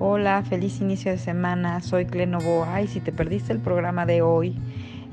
Hola, 0.00 0.44
feliz 0.48 0.80
inicio 0.80 1.10
de 1.10 1.18
semana. 1.18 1.80
Soy 1.80 2.06
Clenovoa 2.06 2.80
y 2.82 2.86
si 2.86 3.00
te 3.00 3.10
perdiste 3.10 3.52
el 3.52 3.58
programa 3.58 4.06
de 4.06 4.22
hoy 4.22 4.56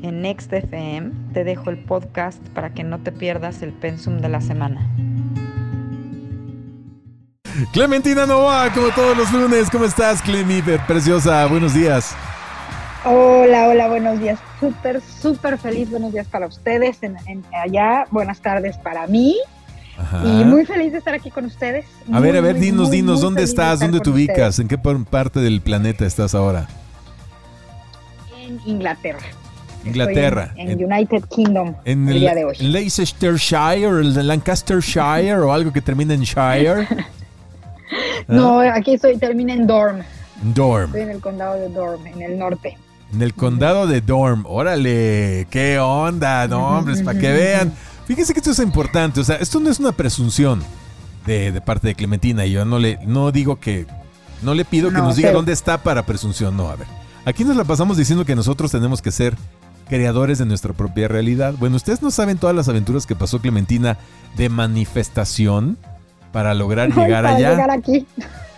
en 0.04 0.22
Next 0.22 0.54
FM, 0.54 1.12
te 1.34 1.44
dejo 1.44 1.72
el 1.72 1.80
podcast 1.80 2.40
para 2.50 2.72
que 2.72 2.84
no 2.84 3.00
te 3.00 3.12
pierdas 3.12 3.64
el 3.64 3.74
pensum 3.74 4.20
de 4.20 4.30
la 4.30 4.42
semana. 4.42 4.88
Clementina 7.74 8.28
Novoa, 8.28 8.72
como 8.76 8.90
todos 8.90 9.18
los 9.18 9.32
lunes, 9.34 9.72
¿cómo 9.72 9.86
estás, 9.86 10.22
Clemi? 10.22 10.62
Preciosa, 10.86 11.48
buenos 11.48 11.74
días. 11.74 12.16
Hola, 13.06 13.68
hola, 13.70 13.88
buenos 13.88 14.20
días. 14.20 14.38
Súper, 14.60 15.02
súper 15.02 15.58
feliz. 15.58 15.90
Buenos 15.90 16.14
días 16.14 16.28
para 16.28 16.46
ustedes 16.46 17.02
en, 17.02 17.18
allá. 17.60 18.06
Buenas 18.12 18.40
tardes 18.40 18.78
para 18.78 19.08
mí. 19.08 19.36
Y 20.26 20.44
muy 20.44 20.66
feliz 20.66 20.92
de 20.92 20.98
estar 20.98 21.14
aquí 21.14 21.32
con 21.32 21.46
ustedes. 21.46 21.86
A 22.12 22.20
ver, 22.20 22.36
a 22.36 22.42
ver, 22.42 22.60
dinos, 22.60 22.92
dinos, 22.92 23.22
¿dónde 23.22 23.44
estás? 23.44 23.80
¿Dónde 23.80 24.00
te 24.00 24.10
ubicas? 24.10 24.60
¿En 24.60 24.68
qué 24.68 24.78
parte 24.78 25.40
del 25.40 25.62
planeta 25.62 26.06
estás 26.06 26.36
ahora? 26.36 26.68
En 28.38 28.60
Inglaterra. 28.66 29.26
Inglaterra. 29.86 30.52
En, 30.56 30.84
United 30.84 31.26
Kingdom 31.30 31.76
en 31.86 32.10
el, 32.10 32.20
día 32.20 32.34
de 32.34 32.46
hoy. 32.46 32.56
¿En 32.60 32.72
Leicestershire 32.72 33.86
en 33.86 34.28
Lancastershire 34.28 35.36
o 35.36 35.54
algo 35.54 35.72
que 35.72 35.82
termine 35.82 36.16
en 36.16 36.22
Shire? 36.22 36.88
no, 38.28 38.60
aquí 38.60 38.96
estoy, 38.96 39.18
termina 39.18 39.54
en 39.54 39.68
Dorm. 39.68 40.02
Dorm. 40.42 40.86
Estoy 40.88 41.02
en 41.02 41.10
el 41.10 41.22
condado 41.22 41.56
de 41.56 41.70
Dorm, 41.70 42.06
en 42.08 42.22
el 42.22 42.38
norte. 42.38 42.78
En 43.14 43.22
el 43.22 43.34
condado 43.34 43.88
de 43.88 44.02
Dorm. 44.02 44.46
Órale, 44.48 45.48
qué 45.50 45.80
onda, 45.80 46.48
no, 46.48 46.78
hombres, 46.78 47.02
para 47.02 47.20
que 47.20 47.32
vean. 47.32 47.74
Fíjense 48.06 48.34
que 48.34 48.40
esto 48.40 48.52
es 48.52 48.60
importante, 48.60 49.20
o 49.20 49.24
sea, 49.24 49.38
esto 49.38 49.60
no 49.60 49.70
es 49.70 49.80
una 49.80 49.92
presunción 49.92 50.62
de, 51.26 51.60
parte 51.62 51.88
de 51.88 51.96
Clementina. 51.96 52.46
Yo 52.46 52.66
no 52.66 52.80
le 52.80 53.00
no 53.06 53.32
digo 53.32 53.60
que 53.60 53.88
no 54.42 54.54
le 54.54 54.64
pido 54.66 54.90
que 54.90 54.98
nos 54.98 55.16
diga 55.16 55.32
dónde 55.32 55.54
está 55.54 55.82
para 55.82 56.06
presunción, 56.06 56.56
no, 56.56 56.70
a 56.70 56.76
ver. 56.76 56.88
Aquí 57.26 57.44
nos 57.44 57.58
la 57.58 57.64
pasamos 57.64 57.98
diciendo 57.98 58.26
que 58.26 58.36
nosotros 58.36 58.72
tenemos 58.72 59.02
que 59.02 59.12
ser 59.12 59.36
creadores 59.90 60.38
de 60.38 60.46
nuestra 60.46 60.74
propia 60.74 61.08
realidad. 61.08 61.56
Bueno, 61.58 61.76
ustedes 61.76 62.02
no 62.02 62.12
saben 62.12 62.38
todas 62.38 62.56
las 62.56 62.70
aventuras 62.70 63.08
que 63.08 63.16
pasó 63.16 63.40
Clementina 63.40 63.98
de 64.38 64.50
manifestación 64.50 65.78
para 66.32 66.54
lograr 66.54 66.90
llegar 66.96 67.26
allá. 67.26 67.52
Llegar 67.52 67.72
aquí. 67.72 68.06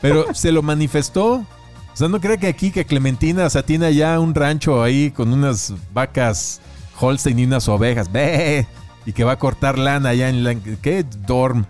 Pero 0.02 0.34
se 0.34 0.52
lo 0.52 0.62
manifestó. 0.62 1.36
O 1.36 1.98
sea, 1.98 2.10
no 2.10 2.20
cree 2.20 2.38
que 2.38 2.48
aquí, 2.48 2.72
que 2.72 2.86
Clementina, 2.86 3.46
o 3.46 3.50
sea, 3.50 3.64
tiene 3.64 3.88
allá 3.88 4.20
un 4.20 4.36
rancho 4.36 4.84
ahí 4.84 5.10
con 5.12 5.32
unas 5.32 5.74
vacas 5.94 6.60
Holstein 7.00 7.40
y 7.40 7.46
unas 7.46 7.68
ovejas. 7.68 8.12
Ve 8.12 8.68
y 9.08 9.14
que 9.14 9.24
va 9.24 9.32
a 9.32 9.40
cortar 9.40 9.80
lana 9.80 10.10
allá 10.10 10.28
en 10.28 10.44
la... 10.44 10.54
¿Qué? 10.82 11.06
Dorm. 11.26 11.66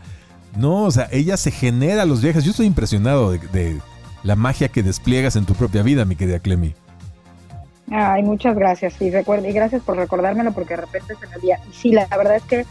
No, 0.58 0.86
o 0.86 0.92
sea, 0.92 1.08
ella 1.12 1.38
se 1.38 1.52
genera 1.52 2.04
los 2.04 2.20
viajes. 2.24 2.44
Yo 2.44 2.50
estoy 2.50 2.66
impresionado 2.66 3.32
de, 3.32 3.78
la 4.24 4.36
magia 4.36 4.70
que 4.70 4.82
despliegas 4.82 5.36
en 5.36 5.46
tu 5.46 5.54
propia 5.54 5.84
vida, 5.84 6.04
mi 6.04 6.16
querida 6.16 6.40
Clemi. 6.40 6.74
Ay, 7.92 8.24
muchas 8.24 8.56
gracias. 8.56 9.00
Y, 9.00 9.06
y 9.06 9.54
gracias 9.54 9.84
por 9.84 9.98
recordármelo 9.98 10.52
porque 10.52 10.76
de 10.76 10.82
repente 10.82 11.14
se 11.14 11.28
me 11.28 11.36
olvida. 11.36 11.60
Sí, 11.72 11.92
la, 11.92 12.08
verdad 12.08 12.38
es 12.38 12.44
que, 12.44 12.66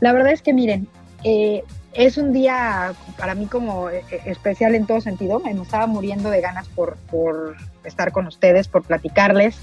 la 0.00 0.14
verdad 0.14 0.32
es 0.32 0.40
que 0.40 0.54
miren, 0.54 0.88
eh, 1.22 1.62
es 1.98 2.16
un 2.16 2.32
día 2.32 2.92
para 3.18 3.34
mí 3.34 3.46
como 3.46 3.90
eh, 3.90 4.04
especial 4.24 4.76
en 4.76 4.86
todo 4.86 5.00
sentido. 5.00 5.40
Me 5.40 5.50
estaba 5.50 5.88
muriendo 5.88 6.30
de 6.30 6.40
ganas 6.40 6.68
por, 6.68 6.96
por 7.10 7.56
estar 7.82 8.12
con 8.12 8.28
ustedes, 8.28 8.68
por 8.68 8.84
platicarles. 8.84 9.58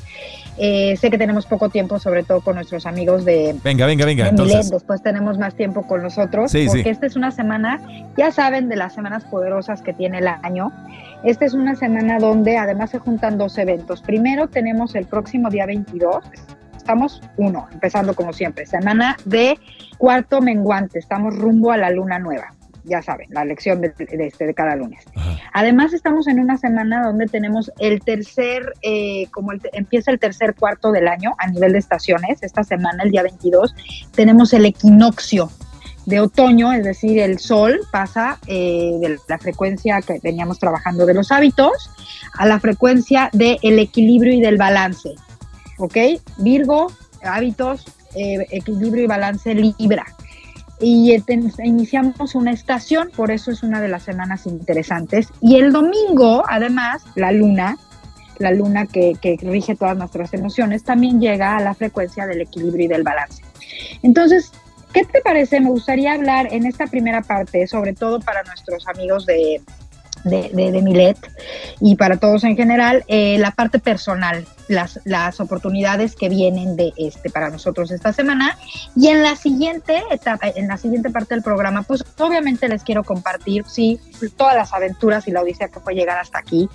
Eh, 0.58 0.98
sé 0.98 1.10
que 1.10 1.18
tenemos 1.18 1.46
poco 1.46 1.70
tiempo, 1.70 1.98
sobre 1.98 2.24
todo 2.24 2.42
con 2.42 2.56
nuestros 2.56 2.86
amigos 2.86 3.24
de. 3.24 3.56
Venga, 3.64 3.86
venga, 3.86 4.04
venga. 4.06 4.28
entonces... 4.28 4.70
Después 4.70 5.02
tenemos 5.02 5.38
más 5.38 5.56
tiempo 5.56 5.88
con 5.88 6.04
nosotros. 6.04 6.52
porque 6.52 6.90
esta 6.90 7.06
es 7.06 7.16
una 7.16 7.32
semana, 7.32 7.80
ya 8.18 8.30
saben, 8.32 8.68
de 8.68 8.76
las 8.76 8.94
semanas 8.94 9.24
poderosas 9.24 9.82
que 9.82 9.94
tiene 9.94 10.18
el 10.18 10.28
año. 10.28 10.74
Esta 11.24 11.46
es 11.46 11.54
una 11.54 11.76
semana 11.76 12.20
donde 12.20 12.58
además 12.58 12.90
se 12.90 13.00
juntan 13.00 13.38
dos 13.38 13.58
eventos. 13.58 14.02
Primero 14.02 14.50
tenemos 14.50 14.94
el 14.96 15.06
próximo 15.06 15.50
día 15.50 15.66
22. 15.66 16.26
Estamos, 16.86 17.20
uno, 17.38 17.68
empezando 17.72 18.14
como 18.14 18.32
siempre, 18.32 18.68
semana 18.68 19.18
de 19.26 19.58
cuarto 19.98 20.40
menguante. 20.40 21.00
Estamos 21.00 21.36
rumbo 21.36 21.72
a 21.72 21.78
la 21.78 21.90
luna 21.90 22.20
nueva 22.20 22.54
ya 22.84 23.02
saben, 23.02 23.28
la 23.32 23.44
lección 23.44 23.82
de, 23.82 23.92
este, 23.98 24.46
de 24.46 24.54
cada 24.54 24.76
lunes. 24.76 25.04
Además, 25.54 25.94
estamos 25.94 26.28
en 26.28 26.40
una 26.40 26.60
semana 26.60 27.04
donde 27.04 27.26
tenemos 27.26 27.72
el 27.80 28.02
tercer, 28.02 28.74
eh, 28.84 29.26
como 29.32 29.54
empieza 29.74 30.12
el 30.12 30.20
tercer 30.20 30.54
cuarto 30.54 30.92
del 30.92 31.08
año 31.08 31.34
a 31.40 31.48
nivel 31.48 31.72
de 31.72 31.80
estaciones. 31.80 32.44
Esta 32.44 32.64
semana, 32.64 33.02
el 33.02 33.10
día 33.10 33.24
22, 33.24 33.74
tenemos 34.14 34.54
el 34.54 34.66
equinoccio 34.66 35.50
de 36.06 36.20
otoño, 36.20 36.72
es 36.74 36.84
decir, 36.84 37.18
el 37.18 37.40
sol 37.40 37.80
pasa 37.92 38.38
eh, 38.46 38.92
de 39.02 39.18
la 39.28 39.40
frecuencia 39.40 40.04
que 40.04 40.20
veníamos 40.22 40.60
trabajando 40.60 41.08
de 41.08 41.16
los 41.16 41.32
hábitos 41.32 41.90
a 42.38 42.46
la 42.46 42.60
frecuencia 42.60 43.32
del 43.34 43.80
equilibrio 43.80 44.32
y 44.32 44.42
del 44.42 44.58
balance. 44.58 45.16
¿Ok? 45.78 45.98
Virgo, 46.38 46.92
hábitos, 47.24 47.86
eh, 48.16 48.46
equilibrio 48.52 49.04
y 49.04 49.08
balance 49.08 49.54
Libra 49.54 50.06
y 50.80 51.16
iniciamos 51.64 52.36
una 52.36 52.52
estación, 52.52 53.10
por 53.16 53.32
eso 53.32 53.52
es 53.52 53.64
una 53.64 53.80
de 53.80 53.88
las 53.88 54.04
semanas 54.04 54.46
interesantes. 54.46 55.30
Y 55.42 55.56
el 55.56 55.72
domingo, 55.72 56.44
además, 56.48 57.04
la 57.16 57.32
luna, 57.32 57.78
la 58.40 58.52
luna 58.52 58.86
que, 58.86 59.14
que, 59.22 59.38
rige 59.42 59.76
todas 59.76 59.98
nuestras 59.98 60.34
emociones, 60.34 60.84
también 60.84 61.22
llega 61.22 61.56
a 61.56 61.62
la 61.62 61.74
frecuencia 61.74 62.28
del 62.28 62.42
equilibrio 62.42 62.86
y 62.86 62.88
del 62.90 63.04
balance. 63.04 63.42
Entonces, 64.04 64.52
¿qué 64.92 65.06
te 65.06 65.22
parece? 65.22 65.62
Me 65.62 65.70
gustaría 65.70 66.14
hablar 66.14 66.50
en 66.52 66.66
esta 66.66 66.88
primera 66.88 67.22
parte, 67.22 67.68
sobre 67.68 67.94
todo 67.94 68.20
para 68.20 68.44
nuestros 68.44 68.86
amigos 68.88 69.26
de, 69.26 69.62
de, 70.26 70.50
de, 70.50 70.82
Milet 70.82 71.18
y 71.80 71.96
para 71.96 72.18
todos 72.18 72.44
en 72.44 72.58
general, 72.58 73.06
eh, 73.08 73.38
la 73.40 73.52
parte 73.52 73.80
personal, 73.80 74.46
las, 74.68 75.00
las 75.06 75.40
oportunidades 75.40 76.16
que 76.16 76.30
vienen 76.30 76.76
de 76.76 76.94
este 76.98 77.30
para 77.30 77.50
nosotros 77.50 77.92
esta 77.92 78.14
semana. 78.14 78.58
Y 78.96 79.08
en 79.08 79.22
la 79.22 79.36
siguiente 79.36 80.04
etapa, 80.12 80.48
en 80.48 80.68
la 80.68 80.78
siguiente 80.78 81.10
parte 81.10 81.36
del 81.36 81.44
programa, 81.44 81.84
pues 81.84 82.04
obviamente 82.18 82.68
les 82.68 82.84
quiero 82.84 83.04
compartir, 83.04 83.64
sí, 83.68 84.00
todas 84.38 84.56
las 84.56 84.74
aventuras 84.74 85.28
y 85.28 85.32
la 85.32 85.42
odisea 85.42 85.70
que 85.70 85.80
fue 85.80 85.94
llegar 85.94 86.18
hasta 86.18 86.40
aquí, 86.40 86.70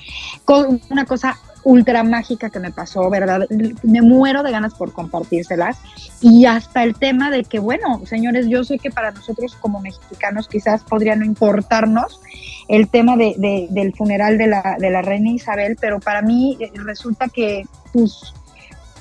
con 0.45 0.81
una 0.91 1.05
cosa 1.05 1.39
ultra 1.65 2.03
mágica 2.03 2.51
que 2.51 2.59
me 2.59 2.71
pasó, 2.71 3.09
¿verdad? 3.11 3.47
Me 3.83 4.03
muero 4.03 4.43
de 4.43 4.51
ganas 4.51 4.75
por 4.75 4.93
compartírselas. 4.93 5.79
Y 6.21 6.47
hasta 6.47 6.83
el 6.85 6.95
tema 6.95 7.31
de 7.31 7.45
que, 7.45 7.59
bueno, 7.59 8.03
señores, 8.07 8.47
yo 8.49 8.65
sé 8.65 8.79
que 8.79 8.91
para 8.91 9.11
nosotros 9.11 9.57
como 9.57 9.81
mexicanos 9.81 10.49
quizás 10.49 10.83
podría 10.85 11.17
no 11.17 11.25
importarnos 11.25 12.21
el 12.69 12.89
tema 12.89 13.17
de, 13.17 13.69
del 13.71 13.95
funeral 13.95 14.39
de 14.39 14.47
la, 14.47 14.77
de 14.79 14.91
la 14.91 15.03
reina 15.03 15.31
Isabel, 15.31 15.77
pero 15.81 15.99
para 16.01 16.23
mí 16.23 16.57
eh, 16.61 16.71
resulta 16.75 17.29
que, 17.29 17.65
pues, 17.93 18.33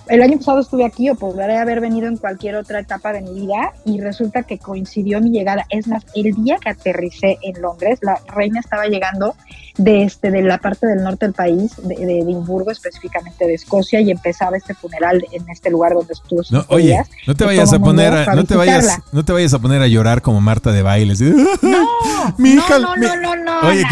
el 0.10 0.22
año 0.24 0.38
pasado 0.38 0.60
estuve 0.60 0.86
aquí 0.86 1.10
o 1.10 1.16
podría 1.16 1.62
haber 1.62 1.82
venido 1.82 2.08
en 2.08 2.18
cualquier 2.18 2.56
otra 2.56 2.80
etapa 2.80 3.14
de 3.14 3.22
mi 3.22 3.42
vida 3.42 3.74
y 3.86 4.02
resulta 4.02 4.44
que 4.44 4.58
coincidió 4.58 5.22
mi 5.22 5.30
llegada. 5.30 5.66
Es 5.70 5.88
más, 5.88 6.04
el 6.16 6.34
día 6.34 6.58
que 6.58 6.70
aterricé 6.70 7.38
en 7.44 7.62
Londres, 7.62 8.00
la 8.02 8.20
reina 8.28 8.60
estaba 8.60 8.88
llegando 8.88 9.36
de, 9.78 10.04
este, 10.04 10.32
de 10.32 10.42
la 10.42 10.58
parte 10.58 10.88
del 10.88 11.04
norte 11.04 11.26
del 11.26 11.34
país, 11.34 11.74
de, 11.84 11.96
Edimburgo, 11.96 12.72
específicamente 12.72 13.46
de 13.46 13.54
Escocia, 13.54 14.02
y 14.02 14.12
empezaba 14.12 14.58
este 14.58 14.74
funeral 14.74 15.24
en 15.32 15.48
este 15.50 15.70
lugar 15.70 15.94
donde 15.94 16.14
estuvo. 16.14 16.42
No, 16.50 16.66
oye, 16.70 17.00
no 17.28 17.36
te 17.36 17.46
vayas 17.46 17.72
a 17.72 17.80
poner 17.80 18.14
a, 18.14 18.36
no 18.36 18.44
te 18.44 18.56
vayas, 18.56 19.00
no 19.12 19.24
te 19.24 19.32
vayas 19.32 19.54
a 19.54 19.60
poner 19.60 19.82
a 19.82 19.88
llorar 19.88 20.22
como 20.22 20.42
Marta 20.42 20.72
de 20.72 20.82
bailes. 20.82 21.20
No, 21.62 22.36
mi 22.38 22.52
hija, 22.52 22.80
no, 22.80 22.96
no, 22.96 23.16
no, 23.16 23.36
no, 23.36 23.60
Oye, 23.68 23.84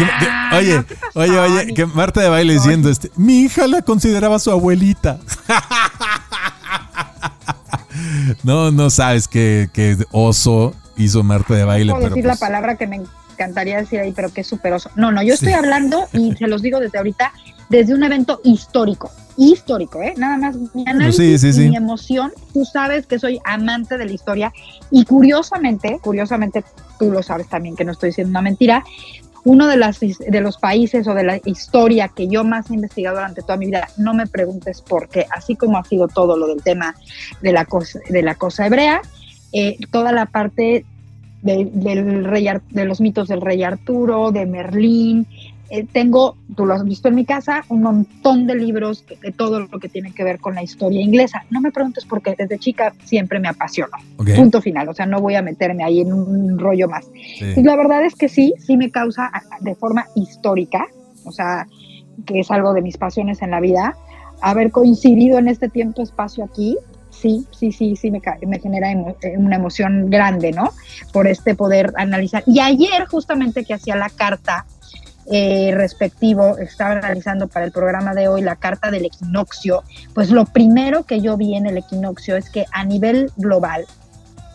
oye, 0.52 0.84
oye, 1.14 1.38
oye, 1.38 1.74
que 1.74 1.86
Marta 1.86 2.20
de 2.20 2.28
bailes 2.28 2.62
diciendo 2.62 2.88
este, 2.88 3.10
mi 3.16 3.40
hija 3.40 3.66
la 3.66 3.82
consideraba 3.82 4.38
su 4.38 4.50
abuelita. 4.50 5.18
no, 8.42 8.70
no 8.70 8.90
sabes 8.90 9.28
qué, 9.28 9.68
oso 10.10 10.74
hizo 10.96 11.22
Marta 11.22 11.54
de 11.54 11.64
baile. 11.64 11.92
Puedo 11.92 12.08
decir 12.08 12.24
la 12.24 12.32
pues 12.32 12.40
palabra 12.40 12.76
que 12.76 12.86
me 12.86 13.00
encantaría 13.32 13.78
decir 13.78 14.00
ahí, 14.00 14.12
pero 14.12 14.32
qué 14.32 14.42
súper 14.42 14.72
oso. 14.72 14.90
No, 14.96 15.12
no, 15.12 15.22
yo 15.22 15.34
estoy 15.34 15.52
hablando, 15.52 16.06
y 16.12 16.32
se 16.38 16.48
los 16.48 16.62
digo 16.62 16.80
desde 16.80 16.98
ahorita, 16.98 17.32
desde 17.68 17.94
un 17.94 18.02
evento 18.02 18.40
histórico. 18.44 19.10
Histórico, 19.36 20.02
¿eh? 20.02 20.14
Nada 20.16 20.36
más 20.36 20.56
mi 20.74 20.84
análisis 20.88 21.56
mi 21.58 21.76
emoción. 21.76 22.32
Tú 22.52 22.64
sabes 22.64 23.06
que 23.06 23.20
soy 23.20 23.38
amante 23.44 23.96
de 23.96 24.04
la 24.04 24.12
historia 24.12 24.52
y 24.90 25.04
curiosamente, 25.04 26.00
curiosamente, 26.02 26.64
tú 26.98 27.12
lo 27.12 27.22
sabes 27.22 27.48
también 27.48 27.76
que 27.76 27.84
no 27.84 27.92
estoy 27.92 28.08
diciendo 28.08 28.30
una 28.30 28.42
mentira, 28.42 28.82
uno 29.44 29.66
de, 29.66 29.76
las, 29.76 30.00
de 30.00 30.40
los 30.40 30.58
países 30.58 31.06
o 31.06 31.14
de 31.14 31.24
la 31.24 31.40
historia 31.44 32.08
que 32.08 32.28
yo 32.28 32.44
más 32.44 32.70
he 32.70 32.74
investigado 32.74 33.16
durante 33.16 33.42
toda 33.42 33.56
mi 33.56 33.66
vida, 33.66 33.88
no 33.96 34.14
me 34.14 34.26
preguntes 34.26 34.80
por 34.80 35.08
qué, 35.08 35.26
así 35.30 35.56
como 35.56 35.78
ha 35.78 35.84
sido 35.84 36.08
todo 36.08 36.36
lo 36.36 36.46
del 36.46 36.62
tema 36.62 36.94
de 37.40 37.52
la 37.52 37.64
cosa, 37.64 38.00
de 38.08 38.22
la 38.22 38.34
cosa 38.34 38.66
hebrea, 38.66 39.00
eh, 39.52 39.76
toda 39.90 40.12
la 40.12 40.26
parte 40.26 40.84
del 41.42 42.24
rey, 42.24 42.48
de 42.70 42.84
los 42.84 43.00
mitos 43.00 43.28
del 43.28 43.40
rey 43.40 43.62
Arturo, 43.62 44.32
de 44.32 44.44
Merlín, 44.44 45.26
eh, 45.70 45.86
tengo, 45.90 46.36
tú 46.56 46.64
lo 46.64 46.74
has 46.74 46.84
visto 46.84 47.08
en 47.08 47.14
mi 47.14 47.24
casa, 47.24 47.64
un 47.68 47.82
montón 47.82 48.46
de 48.46 48.54
libros 48.54 49.04
de 49.06 49.32
todo 49.32 49.60
lo 49.60 49.78
que 49.78 49.88
tiene 49.88 50.12
que 50.12 50.24
ver 50.24 50.40
con 50.40 50.54
la 50.54 50.62
historia 50.62 51.00
inglesa. 51.00 51.44
No 51.50 51.60
me 51.60 51.70
preguntes 51.70 52.06
por 52.06 52.22
qué, 52.22 52.34
desde 52.38 52.58
chica 52.58 52.94
siempre 53.04 53.38
me 53.38 53.48
apasionó. 53.48 53.92
Punto 54.36 54.62
final, 54.62 54.88
o 54.88 54.94
sea, 54.94 55.06
no 55.06 55.20
voy 55.20 55.34
a 55.34 55.42
meterme 55.42 55.84
ahí 55.84 56.00
en 56.00 56.12
un 56.12 56.58
rollo 56.58 56.88
más. 56.88 57.06
Y 57.56 57.62
la 57.62 57.76
verdad 57.76 58.04
es 58.04 58.14
que 58.14 58.28
sí, 58.28 58.54
sí 58.58 58.76
me 58.76 58.90
causa 58.90 59.30
de 59.60 59.74
forma 59.74 60.06
histórica, 60.14 60.86
o 61.24 61.32
sea, 61.32 61.66
que 62.24 62.40
es 62.40 62.50
algo 62.50 62.72
de 62.72 62.82
mis 62.82 62.96
pasiones 62.96 63.42
en 63.42 63.50
la 63.50 63.60
vida, 63.60 63.94
haber 64.40 64.70
coincidido 64.70 65.38
en 65.38 65.48
este 65.48 65.68
tiempo 65.68 66.02
espacio 66.02 66.44
aquí, 66.44 66.78
sí, 67.10 67.46
sí, 67.50 67.72
sí, 67.72 67.96
sí 67.96 68.10
me, 68.10 68.20
me 68.46 68.58
genera 68.58 68.90
eh, 68.92 69.16
una 69.36 69.56
emoción 69.56 70.08
grande, 70.08 70.52
¿no? 70.52 70.70
Por 71.12 71.26
este 71.26 71.54
poder 71.54 71.92
analizar. 71.96 72.42
Y 72.46 72.60
ayer 72.60 73.06
justamente 73.06 73.64
que 73.64 73.74
hacía 73.74 73.96
la 73.96 74.08
carta 74.08 74.66
eh, 75.30 75.72
respectivo, 75.74 76.56
estaba 76.58 76.92
analizando 76.92 77.48
para 77.48 77.66
el 77.66 77.72
programa 77.72 78.14
de 78.14 78.28
hoy 78.28 78.42
la 78.42 78.56
carta 78.56 78.90
del 78.90 79.04
equinoccio, 79.04 79.82
pues 80.14 80.30
lo 80.30 80.46
primero 80.46 81.04
que 81.04 81.20
yo 81.20 81.36
vi 81.36 81.54
en 81.54 81.66
el 81.66 81.76
equinoccio 81.76 82.36
es 82.36 82.50
que 82.50 82.64
a 82.72 82.84
nivel 82.84 83.30
global, 83.36 83.86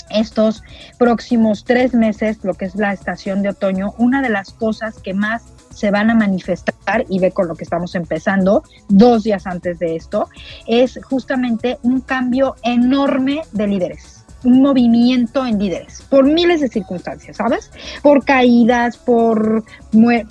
estos 0.09 0.63
próximos 0.97 1.63
tres 1.63 1.93
meses, 1.93 2.37
lo 2.43 2.53
que 2.53 2.65
es 2.65 2.75
la 2.75 2.93
estación 2.93 3.41
de 3.41 3.49
otoño, 3.49 3.93
una 3.97 4.21
de 4.21 4.29
las 4.29 4.51
cosas 4.51 4.99
que 4.99 5.13
más 5.13 5.43
se 5.73 5.91
van 5.91 6.09
a 6.09 6.15
manifestar, 6.15 7.05
y 7.09 7.19
ve 7.19 7.31
con 7.31 7.47
lo 7.47 7.55
que 7.55 7.63
estamos 7.63 7.95
empezando, 7.95 8.63
dos 8.89 9.23
días 9.23 9.47
antes 9.47 9.79
de 9.79 9.95
esto, 9.95 10.29
es 10.67 10.99
justamente 11.03 11.79
un 11.81 12.01
cambio 12.01 12.55
enorme 12.63 13.41
de 13.51 13.67
líderes 13.67 14.22
un 14.43 14.61
movimiento 14.61 15.45
en 15.45 15.59
líderes, 15.59 16.03
por 16.09 16.25
miles 16.25 16.61
de 16.61 16.67
circunstancias, 16.67 17.37
¿sabes? 17.37 17.71
Por 18.01 18.25
caídas, 18.25 18.97
por, 18.97 19.63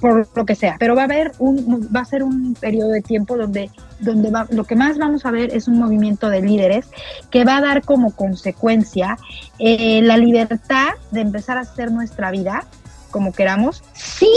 por 0.00 0.28
lo 0.34 0.46
que 0.46 0.54
sea. 0.54 0.76
Pero 0.78 0.94
va 0.94 1.02
a 1.02 1.04
haber 1.04 1.32
un, 1.38 1.88
va 1.94 2.00
a 2.00 2.04
ser 2.04 2.22
un 2.22 2.54
periodo 2.54 2.90
de 2.90 3.00
tiempo 3.00 3.36
donde, 3.36 3.70
donde 4.00 4.30
va, 4.30 4.46
lo 4.50 4.64
que 4.64 4.76
más 4.76 4.98
vamos 4.98 5.24
a 5.26 5.30
ver 5.30 5.54
es 5.54 5.68
un 5.68 5.78
movimiento 5.78 6.28
de 6.28 6.42
líderes 6.42 6.86
que 7.30 7.44
va 7.44 7.58
a 7.58 7.60
dar 7.60 7.82
como 7.82 8.12
consecuencia 8.12 9.18
eh, 9.58 10.00
la 10.02 10.16
libertad 10.16 10.88
de 11.10 11.20
empezar 11.20 11.58
a 11.58 11.62
hacer 11.62 11.90
nuestra 11.90 12.30
vida 12.30 12.64
como 13.10 13.32
queramos, 13.32 13.84
sí 13.92 14.30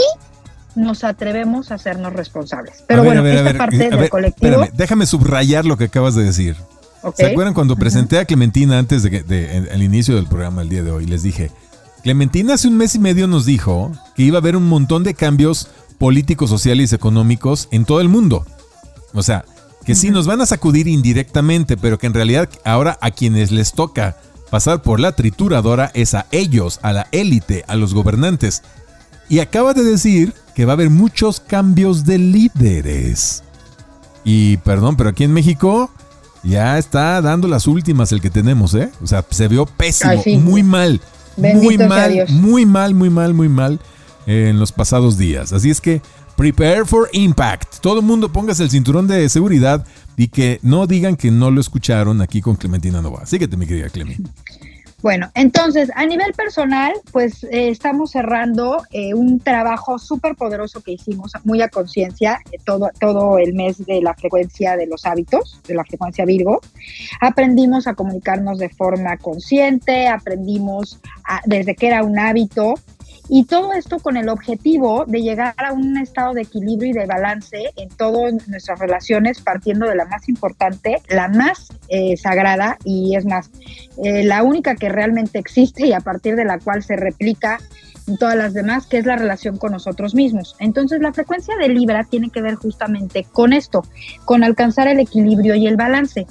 nos 0.76 1.04
atrevemos 1.04 1.72
a 1.72 1.76
hacernos 1.76 2.12
responsables. 2.12 2.84
Pero 2.86 3.02
bueno, 3.02 3.26
esta 3.26 3.54
parte 3.56 3.90
del 3.90 4.10
colectivo. 4.10 4.64
déjame 4.74 5.06
subrayar 5.06 5.64
lo 5.64 5.76
que 5.76 5.84
acabas 5.84 6.14
de 6.14 6.24
decir. 6.24 6.56
¿Se 7.16 7.26
acuerdan 7.26 7.54
cuando 7.54 7.76
presenté 7.76 8.18
a 8.18 8.24
Clementina 8.24 8.78
antes 8.78 9.02
de, 9.02 9.22
de, 9.22 9.56
el 9.70 9.82
inicio 9.82 10.16
del 10.16 10.26
programa 10.26 10.62
el 10.62 10.68
día 10.68 10.82
de 10.82 10.90
hoy? 10.90 11.06
Les 11.06 11.22
dije, 11.22 11.50
Clementina 12.02 12.54
hace 12.54 12.68
un 12.68 12.76
mes 12.76 12.94
y 12.94 12.98
medio 12.98 13.26
nos 13.26 13.46
dijo 13.46 13.92
que 14.14 14.22
iba 14.22 14.38
a 14.38 14.40
haber 14.40 14.56
un 14.56 14.68
montón 14.68 15.04
de 15.04 15.14
cambios 15.14 15.68
políticos, 15.98 16.50
sociales 16.50 16.92
y 16.92 16.94
económicos 16.94 17.68
en 17.70 17.84
todo 17.84 18.00
el 18.00 18.08
mundo. 18.08 18.44
O 19.12 19.22
sea, 19.22 19.44
que 19.84 19.94
sí 19.94 20.10
nos 20.10 20.26
van 20.26 20.40
a 20.40 20.46
sacudir 20.46 20.88
indirectamente, 20.88 21.76
pero 21.76 21.98
que 21.98 22.06
en 22.06 22.14
realidad 22.14 22.48
ahora 22.64 22.98
a 23.00 23.10
quienes 23.10 23.52
les 23.52 23.72
toca 23.72 24.16
pasar 24.50 24.82
por 24.82 25.00
la 25.00 25.12
trituradora 25.12 25.90
es 25.94 26.14
a 26.14 26.26
ellos, 26.32 26.80
a 26.82 26.92
la 26.92 27.06
élite, 27.12 27.64
a 27.68 27.76
los 27.76 27.94
gobernantes. 27.94 28.62
Y 29.28 29.38
acaba 29.38 29.74
de 29.74 29.84
decir 29.84 30.34
que 30.54 30.64
va 30.64 30.72
a 30.72 30.74
haber 30.74 30.90
muchos 30.90 31.40
cambios 31.40 32.04
de 32.04 32.18
líderes. 32.18 33.42
Y 34.24 34.56
perdón, 34.58 34.96
pero 34.96 35.10
aquí 35.10 35.24
en 35.24 35.32
México 35.32 35.90
ya 36.46 36.78
está 36.78 37.20
dando 37.20 37.48
las 37.48 37.66
últimas 37.66 38.12
el 38.12 38.20
que 38.20 38.30
tenemos, 38.30 38.74
¿eh? 38.74 38.90
O 39.02 39.06
sea, 39.06 39.24
se 39.28 39.48
vio 39.48 39.66
pésimo, 39.66 40.22
muy 40.40 40.62
mal. 40.62 41.00
muy 41.36 41.76
mal, 41.76 42.26
muy 42.28 42.66
mal, 42.66 42.94
muy 42.94 43.10
mal, 43.10 43.34
muy 43.34 43.48
mal 43.48 43.80
en 44.26 44.58
los 44.58 44.72
pasados 44.72 45.18
días. 45.18 45.52
Así 45.52 45.70
es 45.70 45.80
que 45.80 46.00
prepare 46.36 46.84
for 46.84 47.08
impact. 47.12 47.80
Todo 47.80 48.00
el 48.00 48.06
mundo 48.06 48.32
póngase 48.32 48.62
el 48.62 48.70
cinturón 48.70 49.06
de 49.06 49.28
seguridad 49.28 49.84
y 50.16 50.28
que 50.28 50.60
no 50.62 50.86
digan 50.86 51.16
que 51.16 51.30
no 51.30 51.50
lo 51.50 51.60
escucharon 51.60 52.22
aquí 52.22 52.40
con 52.40 52.56
Clementina 52.56 53.02
Nova. 53.02 53.26
Síguete, 53.26 53.56
mi 53.56 53.66
querida 53.66 53.88
Clementina. 53.88 54.30
Bueno, 55.02 55.30
entonces, 55.34 55.90
a 55.94 56.06
nivel 56.06 56.32
personal, 56.32 56.92
pues 57.12 57.44
eh, 57.44 57.68
estamos 57.68 58.12
cerrando 58.12 58.82
eh, 58.92 59.12
un 59.12 59.40
trabajo 59.40 59.98
súper 59.98 60.36
poderoso 60.36 60.80
que 60.82 60.92
hicimos, 60.92 61.32
muy 61.44 61.60
a 61.60 61.68
conciencia, 61.68 62.40
eh, 62.50 62.56
todo, 62.64 62.90
todo 62.98 63.38
el 63.38 63.52
mes 63.52 63.84
de 63.84 64.00
la 64.00 64.14
frecuencia 64.14 64.74
de 64.76 64.86
los 64.86 65.04
hábitos, 65.04 65.60
de 65.68 65.74
la 65.74 65.84
frecuencia 65.84 66.24
Virgo. 66.24 66.60
Aprendimos 67.20 67.86
a 67.86 67.94
comunicarnos 67.94 68.58
de 68.58 68.70
forma 68.70 69.18
consciente, 69.18 70.08
aprendimos 70.08 70.98
desde 71.44 71.74
que 71.74 71.88
era 71.88 72.02
un 72.02 72.18
hábito, 72.18 72.74
y 73.28 73.44
todo 73.44 73.72
esto 73.72 73.98
con 73.98 74.16
el 74.16 74.28
objetivo 74.28 75.04
de 75.06 75.22
llegar 75.22 75.54
a 75.58 75.72
un 75.72 75.96
estado 75.96 76.34
de 76.34 76.42
equilibrio 76.42 76.90
y 76.90 76.92
de 76.92 77.06
balance 77.06 77.72
en 77.76 77.88
todas 77.88 78.46
nuestras 78.48 78.78
relaciones, 78.78 79.40
partiendo 79.40 79.86
de 79.86 79.96
la 79.96 80.04
más 80.04 80.28
importante, 80.28 81.02
la 81.08 81.28
más 81.28 81.68
eh, 81.88 82.16
sagrada 82.16 82.78
y 82.84 83.16
es 83.16 83.24
más, 83.24 83.50
eh, 84.02 84.24
la 84.24 84.42
única 84.42 84.74
que 84.74 84.88
realmente 84.88 85.38
existe 85.38 85.86
y 85.86 85.92
a 85.92 86.00
partir 86.00 86.36
de 86.36 86.44
la 86.44 86.58
cual 86.58 86.82
se 86.82 86.96
replica 86.96 87.58
todas 88.18 88.36
las 88.36 88.54
demás, 88.54 88.86
que 88.86 88.98
es 88.98 89.06
la 89.06 89.16
relación 89.16 89.58
con 89.58 89.72
nosotros 89.72 90.14
mismos. 90.14 90.54
Entonces, 90.58 91.00
la 91.00 91.12
frecuencia 91.12 91.56
de 91.56 91.68
Libra 91.68 92.04
tiene 92.04 92.30
que 92.30 92.40
ver 92.40 92.54
justamente 92.54 93.26
con 93.32 93.52
esto, 93.52 93.84
con 94.24 94.44
alcanzar 94.44 94.88
el 94.88 95.00
equilibrio 95.00 95.54
y 95.56 95.66
el 95.66 95.76
balance. 95.76 96.26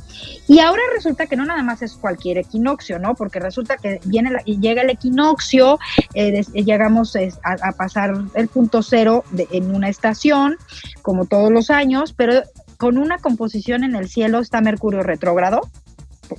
Y 0.48 0.60
ahora 0.60 0.82
resulta 0.94 1.26
que 1.26 1.36
no 1.36 1.46
nada 1.46 1.64
más 1.64 1.82
es 1.82 1.94
cualquier 1.94 2.38
equinoccio, 2.38 3.00
¿no? 3.00 3.16
Porque 3.16 3.40
resulta 3.40 3.78
que 3.78 4.00
viene 4.06 4.32
llega 4.46 4.82
el 4.82 4.90
equinoccio, 4.90 5.80
eh, 6.14 6.44
llegamos 6.54 7.16
a, 7.44 7.72
pasar 7.74 8.14
el 8.36 8.48
punto 8.48 8.82
cero 8.82 9.24
en 9.52 9.76
una 9.76 9.90
estación, 9.90 10.58
como 11.02 11.26
todos 11.26 11.52
los 11.52 11.70
años, 11.70 12.14
pero 12.14 12.42
con 12.78 12.98
una 12.98 13.18
composición 13.18 13.84
en 13.84 13.96
el 13.96 14.10
cielo 14.10 14.40
está 14.40 14.62
Mercurio 14.62 15.04
retrógrado, 15.04 15.62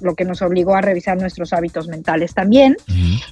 lo 0.01 0.15
que 0.15 0.25
nos 0.25 0.43
obligó 0.43 0.75
a 0.75 0.81
revisar 0.81 1.19
nuestros 1.19 1.53
hábitos 1.53 1.89
mentales 1.89 2.35
también. 2.35 2.77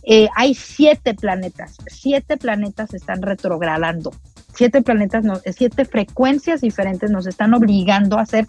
Eh, 0.03 0.29
hay 0.35 0.55
siete 0.55 1.15
planetas, 1.15 1.77
siete 1.87 2.37
planetas 2.37 2.95
están 2.95 3.23
retrogradando. 3.23 4.13
Siete 4.55 4.83
planetas, 4.83 5.25
siete 5.57 5.85
frecuencias 5.85 6.61
diferentes 6.61 7.11
nos 7.11 7.27
están 7.27 7.55
obligando 7.55 8.19
a 8.19 8.23
hacer 8.23 8.47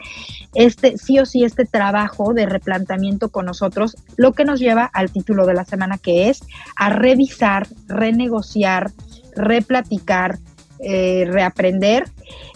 este, 0.54 0.98
sí 1.00 1.18
o 1.18 1.25
sí, 1.25 1.44
este 1.44 1.66
trabajo 1.66 2.34
de 2.34 2.46
replanteamiento 2.46 3.30
con 3.30 3.48
nosotros, 3.48 3.98
lo 4.16 4.34
que 4.34 4.46
nos 4.46 4.60
lleva 4.60 4.86
al 4.86 5.12
título 5.12 5.48
de 5.48 5.56
la 5.56 5.66
semana, 5.66 5.98
que 5.98 6.30
es 6.30 6.42
a 6.75 6.90
revisar, 6.90 7.68
renegociar, 7.88 8.92
replaticar, 9.36 10.38
eh, 10.80 11.25
reaprender 11.27 12.10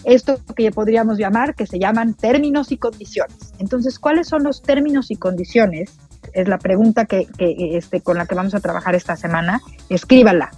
esto 0.03 0.39
que 0.55 0.71
podríamos 0.71 1.17
llamar, 1.17 1.55
que 1.55 1.65
se 1.65 1.79
llaman 1.79 2.13
términos 2.13 2.71
y 2.71 2.77
condiciones. 2.77 3.53
Entonces, 3.59 3.99
¿cuáles 3.99 4.27
son 4.27 4.43
los 4.43 4.61
términos 4.61 5.11
y 5.11 5.15
condiciones? 5.15 5.97
Es 6.33 6.47
la 6.47 6.57
pregunta 6.57 7.05
que, 7.05 7.27
este, 7.39 8.01
con 8.01 8.17
la 8.17 8.25
que 8.25 8.35
vamos 8.35 8.53
a 8.55 8.59
trabajar 8.59 8.95
esta 8.95 9.15
semana. 9.15 9.61
Escríbala. 9.89 10.51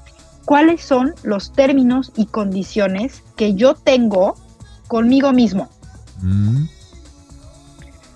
¿Cuáles 0.46 0.82
son 0.82 1.14
los 1.24 1.54
términos 1.54 2.12
y 2.16 2.26
condiciones 2.26 3.24
que 3.36 3.54
yo 3.54 3.76
tengo 3.76 4.36
conmigo 4.88 5.32
mismo? 5.34 5.70
Mm. 6.22 6.66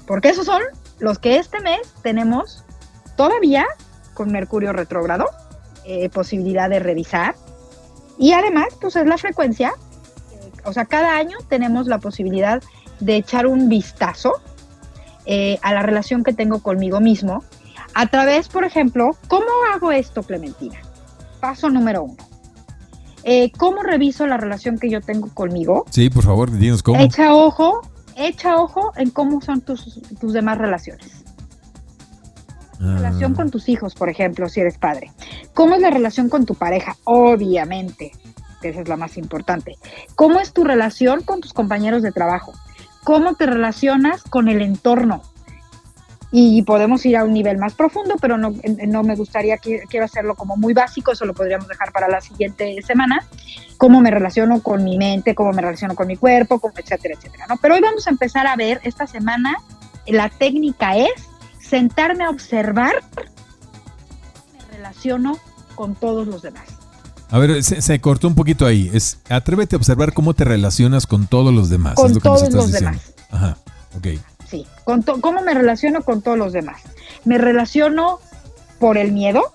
Porque 0.08 0.30
esos 0.30 0.46
son 0.46 0.62
los 1.00 1.20
que 1.20 1.38
este 1.38 1.62
mes 1.62 1.94
tenemos 2.02 2.64
todavía 3.16 3.66
con 4.14 4.32
Mercurio 4.32 4.74
retrógrado, 4.74 5.26
eh, 5.86 6.10
posibilidad 6.10 6.70
de 6.70 6.80
revisar, 6.80 7.36
y 8.18 8.32
además, 8.34 8.68
pues 8.80 8.96
es 8.96 9.06
la 9.06 9.18
frecuencia. 9.18 9.74
O 10.64 10.74
sea, 10.74 10.86
cada 10.86 11.16
año 11.18 11.38
tenemos 11.48 11.88
la 11.88 12.00
posibilidad 12.00 12.62
de 13.00 13.18
echar 13.18 13.46
un 13.46 13.70
vistazo 13.70 14.34
eh, 15.26 15.60
a 15.62 15.74
la 15.74 15.82
relación 15.82 16.24
que 16.24 16.34
tengo 16.34 16.60
conmigo 16.62 17.00
mismo 17.00 17.44
a 17.96 18.08
través, 18.08 18.50
por 18.50 18.66
ejemplo, 18.66 19.12
¿cómo 19.30 19.46
hago 19.74 19.94
esto, 19.94 20.22
Clementina? 20.22 20.80
Paso 21.40 21.70
número 21.70 22.04
uno. 22.04 22.18
Eh, 23.24 23.52
¿Cómo 23.58 23.82
reviso 23.84 24.28
la 24.28 24.36
relación 24.36 24.78
que 24.78 24.90
yo 24.90 25.00
tengo 25.00 25.34
conmigo? 25.34 25.86
Sí, 25.90 26.10
por 26.10 26.26
favor, 26.26 26.52
dinos 26.52 26.84
cómo. 26.84 27.00
Echa 27.00 27.34
ojo, 27.34 27.82
echa 28.18 28.58
ojo 28.58 28.92
en 28.98 29.12
cómo 29.12 29.42
son 29.42 29.62
tus, 29.62 30.02
tus 30.20 30.34
demás 30.34 30.58
relaciones. 30.58 31.24
Ah. 32.82 32.96
Relación 32.98 33.34
con 33.34 33.52
tus 33.52 33.70
hijos, 33.70 33.96
por 33.96 34.10
ejemplo, 34.10 34.50
si 34.50 34.62
eres 34.62 34.78
padre. 34.78 35.12
¿Cómo 35.54 35.76
es 35.76 35.82
la 35.82 35.90
relación 35.90 36.30
con 36.30 36.46
tu 36.46 36.56
pareja? 36.56 36.96
Obviamente, 37.04 38.12
que 38.62 38.70
esa 38.70 38.82
es 38.82 38.88
la 38.88 38.98
más 38.98 39.18
importante. 39.18 39.78
¿Cómo 40.16 40.40
es 40.40 40.54
tu 40.54 40.64
relación 40.64 41.24
con 41.24 41.42
tus 41.42 41.54
compañeros 41.54 42.02
de 42.04 42.12
trabajo? 42.12 42.54
¿Cómo 43.04 43.36
te 43.36 43.46
relacionas 43.46 44.24
con 44.24 44.50
el 44.50 44.62
entorno? 44.62 45.22
Y 46.32 46.64
podemos 46.64 47.06
ir 47.06 47.16
a 47.16 47.24
un 47.24 47.34
nivel 47.34 47.58
más 47.58 47.76
profundo, 47.76 48.16
pero 48.20 48.38
no, 48.38 48.54
no 48.88 49.04
me 49.04 49.16
gustaría, 49.16 49.58
quiero 49.58 50.06
hacerlo 50.06 50.36
como 50.36 50.58
muy 50.58 50.74
básico, 50.74 51.14
eso 51.14 51.24
lo 51.26 51.34
podríamos 51.34 51.68
dejar 51.68 51.94
para 51.94 52.10
la 52.10 52.20
siguiente 52.20 52.82
semana. 52.82 53.26
Cómo 53.78 54.02
me 54.02 54.12
relaciono 54.12 54.62
con 54.62 54.84
mi 54.84 54.98
mente, 54.98 55.34
cómo 55.34 55.54
me 55.54 55.62
relaciono 55.62 55.96
con 55.96 56.08
mi 56.08 56.18
cuerpo, 56.18 56.60
etcétera, 56.76 57.14
etcétera. 57.18 57.46
¿no? 57.48 57.56
Pero 57.58 57.76
hoy 57.76 57.82
vamos 57.82 58.08
a 58.08 58.10
empezar 58.10 58.48
a 58.48 58.56
ver 58.58 58.82
esta 58.84 59.08
semana, 59.08 59.56
la 60.08 60.28
técnica 60.30 60.98
es 60.98 61.30
sentarme 61.68 62.24
a 62.24 62.30
observar, 62.30 62.96
me 64.54 64.76
relaciono 64.76 65.38
con 65.76 65.96
todos 65.96 66.28
los 66.28 66.42
demás. 66.42 66.64
A 67.30 67.40
ver, 67.40 67.64
se, 67.64 68.00
cortó 68.00 68.28
un 68.28 68.36
poquito 68.36 68.66
ahí. 68.66 68.90
Es 68.94 69.20
atrévete 69.30 69.76
a 69.76 69.78
observar 69.78 70.14
cómo 70.14 70.34
te 70.34 70.44
relacionas 70.44 71.08
con 71.08 71.28
todos 71.28 71.54
los 71.54 71.70
demás. 71.70 71.96
Con 71.96 72.18
todos 72.20 72.54
los 72.54 72.72
demás. 72.72 73.14
Ajá, 73.32 73.58
ok. 73.98 74.20
Sí, 74.48 74.66
con 74.84 75.02
¿cómo 75.02 75.42
me 75.42 75.54
relaciono 75.54 76.04
con 76.04 76.22
todos 76.22 76.38
los 76.38 76.54
demás? 76.54 76.82
Me 77.24 77.38
relaciono 77.40 78.20
por 78.80 78.98
el 78.98 79.12
miedo, 79.12 79.52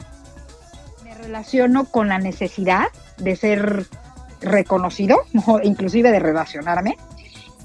me 1.04 1.14
relaciono 1.14 1.84
con 1.84 2.08
la 2.08 2.18
necesidad 2.18 2.88
de 3.18 3.36
ser 3.36 3.86
reconocido, 4.40 5.18
inclusive 5.62 6.10
de 6.10 6.18
relacionarme, 6.18 6.96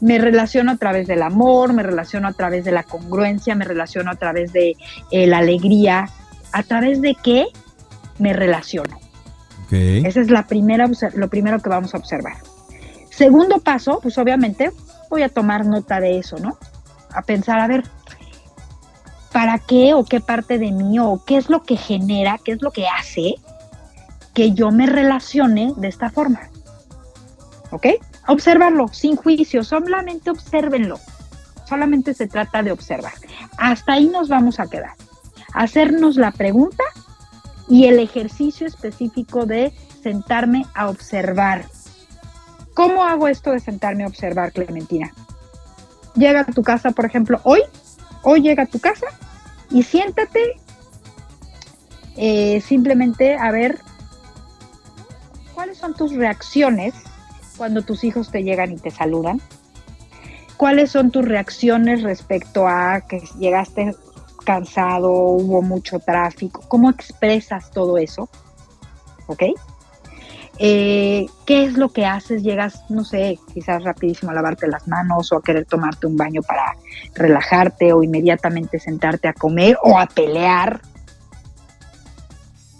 me 0.01 0.17
relaciono 0.17 0.71
a 0.71 0.77
través 0.77 1.07
del 1.07 1.21
amor, 1.21 1.73
me 1.73 1.83
relaciono 1.83 2.27
a 2.27 2.33
través 2.33 2.65
de 2.65 2.71
la 2.71 2.83
congruencia, 2.83 3.55
me 3.55 3.65
relaciono 3.65 4.11
a 4.11 4.15
través 4.15 4.53
de 4.53 4.75
eh, 5.11 5.27
la 5.27 5.39
alegría. 5.39 6.09
¿A 6.51 6.63
través 6.63 7.01
de 7.01 7.15
qué 7.21 7.45
me 8.17 8.33
relaciono? 8.33 8.97
Ese 9.71 10.21
es 10.21 10.29
la 10.29 10.47
primera, 10.47 10.89
lo 11.15 11.27
primero 11.27 11.59
que 11.59 11.69
vamos 11.69 11.93
a 11.93 11.97
observar. 11.97 12.37
Segundo 13.09 13.59
paso, 13.59 13.99
pues 14.01 14.17
obviamente 14.17 14.71
voy 15.09 15.23
a 15.23 15.29
tomar 15.29 15.65
nota 15.65 15.99
de 15.99 16.19
eso, 16.19 16.37
¿no? 16.37 16.57
A 17.13 17.23
pensar, 17.23 17.59
a 17.59 17.67
ver, 17.67 17.83
¿para 19.31 19.57
qué 19.59 19.93
o 19.93 20.05
qué 20.05 20.21
parte 20.21 20.59
de 20.59 20.71
mí 20.71 20.99
o 20.99 21.21
qué 21.25 21.37
es 21.37 21.49
lo 21.49 21.63
que 21.63 21.77
genera, 21.77 22.39
qué 22.43 22.53
es 22.53 22.61
lo 22.61 22.71
que 22.71 22.87
hace 22.87 23.35
que 24.33 24.51
yo 24.51 24.71
me 24.71 24.85
relacione 24.85 25.73
de 25.77 25.87
esta 25.87 26.09
forma? 26.09 26.41
¿Ok? 27.71 27.87
Observarlo 28.27 28.87
sin 28.87 29.15
juicio, 29.15 29.63
solamente 29.63 30.29
obsérvenlo. 30.29 30.99
Solamente 31.67 32.13
se 32.13 32.27
trata 32.27 32.63
de 32.63 32.71
observar. 32.71 33.13
Hasta 33.57 33.93
ahí 33.93 34.07
nos 34.07 34.29
vamos 34.29 34.59
a 34.59 34.67
quedar. 34.67 34.93
Hacernos 35.53 36.15
la 36.15 36.31
pregunta 36.31 36.83
y 37.67 37.85
el 37.85 37.99
ejercicio 37.99 38.67
específico 38.67 39.45
de 39.45 39.73
sentarme 40.01 40.65
a 40.73 40.89
observar. 40.89 41.65
¿Cómo 42.73 43.03
hago 43.03 43.27
esto 43.27 43.51
de 43.51 43.59
sentarme 43.59 44.03
a 44.03 44.07
observar, 44.07 44.51
Clementina? 44.51 45.13
Llega 46.15 46.41
a 46.41 46.45
tu 46.45 46.61
casa, 46.61 46.91
por 46.91 47.05
ejemplo, 47.05 47.39
hoy, 47.43 47.61
hoy 48.21 48.41
llega 48.41 48.63
a 48.63 48.67
tu 48.67 48.79
casa 48.79 49.07
y 49.69 49.83
siéntate 49.83 50.59
eh, 52.17 52.61
simplemente 52.61 53.37
a 53.37 53.51
ver 53.51 53.79
cuáles 55.53 55.77
son 55.77 55.93
tus 55.93 56.13
reacciones 56.13 56.93
cuando 57.57 57.81
tus 57.81 58.03
hijos 58.03 58.31
te 58.31 58.43
llegan 58.43 58.71
y 58.71 58.77
te 58.77 58.91
saludan? 58.91 59.41
¿Cuáles 60.57 60.91
son 60.91 61.11
tus 61.11 61.25
reacciones 61.25 62.01
respecto 62.01 62.67
a 62.67 63.01
que 63.01 63.21
llegaste 63.37 63.93
cansado, 64.45 65.11
hubo 65.11 65.61
mucho 65.61 65.99
tráfico? 65.99 66.63
¿Cómo 66.67 66.89
expresas 66.89 67.71
todo 67.71 67.97
eso? 67.97 68.29
¿Ok? 69.27 69.43
Eh, 70.57 71.25
¿Qué 71.45 71.65
es 71.65 71.73
lo 71.77 71.89
que 71.89 72.05
haces? 72.05 72.41
Llegas, 72.41 72.89
no 72.89 73.03
sé, 73.03 73.37
quizás 73.53 73.83
rapidísimo 73.83 74.31
a 74.31 74.35
lavarte 74.35 74.67
las 74.67 74.87
manos 74.87 75.33
o 75.33 75.37
a 75.37 75.41
querer 75.41 75.65
tomarte 75.65 76.07
un 76.07 76.15
baño 76.15 76.41
para 76.41 76.75
relajarte 77.13 77.91
o 77.91 78.03
inmediatamente 78.03 78.79
sentarte 78.79 79.27
a 79.27 79.33
comer 79.33 79.77
o 79.83 79.99
a 79.99 80.05
pelear. 80.05 80.79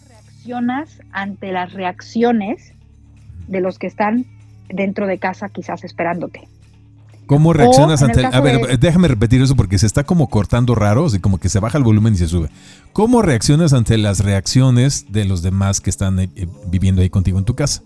¿Reaccionas 0.08 1.02
ante 1.12 1.52
las 1.52 1.74
reacciones 1.74 2.72
de 3.48 3.60
los 3.60 3.78
que 3.78 3.88
están 3.88 4.26
dentro 4.70 5.08
de 5.08 5.18
casa 5.18 5.50
quizás 5.50 5.84
esperándote. 5.84 6.48
¿Cómo 7.26 7.54
reaccionas 7.54 8.04
ante 8.04 8.20
el, 8.20 8.26
A 8.28 8.40
ver, 8.40 8.80
déjame 8.80 9.08
repetir 9.08 9.42
eso 9.42 9.56
porque 9.56 9.80
se 9.80 9.88
está 9.88 10.04
como 10.04 10.30
cortando 10.30 10.76
raro, 10.76 11.06
así 11.06 11.20
como 11.20 11.40
que 11.40 11.50
se 11.50 11.60
baja 11.60 11.78
el 11.78 11.84
volumen 11.84 12.14
y 12.14 12.18
se 12.18 12.28
sube. 12.28 12.50
¿Cómo 12.94 13.22
reaccionas 13.22 13.74
ante 13.74 13.98
las 13.98 14.20
reacciones 14.20 15.12
de 15.12 15.26
los 15.26 15.42
demás 15.42 15.82
que 15.82 15.90
están 15.90 16.20
eh, 16.20 16.30
viviendo 16.68 17.02
ahí 17.02 17.10
contigo 17.10 17.40
en 17.40 17.46
tu 17.46 17.56
casa? 17.56 17.82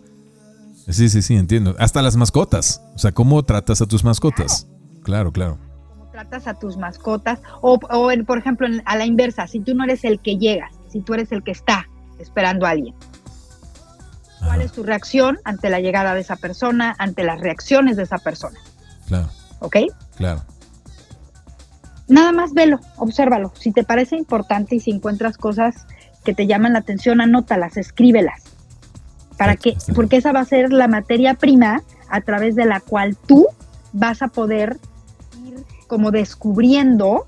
Sí, 0.90 1.08
sí, 1.08 1.22
sí, 1.22 1.36
entiendo. 1.36 1.76
Hasta 1.80 2.02
las 2.02 2.16
mascotas. 2.16 2.82
O 2.96 3.00
sea, 3.00 3.12
¿cómo 3.12 3.42
tratas 3.44 3.82
a 3.82 3.86
tus 3.86 4.04
mascotas? 4.04 4.68
Claro, 5.04 5.32
claro. 5.32 5.58
¿Cómo 5.90 6.12
tratas 6.12 6.48
a 6.48 6.56
tus 6.56 6.78
mascotas? 6.78 7.40
O, 7.62 7.80
por 7.80 8.38
ejemplo, 8.38 8.68
a 8.86 8.98
la 8.98 9.06
inversa, 9.06 9.48
si 9.48 9.60
tú 9.60 9.76
no 9.76 9.84
eres 9.84 10.04
el 10.04 10.20
que 10.20 10.38
llegas, 10.38 10.74
si 10.90 11.02
tú 11.02 11.14
eres 11.14 11.32
el 11.32 11.44
que 11.44 11.52
está 11.52 11.88
esperando 12.18 12.66
a 12.66 12.72
alguien. 12.72 12.96
¿Cuál 14.44 14.62
es 14.62 14.72
tu 14.72 14.84
reacción 14.84 15.40
ante 15.44 15.70
la 15.70 15.80
llegada 15.80 16.14
de 16.14 16.22
esa 16.22 16.36
persona, 16.36 16.96
ante 16.98 17.24
las 17.24 17.40
reacciones 17.40 17.98
de 17.98 18.04
esa 18.04 18.18
persona? 18.18 18.60
Claro. 19.08 19.30
¿Ok? 19.60 19.78
Claro. 20.16 20.44
Nada 22.08 22.32
más 22.32 22.54
velo, 22.54 22.80
obsérvalo. 22.98 23.54
Si 23.60 23.72
te 23.72 23.84
parece 23.84 24.16
importante 24.16 24.76
y 24.76 24.80
si 24.80 24.92
encuentras 24.92 25.38
cosas 25.38 25.86
que 26.24 26.34
te 26.34 26.48
llaman 26.48 26.74
la 26.74 26.80
atención, 26.80 27.22
anótalas, 27.22 27.78
escríbelas. 27.78 28.44
¿Para 29.38 29.56
qué? 29.56 29.78
Porque 29.96 30.18
esa 30.18 30.32
va 30.32 30.42
a 30.42 30.46
ser 30.46 30.74
la 30.74 30.88
materia 30.88 31.36
prima 31.36 31.82
a 32.10 32.22
través 32.22 32.56
de 32.56 32.66
la 32.66 32.82
cual 32.82 33.16
tú 33.16 33.48
vas 33.94 34.22
a 34.22 34.28
poder 34.28 34.80
ir 35.46 35.64
como 35.88 36.12
descubriendo 36.12 37.26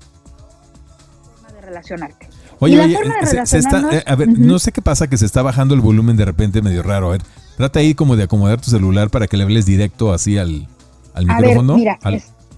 forma 1.24 1.52
de 1.52 1.60
relacionarte. 1.62 2.28
Oye, 2.62 2.80
oye, 2.80 2.96
se, 3.44 3.58
está, 3.58 3.88
eh, 3.90 4.04
a 4.06 4.14
ver, 4.14 4.38
no 4.38 4.58
sé 4.60 4.70
qué 4.70 4.80
pasa 4.80 5.08
que 5.08 5.16
se 5.16 5.26
está 5.26 5.42
bajando 5.42 5.74
el 5.74 5.80
volumen 5.80 6.16
de 6.16 6.24
repente 6.24 6.62
medio 6.62 6.84
raro. 6.84 7.08
A 7.08 7.12
ver, 7.12 7.22
trata 7.56 7.80
ahí 7.80 7.94
como 7.94 8.14
de 8.14 8.22
acomodar 8.22 8.60
tu 8.60 8.70
celular 8.70 9.10
para 9.10 9.26
que 9.26 9.36
le 9.36 9.42
hables 9.42 9.66
directo 9.66 10.12
así 10.12 10.38
al, 10.38 10.68
al 11.12 11.26
micrófono. 11.26 11.76
mira, 11.76 11.98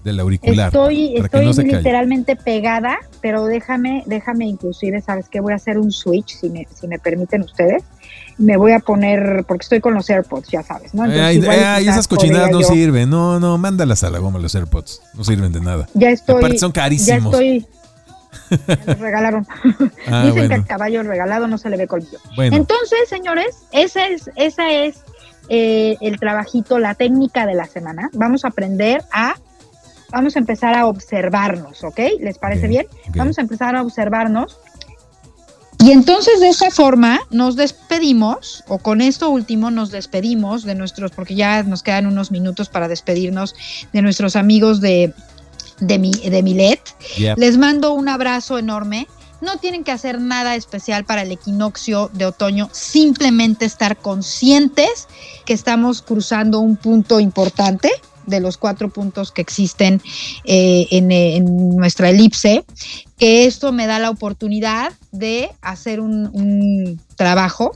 del 0.03 0.19
auricular. 0.19 0.67
Estoy, 0.67 1.15
estoy 1.17 1.51
literalmente 1.63 2.35
pegada, 2.35 2.99
pero 3.21 3.45
déjame, 3.45 4.03
déjame 4.05 4.45
inclusive, 4.45 5.01
¿sabes 5.01 5.27
qué? 5.29 5.39
Voy 5.39 5.53
a 5.53 5.55
hacer 5.55 5.79
un 5.79 5.91
switch, 5.91 6.37
si 6.39 6.49
me, 6.49 6.67
si 6.79 6.87
me 6.87 6.99
permiten 6.99 7.41
ustedes. 7.41 7.83
Me 8.37 8.55
voy 8.55 8.73
a 8.73 8.79
poner, 8.79 9.45
porque 9.47 9.63
estoy 9.63 9.79
con 9.79 9.95
los 9.95 10.07
AirPods, 10.07 10.49
ya 10.49 10.61
sabes, 10.61 10.93
¿no? 10.93 11.03
ay, 11.03 11.39
esas 11.87 12.07
cochinadas 12.07 12.51
no 12.51 12.61
sirven. 12.61 13.09
No, 13.09 13.39
no, 13.39 13.57
mándalas 13.57 14.03
a 14.03 14.11
la 14.11 14.19
goma 14.19 14.37
los 14.37 14.53
AirPods. 14.53 15.01
No 15.15 15.23
sirven 15.23 15.51
de 15.51 15.61
nada. 15.61 15.89
Ya 15.95 16.11
estoy. 16.11 16.37
Aparte 16.37 16.59
son 16.59 16.71
carísimos. 16.71 17.31
Ya 17.31 17.39
estoy, 17.39 17.65
los 18.85 18.99
regalaron. 18.99 19.47
Ah, 20.07 20.23
Dicen 20.25 20.49
que 20.49 20.55
el 20.55 20.65
caballo 20.65 21.01
regalado 21.03 21.47
no 21.47 21.57
se 21.57 21.69
le 21.69 21.77
ve 21.77 21.87
colmillo. 21.87 22.19
Entonces, 22.37 23.09
señores, 23.09 23.63
ese 23.71 24.13
es, 24.13 24.29
esa 24.35 24.69
es 24.69 25.03
eh, 25.49 25.97
el 26.01 26.19
trabajito, 26.19 26.79
la 26.79 26.95
técnica 26.95 27.45
de 27.45 27.55
la 27.55 27.65
semana. 27.65 28.09
Vamos 28.13 28.45
a 28.45 28.49
aprender 28.49 29.03
a, 29.11 29.35
vamos 30.11 30.35
a 30.35 30.39
empezar 30.39 30.75
a 30.75 30.85
observarnos, 30.85 31.83
¿ok? 31.83 31.99
¿Les 32.19 32.37
parece 32.37 32.67
bien? 32.67 32.87
Vamos 33.15 33.37
a 33.37 33.41
empezar 33.41 33.75
a 33.75 33.81
observarnos. 33.81 34.59
Y 35.79 35.91
entonces 35.91 36.39
de 36.39 36.49
esa 36.49 36.71
forma 36.71 37.19
nos 37.29 37.55
despedimos, 37.55 38.63
o 38.67 38.79
con 38.79 39.01
esto 39.01 39.29
último 39.29 39.69
nos 39.71 39.91
despedimos 39.91 40.63
de 40.63 40.73
nuestros, 40.73 41.11
porque 41.11 41.35
ya 41.35 41.61
nos 41.63 41.83
quedan 41.83 42.07
unos 42.07 42.31
minutos 42.31 42.69
para 42.69 42.87
despedirnos 42.87 43.55
de 43.93 44.01
nuestros 44.01 44.35
amigos 44.35 44.81
de 44.81 45.13
de, 45.79 45.99
mi, 45.99 46.11
de 46.11 46.43
Milet. 46.43 46.81
Les 47.37 47.57
mando 47.57 47.93
un 47.93 48.09
abrazo 48.09 48.57
enorme. 48.57 49.07
No 49.41 49.57
tienen 49.57 49.83
que 49.83 49.91
hacer 49.91 50.19
nada 50.19 50.55
especial 50.55 51.05
para 51.05 51.21
el 51.21 51.31
equinoccio 51.31 52.09
de 52.13 52.25
otoño, 52.25 52.69
simplemente 52.71 53.65
estar 53.65 53.97
conscientes 53.97 55.07
que 55.45 55.53
estamos 55.53 56.01
cruzando 56.01 56.59
un 56.59 56.77
punto 56.77 57.19
importante 57.19 57.91
de 58.25 58.39
los 58.39 58.57
cuatro 58.57 58.89
puntos 58.89 59.31
que 59.31 59.41
existen 59.41 60.01
eh, 60.45 60.87
en, 60.89 61.45
nuestra 61.75 62.09
elipse, 62.09 62.65
que 63.17 63.45
esto 63.45 63.71
me 63.71 63.85
da 63.85 63.99
la 63.99 64.09
oportunidad 64.09 64.93
de 65.11 65.51
hacer 65.61 65.99
un, 65.99 66.27
un 66.33 66.99
trabajo 67.15 67.73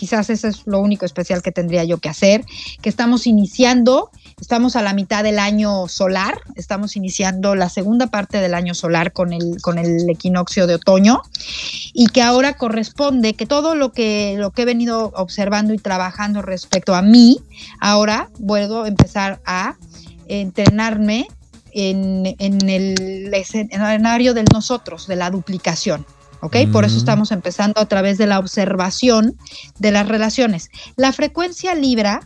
quizás 0.00 0.30
eso 0.30 0.48
es 0.48 0.62
lo 0.66 0.80
único 0.80 1.04
especial 1.04 1.42
que 1.42 1.52
tendría 1.52 1.84
yo 1.84 1.98
que 1.98 2.08
hacer, 2.08 2.42
que 2.80 2.88
estamos 2.88 3.26
iniciando 3.26 4.10
Estamos 4.40 4.74
a 4.74 4.82
la 4.82 4.94
mitad 4.94 5.22
del 5.22 5.38
año 5.38 5.86
solar, 5.86 6.40
estamos 6.56 6.96
iniciando 6.96 7.54
la 7.54 7.68
segunda 7.68 8.06
parte 8.06 8.40
del 8.40 8.54
año 8.54 8.74
solar 8.74 9.12
con 9.12 9.32
el, 9.32 9.60
con 9.60 9.78
el 9.78 10.08
equinoccio 10.08 10.66
de 10.66 10.76
otoño 10.76 11.20
y 11.92 12.06
que 12.06 12.22
ahora 12.22 12.54
corresponde 12.54 13.34
que 13.34 13.46
todo 13.46 13.74
lo 13.74 13.92
que, 13.92 14.36
lo 14.38 14.50
que 14.50 14.62
he 14.62 14.64
venido 14.64 15.12
observando 15.14 15.74
y 15.74 15.78
trabajando 15.78 16.40
respecto 16.40 16.94
a 16.94 17.02
mí, 17.02 17.40
ahora 17.80 18.30
puedo 18.46 18.86
empezar 18.86 19.40
a 19.44 19.76
entrenarme 20.26 21.28
en, 21.72 22.26
el 22.38 23.32
escenario 23.34 24.34
del 24.34 24.46
nosotros, 24.52 25.06
de 25.06 25.16
la 25.16 25.30
duplicación. 25.30 26.06
¿ok? 26.40 26.56
Por 26.72 26.84
eso 26.84 26.94
mm. 26.94 26.98
estamos 26.98 27.32
empezando 27.32 27.80
a 27.80 27.86
través 27.86 28.16
de 28.18 28.26
la 28.26 28.38
observación 28.38 29.36
de 29.78 29.90
las 29.90 30.08
relaciones. 30.08 30.70
La 30.96 31.12
frecuencia 31.12 31.74
Libra 31.74 32.20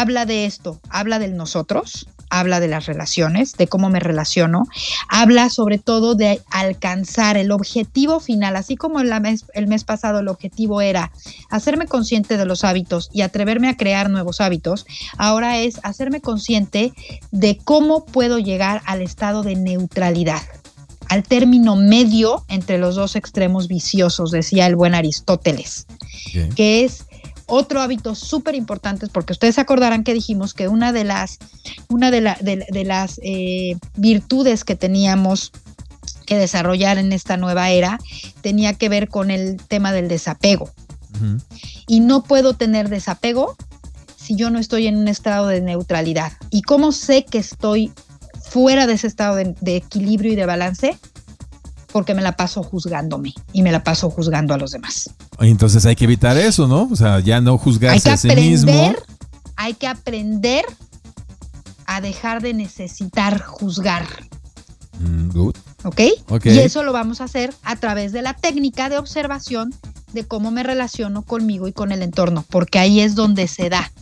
habla 0.00 0.26
de 0.26 0.44
esto, 0.44 0.80
habla 0.90 1.20
del 1.20 1.36
nosotros, 1.36 2.08
habla 2.28 2.58
de 2.58 2.66
las 2.66 2.86
relaciones, 2.86 3.52
de 3.52 3.68
cómo 3.68 3.90
me 3.90 4.00
relaciono, 4.00 4.64
habla 5.08 5.48
sobre 5.50 5.78
todo 5.78 6.16
de 6.16 6.40
alcanzar 6.50 7.36
el 7.36 7.52
objetivo 7.52 8.18
final, 8.18 8.56
así 8.56 8.74
como 8.74 8.98
el 8.98 9.20
mes, 9.20 9.44
el 9.54 9.68
mes 9.68 9.84
pasado 9.84 10.18
el 10.18 10.26
objetivo 10.26 10.80
era 10.80 11.12
hacerme 11.48 11.86
consciente 11.86 12.36
de 12.36 12.44
los 12.44 12.64
hábitos 12.64 13.08
y 13.12 13.22
atreverme 13.22 13.68
a 13.68 13.76
crear 13.76 14.10
nuevos 14.10 14.40
hábitos, 14.40 14.84
ahora 15.16 15.60
es 15.60 15.78
hacerme 15.84 16.20
consciente 16.20 16.92
de 17.30 17.56
cómo 17.62 18.04
puedo 18.04 18.40
llegar 18.40 18.82
al 18.86 19.00
estado 19.00 19.44
de 19.44 19.54
neutralidad 19.54 20.42
al 21.08 21.22
término 21.22 21.76
medio 21.76 22.44
entre 22.48 22.78
los 22.78 22.96
dos 22.96 23.14
extremos 23.14 23.68
viciosos, 23.68 24.30
decía 24.30 24.66
el 24.66 24.74
buen 24.74 24.94
Aristóteles, 24.94 25.86
que 26.56 26.84
es 26.84 27.04
otro 27.46 27.80
hábito 27.80 28.14
súper 28.14 28.54
importante, 28.54 29.06
porque 29.08 29.32
ustedes 29.32 29.56
se 29.56 29.60
acordarán 29.60 30.04
que 30.04 30.14
dijimos 30.14 30.54
que 30.54 30.68
una 30.68 30.92
de 30.92 31.04
las, 31.04 31.38
una 31.88 32.10
de, 32.10 32.20
las 32.84 33.20
eh, 33.22 33.76
virtudes 33.96 34.64
que 34.64 34.76
teníamos 34.76 35.52
que 36.26 36.38
desarrollar 36.38 36.98
en 36.98 37.12
esta 37.12 37.36
nueva 37.36 37.70
era 37.70 37.98
tenía 38.40 38.74
que 38.74 38.88
ver 38.88 39.08
con 39.08 39.30
el 39.30 39.56
tema 39.68 39.92
del 39.92 40.08
desapego. 40.08 40.70
Y 41.86 42.00
no 42.00 42.24
puedo 42.24 42.54
tener 42.54 42.88
desapego 42.88 43.56
si 44.24 44.36
yo 44.36 44.48
no 44.50 44.58
estoy 44.58 44.86
en 44.86 44.96
un 44.96 45.08
estado 45.08 45.48
de 45.48 45.60
neutralidad? 45.60 46.32
¿Y 46.50 46.62
cómo 46.62 46.92
sé 46.92 47.26
que 47.26 47.38
estoy 47.38 47.92
fuera 48.42 48.86
de 48.86 48.94
ese 48.94 49.06
estado 49.06 49.36
de, 49.36 49.76
equilibrio 49.76 50.32
y 50.32 50.36
de 50.36 50.46
balance? 50.46 50.98
Porque 51.94 52.12
me 52.12 52.22
la 52.22 52.32
paso 52.32 52.64
juzgándome 52.64 53.32
y 53.52 53.62
me 53.62 53.70
la 53.70 53.84
paso 53.84 54.10
juzgando 54.10 54.52
a 54.52 54.58
los 54.58 54.72
demás. 54.72 55.10
Entonces 55.38 55.86
hay 55.86 55.94
que 55.94 56.06
evitar 56.06 56.36
eso, 56.36 56.66
¿no? 56.66 56.88
O 56.90 56.96
sea, 56.96 57.20
ya 57.20 57.40
no 57.40 57.56
juzgarse 57.56 58.10
a 58.10 58.16
sí 58.16 58.26
mismo. 58.34 58.96
Hay 59.54 59.74
que 59.74 59.86
aprender 59.86 60.64
a 61.86 62.00
dejar 62.00 62.42
de 62.42 62.52
necesitar 62.52 63.40
juzgar. 63.40 64.08
Mm, 64.98 65.28
good. 65.28 65.54
¿Ok? 65.84 66.00
Y 66.44 66.58
eso 66.58 66.82
lo 66.82 66.92
vamos 66.92 67.20
a 67.20 67.24
hacer 67.24 67.54
a 67.62 67.76
través 67.76 68.10
de 68.10 68.22
la 68.22 68.34
técnica 68.34 68.88
de 68.88 68.98
observación 68.98 69.72
de 70.12 70.24
cómo 70.24 70.50
me 70.50 70.64
relaciono 70.64 71.22
conmigo 71.22 71.68
y 71.68 71.72
con 71.72 71.92
el 71.92 72.02
entorno, 72.02 72.44
porque 72.50 72.80
ahí 72.80 73.00
es 73.00 73.14
donde 73.14 73.46
se 73.46 73.70
da 73.70 73.92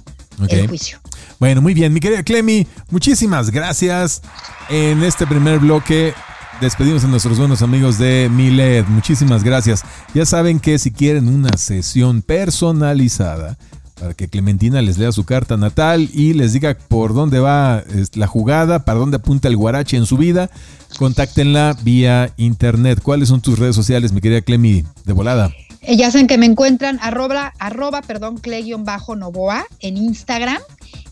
el 0.49 0.67
juicio. 0.67 0.99
Bueno, 1.39 1.61
muy 1.61 1.75
bien, 1.75 1.93
mi 1.93 2.01
querida 2.01 2.23
Clemi, 2.23 2.67
muchísimas 2.89 3.51
gracias. 3.51 4.23
En 4.71 5.03
este 5.03 5.27
primer 5.27 5.59
bloque 5.59 6.15
despedimos 6.63 7.03
a 7.03 7.09
nuestros 7.09 7.39
buenos 7.39 7.61
amigos 7.61 7.99
de 7.99 8.31
Milet. 8.31 8.87
Muchísimas 8.87 9.43
gracias. 9.43 9.85
Ya 10.15 10.25
saben 10.25 10.61
que 10.61 10.79
si 10.79 10.93
quieren 10.93 11.27
una 11.27 11.57
sesión 11.57 12.23
personalizada, 12.23 13.59
para 13.99 14.15
que 14.15 14.29
Clementina 14.29 14.81
les 14.81 14.97
lea 14.97 15.11
su 15.11 15.25
carta 15.25 15.57
natal 15.57 16.09
y 16.13 16.35
les 16.35 16.53
diga 16.53 16.79
por 16.87 17.15
dónde 17.15 17.41
va 17.41 17.83
la 18.15 18.29
jugada, 18.29 18.85
para 18.85 19.01
dónde 19.01 19.17
apunta 19.17 19.49
el 19.49 19.57
guarache 19.57 19.97
en 19.97 20.07
su 20.07 20.17
vida, 20.17 20.51
contáctenla 20.99 21.77
vía 21.83 22.33
internet. 22.37 23.01
¿Cuáles 23.03 23.29
son 23.29 23.41
tus 23.41 23.59
redes 23.59 23.75
sociales, 23.75 24.13
mi 24.13 24.21
querida 24.21 24.41
Clemi, 24.41 24.85
de 25.05 25.13
volada? 25.13 25.53
Eh, 25.81 25.97
ya 25.97 26.13
saben 26.13 26.29
que 26.29 26.39
me 26.39 26.47
encuentran 26.47 27.01
arroba, 27.03 27.55
arroba 27.59 28.03
perdón, 28.03 28.39
cle-novoa 28.39 29.65
en 29.81 29.97
Instagram, 29.97 30.63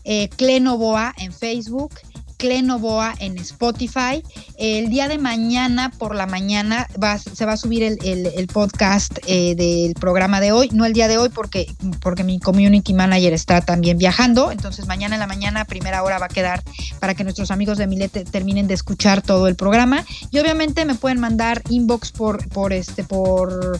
eh, 0.05 0.29
Novoa 0.61 1.13
en 1.17 1.33
Facebook 1.33 1.91
Clenovoa 2.41 3.13
en 3.19 3.37
Spotify. 3.37 4.23
El 4.57 4.89
día 4.89 5.07
de 5.07 5.19
mañana 5.19 5.91
por 5.91 6.15
la 6.15 6.25
mañana 6.25 6.87
se 7.35 7.45
va 7.45 7.53
a 7.53 7.57
subir 7.57 7.83
el, 7.83 8.47
podcast 8.47 9.19
eh, 9.27 9.53
del 9.53 9.93
programa 9.93 10.41
de 10.41 10.51
hoy, 10.51 10.69
no 10.73 10.85
el 10.85 10.93
día 10.93 11.07
de 11.07 11.19
hoy 11.19 11.29
porque, 11.29 11.67
porque 12.01 12.23
mi 12.23 12.39
community 12.39 12.95
manager 12.95 13.33
está 13.33 13.61
también 13.61 13.99
viajando, 13.99 14.51
entonces 14.51 14.87
mañana 14.87 15.17
en 15.17 15.19
la 15.19 15.27
mañana, 15.27 15.65
primera 15.65 16.01
hora 16.01 16.17
va 16.17 16.25
a 16.25 16.29
quedar 16.29 16.63
para 16.99 17.13
que 17.13 17.23
nuestros 17.23 17.51
amigos 17.51 17.77
de 17.77 17.85
Milete 17.85 18.25
terminen 18.25 18.65
de 18.65 18.73
escuchar 18.73 19.21
todo 19.21 19.47
el 19.47 19.55
programa. 19.55 20.03
Y 20.31 20.39
obviamente 20.39 20.83
me 20.85 20.95
pueden 20.95 21.19
mandar 21.19 21.61
inbox 21.69 22.11
por, 22.11 22.49
por 22.49 22.73
este, 22.73 23.03
por 23.03 23.79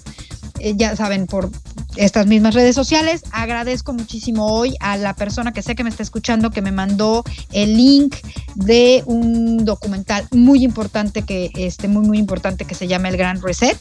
eh, 0.60 0.76
ya 0.76 0.96
saben, 0.96 1.26
por 1.26 1.50
estas 1.96 2.28
mismas 2.28 2.54
redes 2.54 2.76
sociales. 2.76 3.24
Agradezco 3.32 3.94
muchísimo 3.94 4.48
hoy 4.48 4.76
a 4.80 4.98
la 4.98 5.16
persona 5.16 5.52
que 5.52 5.62
sé 5.62 5.76
que 5.76 5.84
me 5.84 5.90
está 5.90 6.04
escuchando 6.04 6.52
que 6.52 6.62
me 6.62 6.72
mandó 6.72 7.24
el 7.52 7.76
link 7.76 8.16
de 8.56 9.04
un 9.06 9.66
documental 9.66 10.28
muy 10.32 10.64
importante 10.64 11.24
que 11.24 11.52
este 11.56 11.88
muy 11.88 12.06
muy 12.06 12.18
importante 12.18 12.66
que 12.66 12.76
se 12.76 12.88
llama 12.88 13.10
El 13.10 13.18
Gran 13.18 13.42
Reset. 13.42 13.78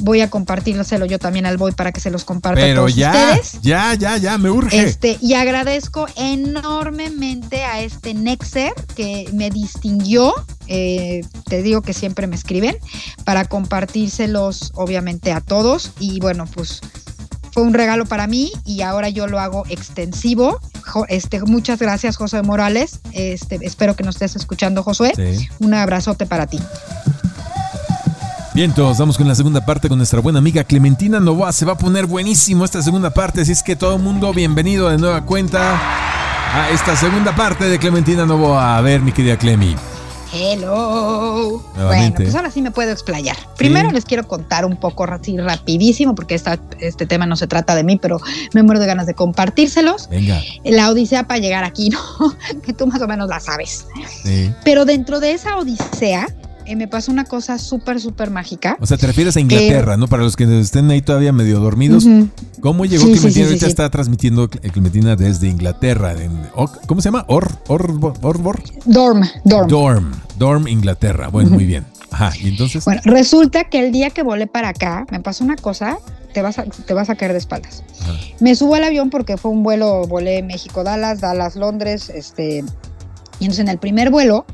Voy 0.00 0.20
a 0.20 0.30
compartírselo 0.30 1.06
yo 1.06 1.18
también 1.18 1.46
al 1.46 1.56
Boy 1.56 1.72
para 1.72 1.92
que 1.92 2.00
se 2.00 2.10
los 2.10 2.24
comparta 2.24 2.64
a 2.64 2.74
todos 2.74 2.94
ya, 2.94 3.10
ustedes. 3.10 3.62
Ya, 3.62 3.94
ya, 3.94 4.16
ya, 4.16 4.38
me 4.38 4.50
urge. 4.50 4.82
Este, 4.82 5.18
y 5.20 5.34
agradezco 5.34 6.06
enormemente 6.16 7.64
a 7.64 7.80
este 7.80 8.14
Nexer 8.14 8.74
que 8.94 9.28
me 9.32 9.50
distinguió. 9.50 10.34
Eh, 10.66 11.22
te 11.44 11.62
digo 11.62 11.82
que 11.82 11.92
siempre 11.92 12.26
me 12.26 12.36
escriben 12.36 12.76
para 13.24 13.44
compartírselos 13.44 14.72
obviamente 14.74 15.30
a 15.30 15.42
todos 15.42 15.92
y 16.00 16.20
bueno 16.20 16.46
pues 16.46 16.80
fue 17.54 17.62
un 17.62 17.72
regalo 17.72 18.04
para 18.04 18.26
mí 18.26 18.50
y 18.64 18.82
ahora 18.82 19.08
yo 19.08 19.28
lo 19.28 19.38
hago 19.38 19.64
extensivo. 19.68 20.58
Este, 21.08 21.40
muchas 21.42 21.78
gracias, 21.78 22.16
José 22.16 22.42
Morales. 22.42 22.98
Este, 23.12 23.60
espero 23.62 23.94
que 23.94 24.02
nos 24.02 24.16
estés 24.16 24.34
escuchando, 24.34 24.82
Josué. 24.82 25.12
Un 25.60 25.72
abrazote 25.72 26.26
para 26.26 26.48
ti. 26.48 26.58
Bien, 28.54 28.74
todos 28.74 28.98
vamos 28.98 29.16
con 29.16 29.28
la 29.28 29.36
segunda 29.36 29.64
parte 29.64 29.88
con 29.88 29.98
nuestra 29.98 30.20
buena 30.20 30.40
amiga 30.40 30.64
Clementina 30.64 31.20
Novoa. 31.20 31.52
Se 31.52 31.64
va 31.64 31.74
a 31.74 31.78
poner 31.78 32.06
buenísimo 32.06 32.64
esta 32.64 32.82
segunda 32.82 33.10
parte, 33.10 33.42
así 33.42 33.52
es 33.52 33.62
que 33.62 33.76
todo 33.76 33.96
el 33.96 34.02
mundo 34.02 34.32
bienvenido 34.32 34.88
de 34.88 34.98
nueva 34.98 35.24
cuenta 35.24 35.80
a 36.54 36.70
esta 36.70 36.96
segunda 36.96 37.36
parte 37.36 37.66
de 37.66 37.78
Clementina 37.78 38.26
Novoa. 38.26 38.76
A 38.76 38.80
ver, 38.80 39.00
mi 39.00 39.12
querida 39.12 39.36
Clemi. 39.36 39.76
Hello. 40.36 41.62
Bueno, 41.76 42.14
pues 42.16 42.34
ahora 42.34 42.50
sí 42.50 42.60
me 42.60 42.72
puedo 42.72 42.90
explayar. 42.90 43.36
Primero 43.56 43.92
les 43.92 44.04
quiero 44.04 44.26
contar 44.26 44.64
un 44.64 44.76
poco 44.76 45.04
así 45.04 45.36
rapidísimo, 45.38 46.14
porque 46.14 46.34
este 46.80 47.06
tema 47.06 47.24
no 47.24 47.36
se 47.36 47.46
trata 47.46 47.76
de 47.76 47.84
mí, 47.84 47.98
pero 48.02 48.20
me 48.52 48.64
muero 48.64 48.80
de 48.80 48.86
ganas 48.86 49.06
de 49.06 49.14
compartírselos. 49.14 50.08
Venga. 50.08 50.40
La 50.64 50.90
odisea 50.90 51.28
para 51.28 51.38
llegar 51.38 51.62
aquí, 51.62 51.90
¿no? 51.90 52.00
que 52.66 52.72
tú 52.72 52.86
más 52.88 53.00
o 53.00 53.06
menos 53.06 53.28
la 53.28 53.38
sabes. 53.38 53.86
Sí. 54.22 54.52
Pero 54.64 54.84
dentro 54.84 55.20
de 55.20 55.32
esa 55.32 55.56
odisea, 55.56 56.26
eh, 56.66 56.76
me 56.76 56.88
pasó 56.88 57.12
una 57.12 57.24
cosa 57.24 57.58
súper, 57.58 58.00
súper 58.00 58.30
mágica. 58.30 58.76
O 58.80 58.86
sea, 58.86 58.96
te 58.96 59.06
refieres 59.06 59.36
a 59.36 59.40
Inglaterra, 59.40 59.96
¿no? 59.96 60.08
Para 60.08 60.22
los 60.22 60.36
que 60.36 60.60
estén 60.60 60.90
ahí 60.90 61.02
todavía 61.02 61.32
medio 61.32 61.60
dormidos. 61.60 62.06
¿Cómo 62.60 62.84
llegó 62.84 63.04
Clementina? 63.04 63.46
Ahorita 63.46 63.66
está 63.66 63.90
transmitiendo 63.90 64.48
Clementina 64.48 65.16
desde 65.16 65.48
Inglaterra. 65.48 66.14
¿Cómo 66.86 67.00
se 67.00 67.08
llama? 67.08 67.24
Or, 67.28 67.46
or, 67.68 67.98
Dorm, 68.84 69.22
Dorm. 69.44 69.68
Dorm, 69.68 70.12
Dorm, 70.38 70.68
Inglaterra. 70.68 71.28
Bueno, 71.28 71.50
muy 71.50 71.64
bien. 71.64 71.84
Ajá, 72.10 72.32
y 72.40 72.48
entonces. 72.48 72.84
Bueno, 72.84 73.00
resulta 73.04 73.64
que 73.64 73.80
el 73.84 73.92
día 73.92 74.10
que 74.10 74.22
volé 74.22 74.46
para 74.46 74.68
acá, 74.68 75.04
me 75.10 75.20
pasó 75.20 75.44
una 75.44 75.56
cosa, 75.56 75.98
te 76.32 76.42
vas 76.42 76.58
a, 76.58 76.64
te 76.64 76.94
vas 76.94 77.10
a 77.10 77.16
caer 77.16 77.32
de 77.32 77.38
espaldas. 77.38 77.82
Me 78.40 78.54
subo 78.54 78.76
al 78.76 78.84
avión 78.84 79.10
porque 79.10 79.36
fue 79.36 79.50
un 79.50 79.62
vuelo, 79.62 80.06
volé 80.06 80.42
México-Dallas, 80.42 81.20
Dallas-Londres, 81.20 82.10
este. 82.10 82.64
Y 83.40 83.44
entonces 83.44 83.60
en 83.60 83.68
el 83.68 83.78
primer 83.78 84.10
vuelo 84.10 84.46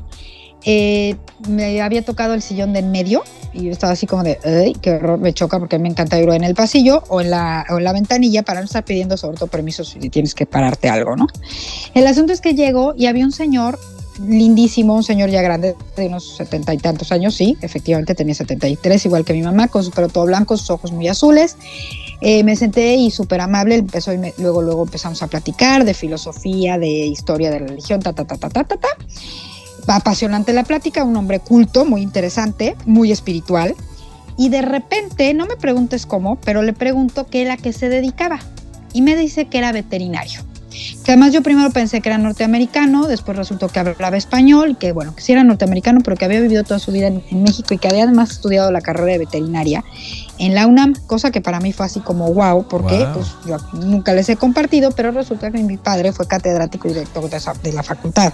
eh, 0.65 1.15
me 1.47 1.81
había 1.81 2.03
tocado 2.03 2.33
el 2.33 2.41
sillón 2.41 2.73
de 2.73 2.79
en 2.79 2.91
medio 2.91 3.23
y 3.53 3.65
yo 3.65 3.71
estaba 3.71 3.93
así 3.93 4.07
como 4.07 4.23
de, 4.23 4.37
¡ay, 4.43 4.73
qué 4.81 4.91
horror! 4.91 5.19
Me 5.19 5.33
choca 5.33 5.59
porque 5.59 5.77
me 5.79 5.89
encanta 5.89 6.19
ir 6.19 6.29
en 6.29 6.43
el 6.43 6.55
pasillo 6.55 7.03
o 7.09 7.21
en, 7.21 7.31
la, 7.31 7.65
o 7.69 7.77
en 7.77 7.83
la 7.83 7.93
ventanilla 7.93 8.43
para 8.43 8.59
no 8.59 8.65
estar 8.65 8.85
pidiendo 8.85 9.17
sobre 9.17 9.37
todo 9.37 9.47
permisos 9.47 9.89
si 9.89 10.09
tienes 10.09 10.35
que 10.35 10.45
pararte 10.45 10.89
algo, 10.89 11.15
¿no? 11.15 11.27
El 11.93 12.07
asunto 12.07 12.33
es 12.33 12.41
que 12.41 12.53
llego 12.53 12.93
y 12.95 13.07
había 13.07 13.25
un 13.25 13.31
señor 13.31 13.79
lindísimo, 14.25 14.95
un 14.95 15.03
señor 15.03 15.29
ya 15.29 15.41
grande, 15.41 15.75
de 15.95 16.07
unos 16.07 16.35
setenta 16.35 16.73
y 16.73 16.77
tantos 16.77 17.11
años, 17.11 17.33
sí, 17.33 17.57
efectivamente 17.61 18.13
tenía 18.13 18.35
73, 18.35 19.05
igual 19.05 19.25
que 19.25 19.33
mi 19.33 19.41
mamá, 19.41 19.67
con 19.67 19.83
su 19.83 19.91
pelo 19.91 20.09
todo 20.09 20.25
blanco, 20.25 20.57
sus 20.57 20.69
ojos 20.69 20.91
muy 20.91 21.07
azules. 21.07 21.57
Eh, 22.21 22.43
me 22.43 22.55
senté 22.55 22.95
y 22.95 23.09
súper 23.09 23.41
amable, 23.41 23.75
empezó 23.75 24.13
y 24.13 24.19
luego, 24.37 24.61
luego 24.61 24.83
empezamos 24.83 25.23
a 25.23 25.27
platicar 25.27 25.85
de 25.85 25.95
filosofía, 25.95 26.77
de 26.77 26.87
historia 26.87 27.49
de 27.49 27.59
religión, 27.59 27.99
ta, 27.99 28.13
ta, 28.13 28.25
ta, 28.25 28.37
ta, 28.37 28.49
ta, 28.49 28.63
ta. 28.63 28.77
ta 28.77 28.87
apasionante 29.87 30.53
la 30.53 30.63
plática, 30.63 31.03
un 31.03 31.17
hombre 31.17 31.39
culto, 31.39 31.85
muy 31.85 32.01
interesante, 32.01 32.75
muy 32.85 33.11
espiritual. 33.11 33.75
Y 34.37 34.49
de 34.49 34.61
repente, 34.61 35.33
no 35.33 35.45
me 35.45 35.55
preguntes 35.55 36.05
cómo, 36.05 36.37
pero 36.37 36.61
le 36.63 36.73
pregunto 36.73 37.27
qué 37.27 37.41
era 37.41 37.57
que 37.57 37.73
se 37.73 37.89
dedicaba. 37.89 38.39
Y 38.93 39.01
me 39.01 39.15
dice 39.15 39.45
que 39.45 39.57
era 39.57 39.71
veterinario. 39.71 40.41
Que 41.03 41.11
además 41.11 41.33
yo 41.33 41.41
primero 41.41 41.69
pensé 41.71 41.99
que 41.99 42.09
era 42.09 42.17
norteamericano, 42.17 43.07
después 43.07 43.37
resultó 43.37 43.67
que 43.67 43.79
hablaba 43.79 44.15
español, 44.15 44.77
que 44.77 44.93
bueno, 44.93 45.13
que 45.13 45.21
sí 45.21 45.33
era 45.33 45.43
norteamericano, 45.43 45.99
pero 46.01 46.15
que 46.15 46.23
había 46.23 46.39
vivido 46.39 46.63
toda 46.63 46.79
su 46.79 46.93
vida 46.93 47.07
en, 47.07 47.43
México 47.43 47.73
y 47.73 47.77
que 47.77 47.89
había 47.89 48.03
además 48.03 48.31
estudiado 48.31 48.71
la 48.71 48.79
carrera 48.79 49.11
de 49.11 49.17
veterinaria 49.17 49.83
en 50.37 50.55
la 50.55 50.67
UNAM, 50.67 50.93
cosa 51.07 51.29
que 51.29 51.41
para 51.41 51.59
mí 51.59 51.73
fue 51.73 51.85
así 51.85 51.99
como 51.99 52.33
wow, 52.33 52.65
porque 52.69 53.05
pues 53.13 53.27
yo 53.45 53.57
nunca 53.73 54.13
les 54.13 54.29
he 54.29 54.37
compartido, 54.37 54.91
pero 54.91 55.11
resulta 55.11 55.51
que 55.51 55.61
mi 55.61 55.75
padre 55.75 56.13
fue 56.13 56.25
catedrático 56.25 56.87
y 56.87 56.93
director 56.93 57.29
de 57.29 57.73
la 57.73 57.83
facultad 57.83 58.31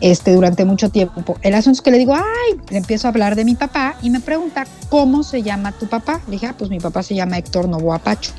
este, 0.00 0.34
durante 0.34 0.64
mucho 0.64 0.90
tiempo. 0.90 1.36
El 1.42 1.54
asunto 1.54 1.78
es 1.78 1.82
que 1.82 1.90
le 1.90 1.98
digo, 1.98 2.14
ay, 2.14 2.60
le 2.70 2.78
empiezo 2.78 3.08
a 3.08 3.10
hablar 3.10 3.36
de 3.36 3.44
mi 3.44 3.54
papá 3.54 3.96
y 4.02 4.10
me 4.10 4.20
pregunta, 4.20 4.66
¿cómo 4.88 5.22
se 5.22 5.42
llama 5.42 5.72
tu 5.72 5.86
papá? 5.86 6.20
Le 6.26 6.32
dije, 6.32 6.46
ah, 6.46 6.54
pues 6.56 6.70
mi 6.70 6.80
papá 6.80 7.02
se 7.02 7.14
llama 7.14 7.38
Héctor 7.38 7.68
Novoa 7.68 7.98
Pacho. 7.98 8.32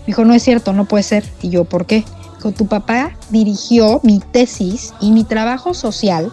Me 0.00 0.06
dijo, 0.06 0.24
no 0.24 0.34
es 0.34 0.42
cierto, 0.42 0.72
no 0.72 0.84
puede 0.86 1.02
ser. 1.02 1.24
Y 1.42 1.50
yo, 1.50 1.64
¿por 1.64 1.86
qué? 1.86 2.04
Dijo, 2.36 2.52
tu 2.52 2.66
papá 2.66 3.12
dirigió 3.30 4.00
mi 4.02 4.20
tesis 4.20 4.92
y 5.00 5.12
mi 5.12 5.24
trabajo 5.24 5.74
social, 5.74 6.32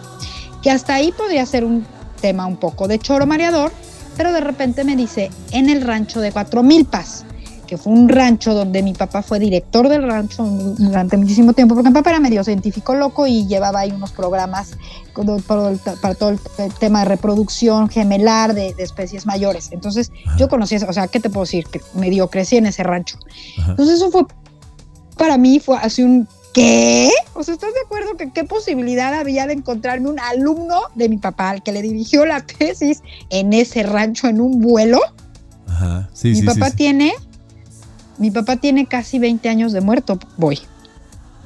que 0.62 0.70
hasta 0.70 0.94
ahí 0.94 1.12
podría 1.12 1.46
ser 1.46 1.64
un 1.64 1.86
tema 2.20 2.46
un 2.46 2.56
poco 2.56 2.88
de 2.88 2.98
choro 2.98 3.26
mareador, 3.26 3.72
pero 4.16 4.32
de 4.32 4.40
repente 4.40 4.84
me 4.84 4.96
dice, 4.96 5.30
en 5.52 5.68
el 5.70 5.82
rancho 5.82 6.20
de 6.20 6.32
Cuatro 6.32 6.62
Milpas 6.62 7.24
que 7.70 7.78
fue 7.78 7.92
un 7.92 8.08
rancho 8.08 8.52
donde 8.52 8.82
mi 8.82 8.94
papá 8.94 9.22
fue 9.22 9.38
director 9.38 9.88
del 9.88 10.02
rancho 10.02 10.44
durante 10.44 11.16
muchísimo 11.16 11.52
tiempo, 11.52 11.76
porque 11.76 11.90
mi 11.90 11.94
papá 11.94 12.10
era 12.10 12.18
medio 12.18 12.42
científico 12.42 12.96
loco 12.96 13.28
y 13.28 13.46
llevaba 13.46 13.78
ahí 13.78 13.92
unos 13.92 14.10
programas 14.10 14.76
para, 15.46 16.14
todo 16.16 16.30
el 16.30 16.40
tema 16.80 16.98
de 17.00 17.04
reproducción 17.04 17.88
gemelar 17.88 18.54
de, 18.54 18.74
especies 18.78 19.24
mayores. 19.24 19.68
Entonces, 19.70 20.10
yo 20.36 20.48
conocí, 20.48 20.74
o 20.78 20.92
sea, 20.92 21.06
¿qué 21.06 21.20
te 21.20 21.30
puedo 21.30 21.44
decir? 21.44 21.64
Que 21.70 21.80
medio 21.94 22.26
crecí 22.26 22.56
en 22.56 22.66
ese 22.66 22.82
rancho. 22.82 23.18
Entonces, 23.68 23.98
eso 23.98 24.10
fue, 24.10 24.22
para 25.16 25.38
mí, 25.38 25.60
fue 25.60 25.78
así 25.78 26.02
un, 26.02 26.26
¿Qué? 26.52 27.08
O 27.34 27.44
sea, 27.44 27.54
¿estás 27.54 27.72
de 27.72 27.80
acuerdo 27.84 28.16
que 28.16 28.32
qué 28.32 28.42
posibilidad 28.42 29.14
había 29.14 29.46
de 29.46 29.52
encontrarme 29.52 30.08
un 30.08 30.18
alumno 30.18 30.80
de 30.96 31.08
mi 31.08 31.18
papá, 31.18 31.50
al 31.50 31.62
que 31.62 31.70
le 31.70 31.82
dirigió 31.82 32.26
la 32.26 32.40
tesis 32.40 33.04
en 33.28 33.52
ese 33.52 33.84
rancho 33.84 34.26
en 34.26 34.40
un 34.40 34.60
vuelo? 34.60 34.98
Ajá. 35.68 36.10
Sí, 36.12 36.32
mi 36.32 36.42
papá 36.42 36.72
tiene 36.72 37.14
mi 38.20 38.30
papá 38.30 38.56
tiene 38.56 38.86
casi 38.86 39.18
20 39.18 39.48
años 39.48 39.72
de 39.72 39.80
muerto, 39.80 40.18
voy. 40.36 40.60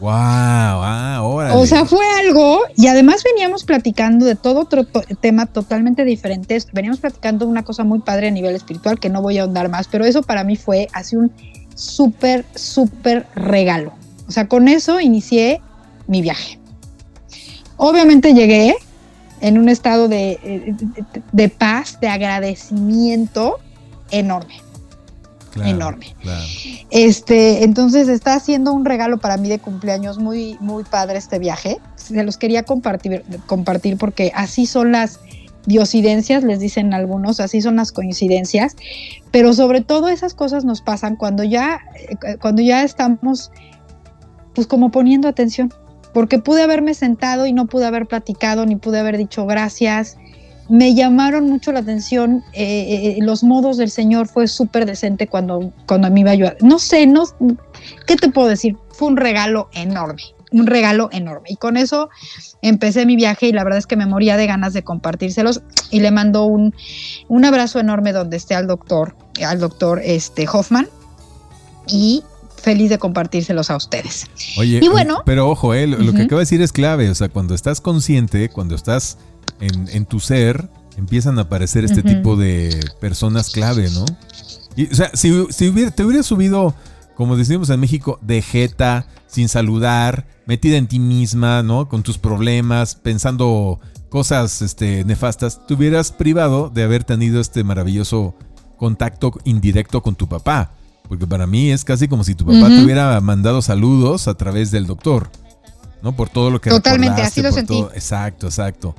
Wow, 0.00 0.10
ah, 0.12 1.20
O 1.54 1.66
sea, 1.66 1.84
fue 1.86 2.04
algo, 2.18 2.58
y 2.76 2.88
además 2.88 3.22
veníamos 3.22 3.62
platicando 3.62 4.26
de 4.26 4.34
todo 4.34 4.60
otro 4.60 4.84
tema 5.20 5.46
totalmente 5.46 6.04
diferente. 6.04 6.58
Veníamos 6.72 6.98
platicando 6.98 7.46
una 7.46 7.62
cosa 7.62 7.84
muy 7.84 8.00
padre 8.00 8.28
a 8.28 8.30
nivel 8.32 8.56
espiritual 8.56 8.98
que 8.98 9.08
no 9.08 9.22
voy 9.22 9.38
a 9.38 9.42
ahondar 9.42 9.68
más, 9.68 9.86
pero 9.86 10.04
eso 10.04 10.22
para 10.22 10.42
mí 10.42 10.56
fue 10.56 10.88
así 10.92 11.14
un 11.14 11.30
súper, 11.76 12.44
súper 12.56 13.26
regalo. 13.36 13.92
O 14.26 14.32
sea, 14.32 14.48
con 14.48 14.66
eso 14.66 15.00
inicié 15.00 15.60
mi 16.08 16.22
viaje. 16.22 16.58
Obviamente 17.76 18.34
llegué 18.34 18.74
en 19.40 19.58
un 19.58 19.68
estado 19.68 20.08
de, 20.08 20.74
de, 21.30 21.48
paz, 21.48 21.98
de 22.00 22.08
agradecimiento 22.08 23.60
enorme. 24.10 24.63
Enorme. 25.62 26.14
Este, 26.90 27.64
entonces 27.64 28.08
está 28.08 28.34
haciendo 28.34 28.72
un 28.72 28.84
regalo 28.84 29.18
para 29.18 29.36
mí 29.36 29.48
de 29.48 29.58
cumpleaños 29.58 30.18
muy, 30.18 30.56
muy 30.60 30.84
padre 30.84 31.18
este 31.18 31.38
viaje. 31.38 31.78
Se 31.96 32.22
los 32.22 32.36
quería 32.36 32.62
compartir, 32.62 33.24
compartir 33.46 33.96
porque 33.96 34.32
así 34.34 34.66
son 34.66 34.92
las 34.92 35.20
diosidencias, 35.66 36.44
les 36.44 36.60
dicen 36.60 36.92
algunos, 36.92 37.40
así 37.40 37.62
son 37.62 37.76
las 37.76 37.92
coincidencias, 37.92 38.76
pero 39.30 39.54
sobre 39.54 39.80
todo 39.80 40.08
esas 40.08 40.34
cosas 40.34 40.64
nos 40.64 40.82
pasan 40.82 41.16
cuando 41.16 41.42
ya, 41.42 41.80
eh, 41.96 42.36
cuando 42.40 42.62
ya 42.62 42.82
estamos 42.82 43.50
pues 44.54 44.66
como 44.66 44.90
poniendo 44.90 45.26
atención, 45.26 45.72
porque 46.12 46.38
pude 46.38 46.62
haberme 46.62 46.94
sentado 46.94 47.46
y 47.46 47.52
no 47.52 47.66
pude 47.66 47.86
haber 47.86 48.06
platicado, 48.06 48.66
ni 48.66 48.76
pude 48.76 49.00
haber 49.00 49.18
dicho 49.18 49.46
gracias. 49.46 50.16
Me 50.68 50.94
llamaron 50.94 51.44
mucho 51.44 51.72
la 51.72 51.80
atención, 51.80 52.42
eh, 52.52 53.16
eh, 53.16 53.18
los 53.20 53.44
modos 53.44 53.76
del 53.76 53.90
Señor 53.90 54.28
fue 54.28 54.48
súper 54.48 54.86
decente 54.86 55.26
cuando, 55.26 55.72
cuando 55.86 56.10
me 56.10 56.20
iba 56.20 56.30
a 56.30 56.32
ayudar. 56.32 56.56
No 56.62 56.78
sé, 56.78 57.06
no, 57.06 57.24
¿qué 58.06 58.16
te 58.16 58.30
puedo 58.30 58.48
decir? 58.48 58.76
Fue 58.90 59.08
un 59.08 59.16
regalo 59.16 59.68
enorme, 59.74 60.22
un 60.52 60.66
regalo 60.66 61.10
enorme. 61.12 61.48
Y 61.50 61.56
con 61.56 61.76
eso 61.76 62.08
empecé 62.62 63.04
mi 63.04 63.16
viaje 63.16 63.48
y 63.48 63.52
la 63.52 63.62
verdad 63.62 63.78
es 63.78 63.86
que 63.86 63.96
me 63.96 64.06
moría 64.06 64.36
de 64.36 64.46
ganas 64.46 64.72
de 64.72 64.82
compartírselos 64.82 65.62
y 65.90 66.00
le 66.00 66.10
mando 66.10 66.46
un, 66.46 66.74
un 67.28 67.44
abrazo 67.44 67.78
enorme 67.78 68.12
donde 68.12 68.38
esté 68.38 68.54
al 68.54 68.66
doctor, 68.66 69.16
al 69.46 69.60
doctor 69.60 70.00
este, 70.02 70.46
Hoffman. 70.50 70.88
Y 71.86 72.24
feliz 72.64 72.88
de 72.88 72.98
compartírselos 72.98 73.70
a 73.70 73.76
ustedes. 73.76 74.26
Oye, 74.56 74.80
y 74.82 74.88
bueno, 74.88 75.22
pero 75.26 75.50
ojo, 75.50 75.74
eh, 75.74 75.86
lo, 75.86 76.12
que 76.14 76.22
acabo 76.22 76.38
de 76.38 76.44
decir 76.44 76.62
es 76.62 76.72
clave. 76.72 77.10
O 77.10 77.14
sea, 77.14 77.28
cuando 77.28 77.54
estás 77.54 77.82
consciente, 77.82 78.48
cuando 78.48 78.74
estás 78.74 79.18
en, 79.60 80.06
tu 80.06 80.20
ser, 80.20 80.68
empiezan 80.96 81.38
a 81.38 81.42
aparecer 81.42 81.84
este 81.84 82.02
tipo 82.02 82.36
de 82.36 82.80
personas 83.00 83.50
clave, 83.50 83.90
¿no? 83.90 84.04
Y, 84.76 84.92
o 84.92 84.94
sea, 84.94 85.10
si, 85.14 85.30
hubiera, 85.32 85.90
te 85.90 86.04
hubieras 86.04 86.26
subido, 86.26 86.74
como 87.14 87.36
decimos 87.36 87.70
en 87.70 87.80
México, 87.80 88.18
de 88.22 88.42
jeta, 88.42 89.06
sin 89.26 89.48
saludar, 89.48 90.26
metida 90.46 90.76
en 90.76 90.86
ti 90.86 90.98
misma, 90.98 91.62
¿no? 91.62 91.88
Con 91.88 92.02
tus 92.02 92.18
problemas, 92.18 92.94
pensando 92.94 93.80
cosas 94.08 94.62
este, 94.62 95.04
nefastas, 95.04 95.66
te 95.66 95.74
hubieras 95.74 96.12
privado 96.12 96.70
de 96.70 96.84
haber 96.84 97.04
tenido 97.04 97.40
este 97.40 97.64
maravilloso 97.64 98.36
contacto 98.76 99.32
indirecto 99.44 100.02
con 100.02 100.14
tu 100.14 100.28
papá. 100.28 100.72
Porque 101.08 101.26
para 101.26 101.46
mí 101.46 101.70
es 101.70 101.84
casi 101.84 102.08
como 102.08 102.24
si 102.24 102.34
tu 102.34 102.46
papá 102.46 102.68
te 102.68 102.82
hubiera 102.82 103.20
mandado 103.20 103.60
saludos 103.60 104.26
a 104.26 104.34
través 104.34 104.70
del 104.70 104.86
doctor, 104.86 105.30
¿no? 106.02 106.16
Por 106.16 106.30
todo 106.30 106.50
lo 106.50 106.60
que 106.60 106.70
Totalmente, 106.70 107.22
así 107.22 107.42
lo 107.42 107.52
sentí. 107.52 107.78
Exacto, 107.94 108.46
exacto. 108.46 108.94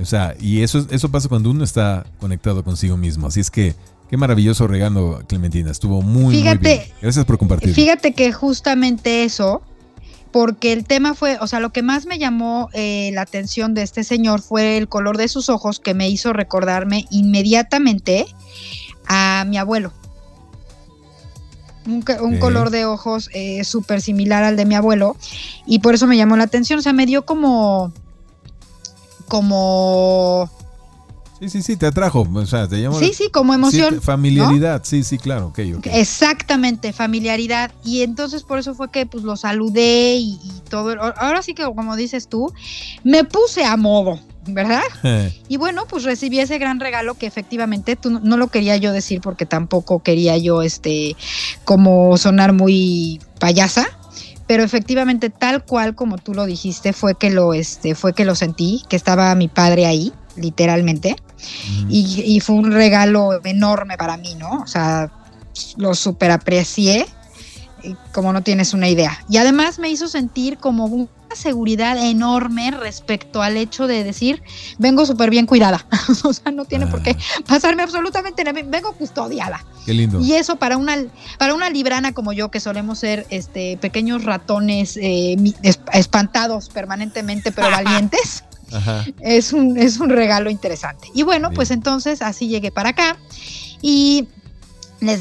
O 0.00 0.04
sea, 0.04 0.34
y 0.38 0.62
eso, 0.62 0.86
eso 0.90 1.10
pasa 1.10 1.28
cuando 1.28 1.50
uno 1.50 1.64
está 1.64 2.06
conectado 2.20 2.62
consigo 2.64 2.96
mismo. 2.96 3.26
Así 3.26 3.40
es 3.40 3.50
que 3.50 3.74
qué 4.08 4.16
maravilloso 4.16 4.66
regalo, 4.66 5.22
Clementina. 5.26 5.70
Estuvo 5.70 6.02
muy, 6.02 6.42
muy 6.42 6.58
bien. 6.58 6.82
Gracias 7.02 7.24
por 7.24 7.38
compartir. 7.38 7.74
Fíjate 7.74 8.12
que 8.12 8.32
justamente 8.32 9.24
eso, 9.24 9.62
porque 10.30 10.72
el 10.72 10.84
tema 10.84 11.14
fue, 11.14 11.38
o 11.40 11.46
sea, 11.46 11.60
lo 11.60 11.70
que 11.70 11.82
más 11.82 12.06
me 12.06 12.18
llamó 12.18 12.68
eh, 12.72 13.10
la 13.12 13.22
atención 13.22 13.74
de 13.74 13.82
este 13.82 14.04
señor 14.04 14.40
fue 14.40 14.76
el 14.76 14.88
color 14.88 15.16
de 15.16 15.28
sus 15.28 15.48
ojos 15.48 15.80
que 15.80 15.94
me 15.94 16.08
hizo 16.08 16.32
recordarme 16.32 17.06
inmediatamente 17.10 18.26
a 19.06 19.44
mi 19.48 19.58
abuelo 19.58 19.92
un, 21.88 22.38
color 22.38 22.70
de 22.70 22.84
ojos 22.84 23.30
eh, 23.32 23.64
súper 23.64 24.00
similar 24.00 24.44
al 24.44 24.56
de 24.56 24.64
mi 24.64 24.74
abuelo 24.74 25.16
y 25.66 25.78
por 25.80 25.94
eso 25.94 26.06
me 26.06 26.16
llamó 26.16 26.36
la 26.36 26.44
atención, 26.44 26.78
o 26.78 26.82
sea, 26.82 26.92
me 26.92 27.06
dio 27.06 27.24
como, 27.24 27.92
como... 29.28 30.50
Sí, 31.38 31.48
sí, 31.50 31.62
sí, 31.62 31.76
te 31.76 31.86
atrajo, 31.86 32.26
o 32.32 32.46
sea, 32.46 32.66
te 32.66 32.80
llamó... 32.80 32.98
Sí, 32.98 33.12
sí, 33.14 33.30
como 33.30 33.54
emoción. 33.54 34.02
familiaridad, 34.02 34.82
sí, 34.84 35.04
sí, 35.04 35.18
claro, 35.18 35.46
ok, 35.48 35.60
ok. 35.76 35.86
Exactamente, 35.92 36.92
familiaridad. 36.92 37.70
Y 37.84 38.02
entonces 38.02 38.42
por 38.42 38.58
eso 38.58 38.74
fue 38.74 38.90
que 38.90 39.06
pues 39.06 39.22
lo 39.22 39.36
saludé 39.36 40.16
y, 40.16 40.40
y 40.42 40.62
todo. 40.68 40.96
Ahora 41.16 41.42
sí 41.42 41.54
que 41.54 41.62
como 41.62 41.94
dices 41.94 42.26
tú, 42.26 42.52
me 43.04 43.22
puse 43.22 43.64
a 43.64 43.76
modo. 43.76 44.18
¿verdad? 44.52 44.82
y 45.48 45.56
bueno, 45.56 45.84
pues 45.88 46.04
recibí 46.04 46.40
ese 46.40 46.58
gran 46.58 46.80
regalo 46.80 47.14
que 47.14 47.26
efectivamente 47.26 47.96
tú 47.96 48.10
no, 48.10 48.36
lo 48.36 48.48
quería 48.48 48.76
yo 48.76 48.92
decir 48.92 49.20
porque 49.20 49.46
tampoco 49.46 50.02
quería 50.02 50.36
yo 50.36 50.62
este 50.62 51.16
como 51.64 52.16
sonar 52.16 52.52
muy 52.52 53.20
payasa, 53.38 53.86
pero 54.48 54.64
efectivamente 54.64 55.30
tal 55.30 55.62
cual 55.62 55.94
como 55.94 56.18
tú 56.18 56.34
lo 56.34 56.46
dijiste 56.46 56.92
fue 56.92 57.14
que 57.14 57.30
lo 57.30 57.54
este 57.54 57.94
fue 57.94 58.14
que 58.14 58.24
lo 58.24 58.34
sentí, 58.34 58.82
que 58.88 58.96
estaba 58.96 59.32
mi 59.36 59.46
padre 59.46 59.86
ahí, 59.86 60.12
literalmente. 60.34 61.14
y, 61.88 62.22
y, 62.24 62.40
fue 62.40 62.56
un 62.56 62.72
regalo 62.72 63.40
enorme 63.44 63.96
para 63.96 64.16
mí, 64.16 64.34
¿no? 64.34 64.62
O 64.62 64.66
sea, 64.66 65.12
lo 65.76 65.94
super 65.94 66.32
aprecié 66.32 67.06
como 68.12 68.32
no 68.32 68.42
tienes 68.42 68.74
una 68.74 68.88
idea. 68.88 69.22
Y 69.28 69.36
además 69.36 69.78
me 69.78 69.88
hizo 69.88 70.08
sentir 70.08 70.58
como 70.58 70.86
una 70.86 71.08
seguridad 71.34 71.98
enorme 71.98 72.70
respecto 72.70 73.42
al 73.42 73.56
hecho 73.56 73.86
de 73.86 74.04
decir, 74.04 74.42
vengo 74.78 75.06
súper 75.06 75.30
bien 75.30 75.46
cuidada. 75.46 75.86
o 76.24 76.32
sea, 76.32 76.52
no 76.52 76.64
tiene 76.64 76.86
por 76.86 77.02
qué 77.02 77.16
ah. 77.18 77.42
pasarme 77.46 77.82
absolutamente 77.82 78.44
nada, 78.44 78.60
vengo 78.64 78.92
custodiada. 78.92 79.64
Qué 79.84 79.94
lindo. 79.94 80.20
Y 80.20 80.34
eso 80.34 80.56
para 80.56 80.76
una, 80.76 80.96
para 81.38 81.54
una 81.54 81.70
librana 81.70 82.12
como 82.12 82.32
yo, 82.32 82.50
que 82.50 82.60
solemos 82.60 82.98
ser 82.98 83.26
este, 83.30 83.76
pequeños 83.78 84.24
ratones 84.24 84.96
eh, 84.96 85.36
espantados 85.92 86.68
permanentemente, 86.68 87.52
pero 87.52 87.70
valientes. 87.70 88.44
Es, 89.20 89.52
un, 89.52 89.78
es 89.78 89.98
un 89.98 90.10
regalo 90.10 90.50
interesante. 90.50 91.08
Y 91.14 91.22
bueno, 91.22 91.50
pues 91.52 91.70
entonces 91.70 92.20
así 92.20 92.48
llegué 92.48 92.70
para 92.70 92.90
acá. 92.90 93.16
Y 93.80 94.28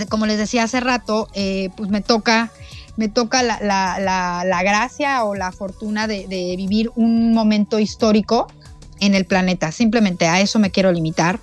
como 0.10 0.26
les 0.26 0.38
decía 0.38 0.64
hace 0.64 0.80
rato, 0.80 1.30
eh, 1.34 1.70
pues 1.76 1.90
me 1.90 2.02
toca, 2.02 2.52
me 2.98 3.08
toca 3.08 3.44
la, 3.44 4.62
gracia 4.64 5.24
o 5.24 5.36
la 5.36 5.52
fortuna 5.52 6.08
de, 6.08 6.56
vivir 6.58 6.92
un 6.96 7.34
momento 7.34 7.80
histórico 7.80 8.48
en 9.00 9.14
el 9.14 9.26
planeta. 9.26 9.72
Simplemente 9.72 10.26
a 10.28 10.42
eso 10.42 10.58
me 10.58 10.72
quiero 10.72 10.92
limitar. 10.92 11.40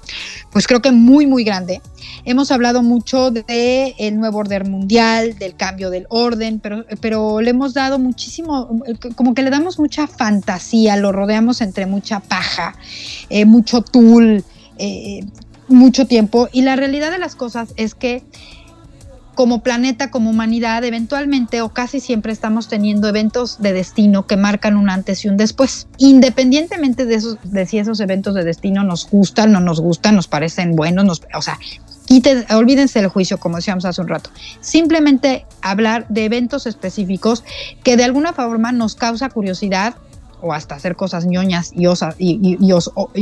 Pues 0.51 0.67
creo 0.67 0.83
que 0.83 0.91
muy, 0.91 1.27
muy 1.27 1.45
grande. 1.45 1.81
Hemos 2.25 2.51
hablado 2.51 2.83
mucho 2.83 3.31
del 3.31 3.45
el 3.49 4.19
nuevo 4.19 4.39
orden 4.39 4.71
mundial, 4.71 5.39
del 5.39 5.55
cambio 5.55 5.91
del 5.91 6.07
orden, 6.11 6.59
pero, 6.59 6.85
pero 7.01 7.41
le 7.41 7.51
hemos 7.51 7.73
dado 7.73 7.99
muchísimo, 8.01 8.83
como 9.15 9.35
que 9.35 9.43
le 9.43 9.51
damos 9.51 9.79
mucha 9.79 10.09
fantasía, 10.09 10.97
lo 10.97 11.13
rodeamos 11.13 11.61
entre 11.61 11.87
mucha 11.87 12.19
paja, 12.19 12.75
eh, 13.31 13.45
mucho 13.45 13.83
tul, 13.83 14.43
eh, 14.79 15.25
mucho 15.69 16.07
tiempo 16.07 16.49
y 16.53 16.63
la 16.63 16.77
realidad 16.77 17.11
de 17.11 17.19
las 17.19 17.37
cosas 17.37 17.73
es 17.77 17.95
que 17.95 18.23
como 19.35 19.63
planeta, 19.63 20.11
como 20.11 20.31
humanidad, 20.31 20.85
eventualmente 20.85 21.63
o 21.63 21.71
casi 21.71 22.01
siempre 22.01 22.33
estamos 22.33 22.69
teniendo 22.69 23.09
eventos 23.09 23.61
de 23.61 23.73
destino 23.73 24.27
que 24.27 24.37
marcan 24.37 24.77
un 24.77 24.89
antes 24.89 25.25
y 25.25 25.29
un 25.29 25.37
después. 25.37 25.87
Independientemente 25.99 27.05
de, 27.05 27.17
esos, 27.17 27.39
de 27.43 27.67
si 27.67 27.79
esos 27.79 28.01
eventos 28.01 28.35
de 28.35 28.45
destino 28.45 28.85
nos 28.85 29.09
gustan, 29.11 29.53
no 29.53 29.61
nos 29.61 29.81
gustan, 29.81 30.15
nos 30.15 30.29
parecen 30.29 30.77
buenos, 30.77 31.05
nos, 31.05 31.23
o 31.35 31.43
sea, 31.43 31.59
quiten, 32.07 32.45
olvídense 32.51 33.01
del 33.01 33.09
juicio, 33.09 33.39
como 33.39 33.57
decíamos 33.57 33.85
hace 33.85 34.01
un 34.01 34.09
rato. 34.09 34.31
Simplemente 34.61 35.47
hablar 35.63 36.07
de 36.09 36.25
eventos 36.25 36.67
específicos 36.67 37.45
que 37.83 37.97
de 37.97 38.05
alguna 38.05 38.33
forma 38.33 38.73
nos 38.73 38.95
causa 38.95 39.29
curiosidad 39.29 39.95
o 40.41 40.53
hasta 40.53 40.75
hacer 40.75 40.95
cosas 40.95 41.25
ñoñas 41.25 41.71
y, 41.75 41.87
osas, 41.87 42.17
y, 42.19 42.71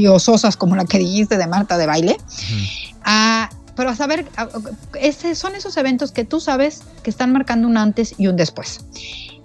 ososas 0.09 0.57
como 0.57 0.75
la 0.75 0.85
que 0.85 0.99
dijiste 0.99 1.39
de 1.39 1.47
Marta 1.47 1.79
de 1.79 1.87
baile. 1.87 2.17
a 3.05 3.49
saber, 3.97 4.27
ese, 5.01 5.35
son 5.35 5.55
esos 5.55 5.77
eventos 5.77 6.13
que 6.13 6.25
tú 6.25 6.41
sabes 6.41 6.83
que 7.03 7.11
están 7.11 7.33
marcando 7.33 7.69
un 7.69 7.77
antes 7.77 8.15
y 8.19 8.27
un 8.27 8.37
después. 8.37 8.81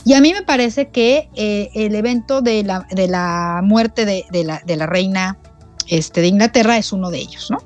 Y 0.05 0.13
a 0.13 0.21
mí 0.21 0.33
me 0.33 0.41
parece 0.41 0.89
que 0.89 1.29
eh, 1.35 1.69
el 1.75 1.93
evento 1.95 2.41
de 2.41 2.63
la, 2.63 2.87
de 2.91 3.07
la 3.07 3.61
muerte 3.63 4.05
de, 4.05 4.25
la, 4.43 4.61
de, 4.65 4.75
la, 4.77 4.85
reina 4.85 5.37
este, 5.87 6.21
de 6.21 6.27
Inglaterra 6.27 6.77
es 6.77 6.93
uno 6.93 7.09
de 7.09 7.19
ellos, 7.19 7.51
¿no? 7.51 7.57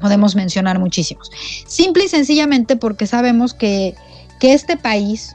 Podemos 0.00 0.36
mencionar 0.36 0.78
muchísimos. 0.78 1.30
Simple 1.66 2.04
y 2.04 2.08
sencillamente 2.08 2.76
porque 2.76 3.06
sabemos 3.06 3.54
que, 3.54 3.94
que 4.38 4.52
este 4.52 4.76
país, 4.76 5.34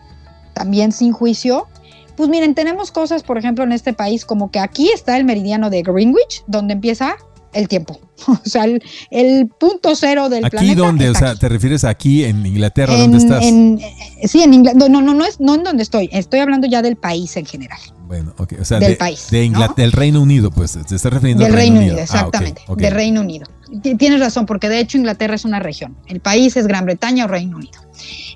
también 0.54 0.92
sin 0.92 1.12
juicio, 1.12 1.68
pues 2.16 2.30
miren, 2.30 2.56
tenemos 2.56 2.92
cosas, 2.92 3.24
por 3.24 3.38
ejemplo, 3.38 3.64
en 3.64 3.72
este 3.72 3.94
país, 3.94 4.24
como 4.26 4.52
que 4.52 4.60
aquí 4.60 4.90
está 4.92 5.18
el 5.18 5.26
meridiano 5.26 5.70
de 5.70 5.82
Greenwich, 5.82 6.44
donde 6.48 6.74
empieza 6.74 7.16
el 7.54 7.68
tiempo. 7.68 8.00
O 8.28 8.38
sea, 8.46 8.66
el, 9.10 9.48
punto 9.60 9.96
cero 9.96 10.30
del 10.30 10.46
¿Aquí 10.46 10.58
planeta. 10.58 10.82
Dónde? 10.82 11.10
o 11.10 11.16
sea, 11.16 11.36
¿te 11.36 11.50
refieres 11.50 11.84
aquí 11.84 12.24
en 12.24 12.46
Inglaterra? 12.46 12.96
¿Dónde 12.96 13.18
estás? 13.18 13.44
sí, 13.44 14.44
en 14.44 14.54
Inglaterra. 14.54 14.90
No, 14.90 15.02
no, 15.02 15.16
no, 15.16 15.26
es, 15.26 15.40
no 15.40 15.56
en 15.56 15.64
donde 15.64 15.82
estoy. 15.82 16.08
Estoy 16.12 16.40
hablando 16.40 16.68
ya 16.68 16.84
del 16.84 16.98
país 16.98 17.36
en 17.38 17.48
general. 17.48 17.80
Bueno, 18.06 18.36
ok. 18.38 18.54
O 18.62 18.66
sea, 18.66 18.80
del 18.80 18.96
país. 18.98 19.28
De 19.32 19.52
Del 19.76 19.92
Reino 19.92 20.22
Unido, 20.22 20.52
pues. 20.52 20.78
Te 20.88 20.96
estás 20.96 21.12
refiriendo 21.12 21.44
del 21.44 21.54
al 21.54 21.58
Reino, 21.58 21.78
Unido. 21.78 21.94
Unido 21.96 22.00
ah, 22.00 22.04
exactamente. 22.04 22.62
Del 22.76 22.94
Reino 22.94 23.22
Unido. 23.22 23.48
Tienes 23.82 24.20
razón, 24.20 24.46
porque 24.46 24.70
de 24.70 24.80
hecho 24.80 24.98
Inglaterra 24.98 25.36
es 25.36 25.46
una 25.46 25.60
región. 25.60 25.98
El 26.08 26.20
país 26.20 26.58
es 26.58 26.68
Gran 26.68 26.86
Bretaña 26.86 27.26
o 27.26 27.28
Reino 27.28 27.58
Unido. 27.58 27.80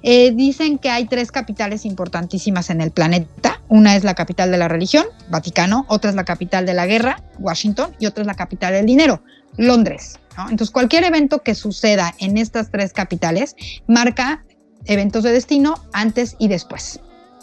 Eh, 0.02 0.32
dicen 0.32 0.78
que 0.78 0.90
hay 0.90 1.06
tres 1.06 1.32
capitales 1.32 1.86
importantísimas 1.86 2.70
en 2.70 2.82
el 2.82 2.92
planeta. 2.92 3.62
Una 3.68 3.96
es 3.96 4.04
la 4.04 4.14
capital 4.14 4.52
de 4.52 4.58
la 4.58 4.68
religión, 4.68 5.06
Vaticano, 5.30 5.86
otra 5.90 6.12
es 6.12 6.16
la 6.16 6.24
capital 6.24 6.66
de 6.66 6.76
la 6.76 6.86
guerra, 6.86 7.24
Washington, 7.40 7.96
y 8.00 8.06
otra 8.06 8.22
es 8.22 8.28
la 8.28 8.36
capital 8.36 8.74
del 8.74 8.86
dinero, 8.86 9.24
Londres. 9.58 10.20
Entonces, 10.38 10.70
cualquier 10.70 11.04
evento 11.06 11.42
que 11.42 11.56
suceda 11.56 12.14
en 12.20 12.38
estas 12.38 12.70
tres 12.70 12.94
capitales 12.94 13.56
marca 13.88 14.44
eventos 14.86 15.24
de 15.24 15.32
destino 15.32 15.76
antes 15.94 16.36
y 16.40 16.48
después. 16.48 17.00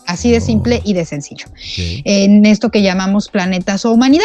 Así 0.06 0.30
de 0.30 0.40
simple 0.40 0.80
y 0.84 0.94
de 0.94 1.04
sencillo. 1.04 1.46
En 2.04 2.44
esto 2.44 2.70
que 2.70 2.82
llamamos 2.82 3.28
planetas 3.28 3.84
o 3.84 3.92
humanidad. 3.92 4.24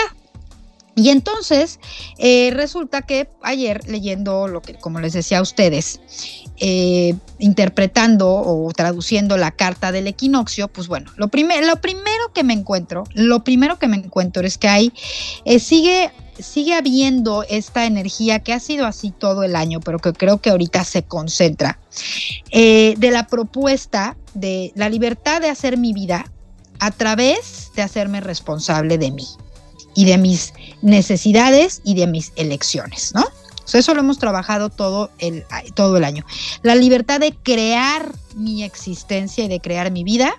Y 0.98 1.10
entonces 1.10 1.80
eh, 2.18 2.50
resulta 2.56 3.04
que 3.04 3.30
ayer 3.44 3.88
leyendo 3.88 4.48
lo 4.48 4.64
que, 4.64 4.74
como 4.74 5.00
les 5.00 5.14
decía 5.14 5.38
a 5.38 5.42
ustedes, 5.44 6.02
eh, 6.58 7.14
interpretando 7.38 8.28
o 8.28 8.72
traduciendo 8.76 9.38
la 9.38 9.52
carta 9.52 9.92
del 9.92 10.08
equinoccio, 10.08 10.70
pues 10.70 10.88
bueno, 10.88 11.12
lo, 11.16 11.28
lo 11.28 11.82
primero 11.82 12.34
que 12.34 12.44
me 12.44 12.54
encuentro, 12.54 13.04
lo 13.14 13.44
primero 13.44 13.78
que 13.78 13.88
me 13.88 13.98
encuentro 13.98 14.44
es 14.44 14.58
que 14.58 14.70
hay, 14.70 14.92
eh, 15.46 15.60
sigue, 15.60 16.12
sigue 16.40 16.74
habiendo 16.74 17.44
esta 17.48 17.86
energía 17.86 18.40
que 18.40 18.54
ha 18.54 18.60
sido 18.60 18.88
así 18.88 19.12
todo 19.12 19.44
el 19.44 19.56
año, 19.56 19.82
pero 19.82 20.00
que 20.00 20.14
creo 20.14 20.42
que 20.42 20.50
ahorita 20.50 20.84
se 20.84 21.04
concentra, 21.04 21.80
de 22.52 23.10
la 23.12 23.28
propuesta 23.28 24.18
de 24.34 24.72
la 24.74 24.90
libertad 24.90 25.42
de 25.42 25.50
hacer 25.50 25.78
mi 25.78 25.94
vida 25.94 26.26
a 26.80 26.90
través 26.90 27.72
de 27.76 27.84
hacerme 27.84 28.20
responsable 28.20 28.98
de 28.98 29.12
mí 29.12 29.28
y 29.98 30.06
de 30.06 30.20
mis 30.20 30.54
necesidades 30.84 31.82
y 31.84 31.96
de 31.96 32.06
mis 32.06 32.32
elecciones, 32.36 33.14
¿no? 33.16 33.26
eso 33.74 33.94
lo 33.96 34.00
hemos 34.00 34.20
trabajado 34.20 34.70
todo 34.70 35.10
el, 35.18 35.44
todo 35.74 35.98
el 35.98 36.04
año. 36.04 36.24
La 36.62 36.76
libertad 36.76 37.20
de 37.20 37.34
crear 37.34 38.14
mi 38.36 38.64
existencia 38.64 39.44
y 39.44 39.48
de 39.48 39.60
crear 39.60 39.92
mi 39.92 40.04
vida 40.04 40.32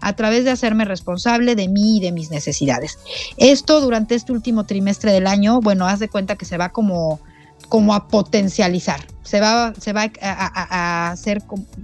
a 0.00 0.14
través 0.14 0.44
de 0.44 0.50
hacerme 0.50 0.86
responsable 0.86 1.54
de 1.54 1.68
mí 1.68 1.98
y 1.98 2.00
de 2.00 2.12
mis 2.12 2.30
necesidades. 2.30 2.98
Esto 3.36 3.80
durante 3.80 4.14
este 4.14 4.32
último 4.32 4.64
trimestre 4.64 5.12
del 5.12 5.26
año, 5.26 5.60
bueno, 5.60 5.86
haz 5.86 5.98
de 5.98 6.08
cuenta 6.08 6.36
que 6.36 6.46
se 6.46 6.56
va 6.56 6.70
como, 6.70 7.20
como 7.68 7.94
a 7.94 8.08
potencializar, 8.08 9.06
se 9.22 9.38
va, 9.38 9.74
se 9.78 9.92
va 9.92 10.10
a, 10.22 11.08
a 11.08 11.10
hacer 11.10 11.42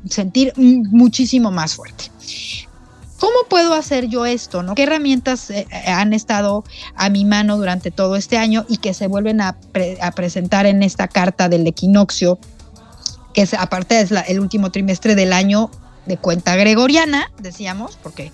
sentir 0.08 0.54
muchísimo 0.56 1.50
más 1.50 1.74
fuerte. 1.74 2.06
¿Cómo 3.20 3.34
puedo 3.48 3.74
hacer 3.74 4.08
yo 4.08 4.24
esto? 4.24 4.62
¿no? 4.62 4.74
¿Qué 4.74 4.84
herramientas 4.84 5.50
eh, 5.50 5.66
eh, 5.70 5.90
han 5.90 6.14
estado 6.14 6.64
a 6.96 7.10
mi 7.10 7.26
mano 7.26 7.58
durante 7.58 7.90
todo 7.90 8.16
este 8.16 8.38
año 8.38 8.64
y 8.68 8.78
que 8.78 8.94
se 8.94 9.06
vuelven 9.06 9.42
a, 9.42 9.56
presentar 10.16 10.64
en 10.66 10.82
esta 10.82 11.06
carta 11.06 11.50
del 11.50 11.66
equinoccio, 11.66 12.38
que 13.34 13.46
aparte 13.58 14.00
es 14.00 14.10
el 14.10 14.40
último 14.40 14.72
trimestre 14.72 15.14
del 15.14 15.34
año 15.34 15.70
de 16.06 16.16
cuenta 16.16 16.56
gregoriana, 16.56 17.30
decíamos, 17.38 17.98
porque 18.02 18.32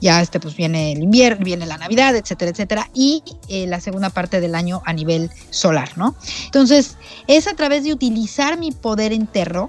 ya 0.00 0.22
este 0.22 0.38
pues 0.38 0.56
viene 0.56 0.92
el 0.92 1.02
invierno, 1.02 1.44
viene 1.44 1.66
la 1.66 1.76
Navidad, 1.76 2.14
etcétera, 2.14 2.52
etcétera, 2.52 2.90
y 2.94 3.22
eh, 3.48 3.66
la 3.66 3.80
segunda 3.80 4.10
parte 4.10 4.40
del 4.40 4.54
año 4.54 4.80
a 4.86 4.92
nivel 4.92 5.28
solar, 5.50 5.98
¿no? 5.98 6.14
Entonces, 6.44 6.96
es 7.26 7.48
a 7.48 7.54
través 7.54 7.82
de 7.82 7.92
utilizar 7.92 8.58
mi 8.58 8.70
poder 8.70 9.12
interno 9.12 9.68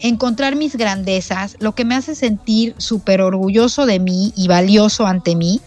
encontrar 0.00 0.56
mis 0.56 0.76
grandezas, 0.76 1.56
lo 1.60 1.74
que 1.74 1.84
me 1.84 1.94
hace 1.94 2.14
sentir 2.14 2.74
súper 2.78 3.20
orgulloso 3.20 3.86
de 3.86 4.00
mí 4.00 4.32
y 4.36 4.48
valioso 4.48 5.06
ante 5.06 5.36
mí, 5.36 5.60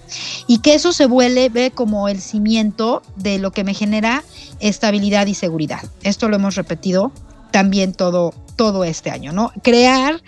y 0.48 0.60
que 0.60 0.74
eso 0.74 0.92
se 0.92 1.06
vuelve 1.06 1.72
como 1.72 2.08
el 2.08 2.20
cimiento 2.20 3.02
de 3.16 3.40
lo 3.40 3.52
que 3.52 3.64
me 3.64 3.74
genera 3.74 4.24
estabilidad 4.60 5.28
y 5.28 5.34
seguridad. 5.34 5.82
Esto 6.02 6.30
lo 6.30 6.36
hemos 6.36 6.56
repetido 6.56 7.12
también 7.52 7.94
todo, 7.94 8.34
todo 8.56 8.84
este 8.84 9.12
año, 9.12 9.32
¿no? 9.32 9.52
Crear, 9.62 10.22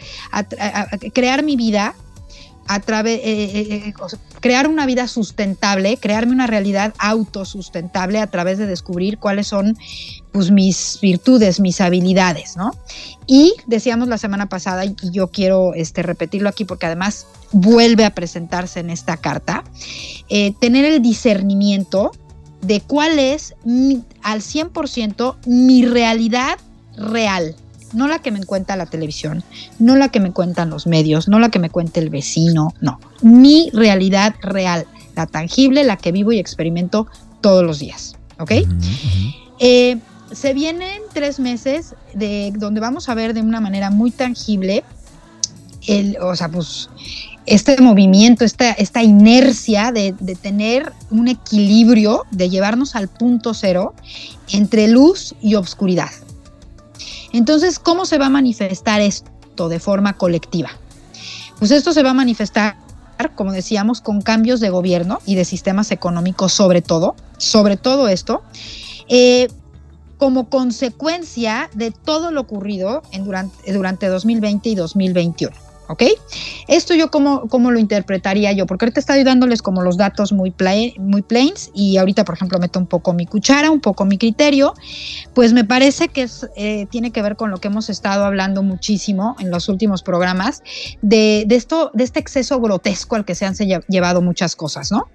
crear 1.14 1.44
mi 1.44 1.56
vida 1.56 1.96
eh, 2.68 3.14
eh, 3.14 3.84
eh, 3.88 3.94
crear 4.40 4.68
una 4.68 4.88
vida 4.88 5.08
sustentable, 5.08 5.98
crearme 5.98 6.34
una 6.34 6.48
realidad 6.48 6.94
autosustentable 6.98 8.20
a 8.20 8.28
través 8.28 8.58
de 8.58 8.66
descubrir 8.66 9.20
cuáles 9.20 9.48
son 9.48 9.78
pues, 10.32 10.50
mis 10.50 10.98
virtudes, 11.00 11.60
mis 11.60 11.80
habilidades, 11.80 12.58
¿no? 12.58 12.72
Y 13.28 13.54
decíamos 13.68 14.08
la 14.08 14.18
semana 14.18 14.50
pasada, 14.50 14.84
y 14.84 14.96
yo 15.12 15.28
quiero 15.28 15.76
este, 15.76 16.02
repetirlo 16.02 16.50
aquí 16.50 16.66
porque 16.66 16.88
además 16.88 17.28
vuelve 17.52 18.04
a 18.04 18.16
presentarse 18.16 18.80
en 18.80 18.90
esta 18.90 19.18
carta, 19.18 19.64
tener 20.60 20.86
el 20.86 21.02
discernimiento 21.02 22.12
de 22.62 22.82
cuál 22.82 23.20
es 23.20 23.54
al 24.24 24.42
100% 24.42 25.36
mi 25.46 25.86
realidad 25.86 26.58
real, 26.98 27.56
no 27.96 28.08
la 28.08 28.20
que 28.20 28.32
me 28.32 28.44
cuenta 28.44 28.76
la 28.76 28.86
televisión, 28.86 29.44
no 29.80 29.96
la 29.96 30.10
que 30.10 30.20
me 30.20 30.32
cuentan 30.32 30.70
los 30.70 30.88
medios, 30.88 31.28
no 31.28 31.40
la 31.40 31.50
que 31.50 31.60
me 31.60 31.70
cuenta 31.70 32.00
el 32.00 32.10
vecino, 32.10 32.74
no, 32.82 33.00
mi 33.22 33.70
realidad 33.74 34.36
real, 34.42 34.86
la 35.16 35.26
tangible, 35.26 35.84
la 35.84 35.98
que 35.98 36.12
vivo 36.12 36.32
y 36.32 36.40
experimento 36.40 37.08
todos 37.42 37.64
los 37.64 37.80
días, 37.80 38.16
¿ok? 38.40 38.52
Eh, 39.60 39.98
se 40.32 40.54
vienen 40.54 41.02
tres 41.14 41.40
meses 41.40 41.96
de 42.14 42.52
donde 42.56 42.82
vamos 42.82 43.08
a 43.10 43.16
ver 43.16 43.34
de 43.34 43.42
una 43.42 43.62
manera 43.62 43.90
muy 43.90 44.12
tangible 44.12 44.84
el, 45.88 46.18
o 46.20 46.36
sea, 46.36 46.50
pues 46.50 46.90
este 47.46 47.80
movimiento, 47.80 48.44
esta, 48.44 48.72
esta 48.72 49.04
inercia 49.04 49.92
de, 49.92 50.16
de, 50.20 50.36
tener 50.36 50.92
un 51.12 51.28
equilibrio, 51.28 52.24
de 52.32 52.50
llevarnos 52.50 52.96
al 52.96 53.08
punto 53.08 53.54
cero 53.54 53.94
entre 54.52 54.88
luz 54.88 55.36
y 55.42 55.56
obscuridad. 55.56 56.10
Entonces, 57.38 57.80
¿cómo 57.80 58.06
se 58.06 58.18
va 58.18 58.28
a 58.28 58.30
manifestar 58.30 59.02
esto 59.02 59.68
de 59.68 59.80
forma 59.80 60.14
colectiva? 60.14 60.70
Pues 61.60 61.72
esto 61.72 61.92
se 61.92 62.02
va 62.02 62.12
a 62.12 62.14
manifestar, 62.14 62.78
como 63.36 63.52
decíamos, 63.52 64.00
con 64.00 64.22
cambios 64.22 64.62
de 64.62 64.70
gobierno 64.70 65.20
y 65.26 65.36
de 65.36 65.44
sistemas 65.44 65.92
económicos 65.92 66.54
sobre 66.54 66.82
todo, 66.82 67.16
sobre 67.38 67.76
todo 67.76 68.08
esto, 68.08 68.42
eh, 69.10 69.50
como 70.18 70.50
consecuencia 70.50 71.70
de 71.74 71.92
todo 71.92 72.32
lo 72.32 72.40
ocurrido 72.40 73.04
en 73.12 73.26
durante, 73.26 73.74
durante 73.74 74.08
2020 74.08 74.70
y 74.70 74.76
2021. 74.76 75.65
¿Ok? 75.88 76.04
Esto 76.68 76.94
yo 76.94 77.12
cómo, 77.12 77.48
cómo 77.48 77.72
lo 77.72 77.80
interpretaría 77.80 78.52
yo, 78.52 78.66
porque 78.66 78.86
ahorita 78.86 79.00
estoy 79.00 79.24
dándoles 79.24 79.62
como 79.62 79.82
los 79.82 79.98
datos 79.98 80.32
muy, 80.32 80.54
muy 81.00 81.22
plains 81.22 81.72
y 81.74 81.98
ahorita, 81.98 82.26
por 82.26 82.36
ejemplo, 82.36 82.60
meto 82.60 82.80
un 82.80 82.88
poco 82.88 83.14
mi 83.14 83.26
cuchara, 83.26 83.72
un 83.72 83.82
poco 83.82 84.06
mi 84.06 84.18
criterio, 84.18 84.74
pues 85.34 85.54
me 85.54 85.64
parece 85.64 86.08
que 86.08 86.28
eh, 86.56 86.88
tiene 86.90 87.12
que 87.12 87.22
ver 87.22 87.36
con 87.36 87.52
lo 87.52 87.58
que 87.58 87.68
hemos 87.68 87.90
estado 87.90 88.26
hablando 88.26 88.64
muchísimo 88.64 89.36
en 89.40 89.52
los 89.52 89.70
últimos 89.70 90.04
programas, 90.04 90.64
de, 91.02 91.46
de, 91.48 91.56
esto, 91.56 91.92
de 91.94 92.04
este 92.04 92.20
exceso 92.20 92.60
grotesco 92.60 93.16
al 93.16 93.26
que 93.26 93.36
se 93.36 93.46
han 93.46 93.56
llevado 93.88 94.22
muchas 94.22 94.56
cosas, 94.56 94.92
¿no? 94.92 95.08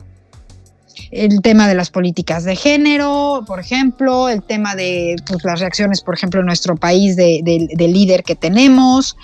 el 1.10 1.42
tema 1.42 1.68
de 1.68 1.74
las 1.74 1.90
políticas 1.90 2.44
de 2.44 2.56
género, 2.56 3.42
por 3.46 3.60
ejemplo, 3.60 4.28
el 4.28 4.42
tema 4.42 4.74
de 4.74 5.16
pues, 5.26 5.44
las 5.44 5.60
reacciones, 5.60 6.02
por 6.02 6.14
ejemplo, 6.14 6.40
en 6.40 6.46
nuestro 6.46 6.76
país 6.76 7.16
del 7.16 7.42
de, 7.44 7.88
líder 7.88 8.22
que 8.22 8.36
tenemos, 8.36 9.16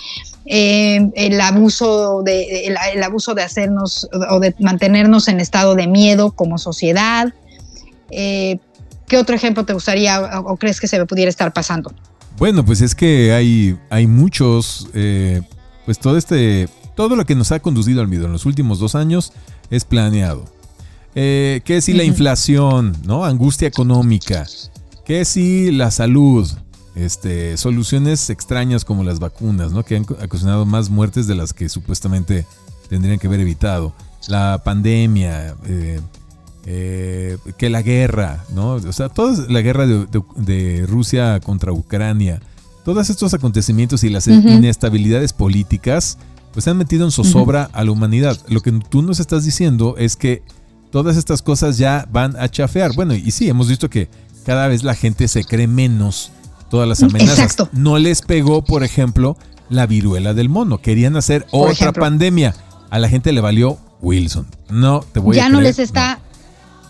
eh, 0.48 1.10
el 1.16 1.40
abuso 1.40 2.22
de 2.22 2.66
el, 2.66 3.02
abuso 3.02 3.34
de 3.34 3.42
hacernos 3.42 4.08
o 4.30 4.38
de 4.38 4.54
mantenernos 4.60 5.26
en 5.28 5.40
estado 5.40 5.74
de 5.74 5.86
miedo 5.86 6.30
como 6.32 6.58
sociedad. 6.58 7.34
Eh, 8.10 8.58
¿Qué 9.08 9.18
otro 9.18 9.34
ejemplo 9.34 9.64
te 9.64 9.72
gustaría 9.72 10.40
o, 10.40 10.56
crees 10.56 10.80
que 10.80 10.86
se 10.86 10.98
me 10.98 11.06
pudiera 11.06 11.28
estar 11.28 11.52
pasando? 11.52 11.92
Bueno, 12.38 12.64
pues 12.64 12.80
es 12.80 12.94
que 12.94 13.32
hay, 13.32 13.78
hay 13.90 14.06
muchos, 14.06 14.88
eh, 14.94 15.42
pues 15.84 15.98
todo 15.98 16.16
este, 16.16 16.68
todo 16.94 17.16
lo 17.16 17.24
que 17.24 17.34
nos 17.34 17.50
ha 17.50 17.60
conducido 17.60 18.00
al 18.00 18.08
miedo 18.08 18.26
en 18.26 18.32
los 18.32 18.46
últimos 18.46 18.78
dos 18.78 18.94
años 18.94 19.32
es 19.70 19.84
planeado. 19.84 20.44
¿Qué 21.14 21.80
si 21.80 21.94
la 21.94 22.04
inflación, 22.04 22.94
no? 23.06 23.24
Angustia 23.24 23.66
económica. 23.66 24.46
¿Qué 25.06 25.24
si 25.24 25.70
la 25.70 25.90
salud? 25.90 26.46
Este, 26.96 27.58
soluciones 27.58 28.30
extrañas 28.30 28.84
como 28.84 29.04
las 29.04 29.20
vacunas, 29.20 29.70
¿no? 29.70 29.84
que 29.84 29.96
han 29.96 30.02
ocasionado 30.02 30.64
más 30.64 30.88
muertes 30.90 31.26
de 31.26 31.34
las 31.34 31.52
que 31.52 31.68
supuestamente 31.68 32.46
tendrían 32.88 33.18
que 33.18 33.26
haber 33.26 33.40
evitado. 33.40 33.92
La 34.28 34.62
pandemia, 34.64 35.54
eh, 35.66 36.00
eh, 36.64 37.38
que 37.58 37.70
la 37.70 37.82
guerra, 37.82 38.44
¿no? 38.52 38.72
O 38.72 38.92
sea, 38.92 39.08
toda 39.08 39.46
la 39.48 39.60
guerra 39.60 39.86
de, 39.86 40.86
Rusia 40.88 41.38
contra 41.40 41.70
Ucrania, 41.70 42.40
todos 42.84 43.08
estos 43.08 43.34
acontecimientos 43.34 44.02
y 44.02 44.08
las 44.08 44.26
inestabilidades 44.26 45.32
políticas, 45.32 46.18
pues 46.52 46.66
han 46.66 46.78
metido 46.78 47.04
en 47.04 47.12
zozobra 47.12 47.70
a 47.72 47.84
la 47.84 47.92
humanidad. 47.92 48.36
Lo 48.48 48.62
que 48.62 48.72
tú 48.72 49.02
nos 49.02 49.20
estás 49.20 49.44
diciendo 49.44 49.94
es 49.98 50.16
que 50.16 50.42
todas 50.90 51.16
estas 51.16 51.42
cosas 51.42 51.78
ya 51.78 52.08
van 52.10 52.34
a 52.36 52.48
chafear. 52.48 52.94
Bueno, 52.94 53.14
y 53.14 53.30
sí, 53.30 53.48
hemos 53.48 53.68
visto 53.68 53.90
que 53.90 54.08
cada 54.44 54.66
vez 54.66 54.82
la 54.82 54.94
gente 54.94 55.28
se 55.28 55.44
cree 55.44 55.66
menos 55.68 56.32
todas 56.70 56.88
las 56.88 57.02
amenazas. 57.02 57.56
No 57.72 57.98
les 57.98 58.22
pegó, 58.22 58.64
por 58.64 58.84
ejemplo, 58.84 59.36
la 59.68 59.86
viruela 59.86 60.34
del 60.34 60.48
mono. 60.48 60.78
Querían 60.78 61.16
hacer 61.16 61.46
otra 61.50 61.92
pandemia. 61.92 62.54
A 62.90 62.98
la 62.98 63.08
gente 63.08 63.32
le 63.32 63.40
valió 63.40 63.78
Wilson. 64.00 64.46
No 64.70 65.00
te 65.00 65.20
voy 65.20 65.36
ya 65.36 65.46
a 65.46 65.48
no 65.48 65.60
les 65.60 65.78
está 65.78 66.20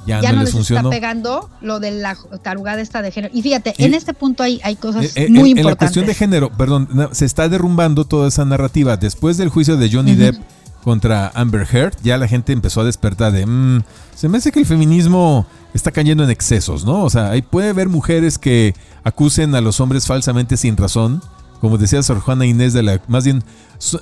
ya, 0.06 0.32
no, 0.32 0.42
les, 0.42 0.54
está 0.54 0.88
pegando 0.88 1.50
lo 1.60 1.80
de 1.80 1.90
la 1.90 2.16
tarugada 2.42 2.80
esta 2.80 3.02
de 3.02 3.10
género. 3.10 3.34
Y 3.36 3.42
fíjate, 3.42 3.74
en 3.78 3.92
este 3.92 4.14
punto 4.14 4.42
hay, 4.44 4.60
hay 4.62 4.76
cosas 4.76 5.04
eh, 5.04 5.10
eh, 5.16 5.28
muy 5.28 5.50
importantes. 5.50 5.58
En 5.58 5.66
la 5.66 5.76
cuestión 5.76 6.06
de 6.06 6.14
género, 6.14 6.50
perdón, 6.50 7.10
se 7.12 7.24
está 7.24 7.48
derrumbando 7.48 8.04
toda 8.04 8.28
esa 8.28 8.44
narrativa. 8.44 8.96
Después 8.96 9.36
del 9.36 9.48
juicio 9.48 9.76
de 9.76 9.90
Johnny 9.90 10.14
Depp 10.14 10.36
contra 10.84 11.32
Amber 11.34 11.66
Heard, 11.70 11.96
ya 12.04 12.16
la 12.18 12.28
gente 12.28 12.52
empezó 12.52 12.82
a 12.82 12.84
despertar 12.84 13.32
de, 13.32 13.46
mm, 13.46 13.82
se 14.14 14.28
me 14.28 14.38
hace 14.38 14.52
que 14.52 14.60
el 14.60 14.66
feminismo 14.66 15.46
está 15.76 15.92
cayendo 15.92 16.24
en 16.24 16.30
excesos, 16.30 16.84
¿no? 16.84 17.04
O 17.04 17.10
sea, 17.10 17.30
ahí 17.30 17.42
puede 17.42 17.70
haber 17.70 17.88
mujeres 17.88 18.38
que 18.38 18.74
acusen 19.04 19.54
a 19.54 19.60
los 19.60 19.80
hombres 19.80 20.06
falsamente 20.06 20.56
sin 20.56 20.76
razón, 20.76 21.22
como 21.60 21.78
decía 21.78 22.02
Sor 22.02 22.20
Juana 22.20 22.46
Inés 22.46 22.72
de 22.72 22.82
la, 22.82 23.00
más 23.08 23.24
bien 23.24 23.44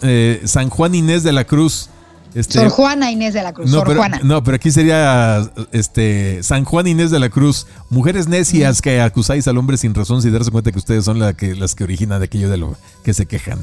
eh, 0.02 0.40
San 0.44 0.70
Juan 0.70 0.94
Inés 0.94 1.22
de 1.22 1.32
la 1.32 1.44
Cruz, 1.44 1.90
este, 2.34 2.54
Sor 2.54 2.68
Juana 2.68 3.10
Inés 3.10 3.32
de 3.32 3.42
la 3.42 3.52
Cruz. 3.52 3.70
No, 3.70 3.78
Sor 3.78 3.86
pero, 3.86 4.00
Juana. 4.00 4.20
no, 4.22 4.42
pero 4.42 4.56
aquí 4.56 4.70
sería 4.72 5.48
este 5.72 6.42
San 6.42 6.64
Juan 6.64 6.86
Inés 6.86 7.10
de 7.10 7.20
la 7.20 7.30
Cruz. 7.30 7.66
Mujeres 7.90 8.26
necias 8.26 8.82
que 8.82 9.00
acusáis 9.00 9.46
al 9.46 9.56
hombre 9.56 9.76
sin 9.76 9.94
razón 9.94 10.20
sin 10.20 10.32
darse 10.32 10.50
cuenta 10.50 10.72
que 10.72 10.78
ustedes 10.78 11.04
son 11.04 11.18
la 11.18 11.34
que, 11.34 11.54
las 11.54 11.74
que 11.74 11.84
originan 11.84 12.18
de 12.18 12.26
aquello 12.26 12.50
de 12.50 12.56
lo 12.56 12.76
que 13.04 13.14
se 13.14 13.26
quejan. 13.26 13.60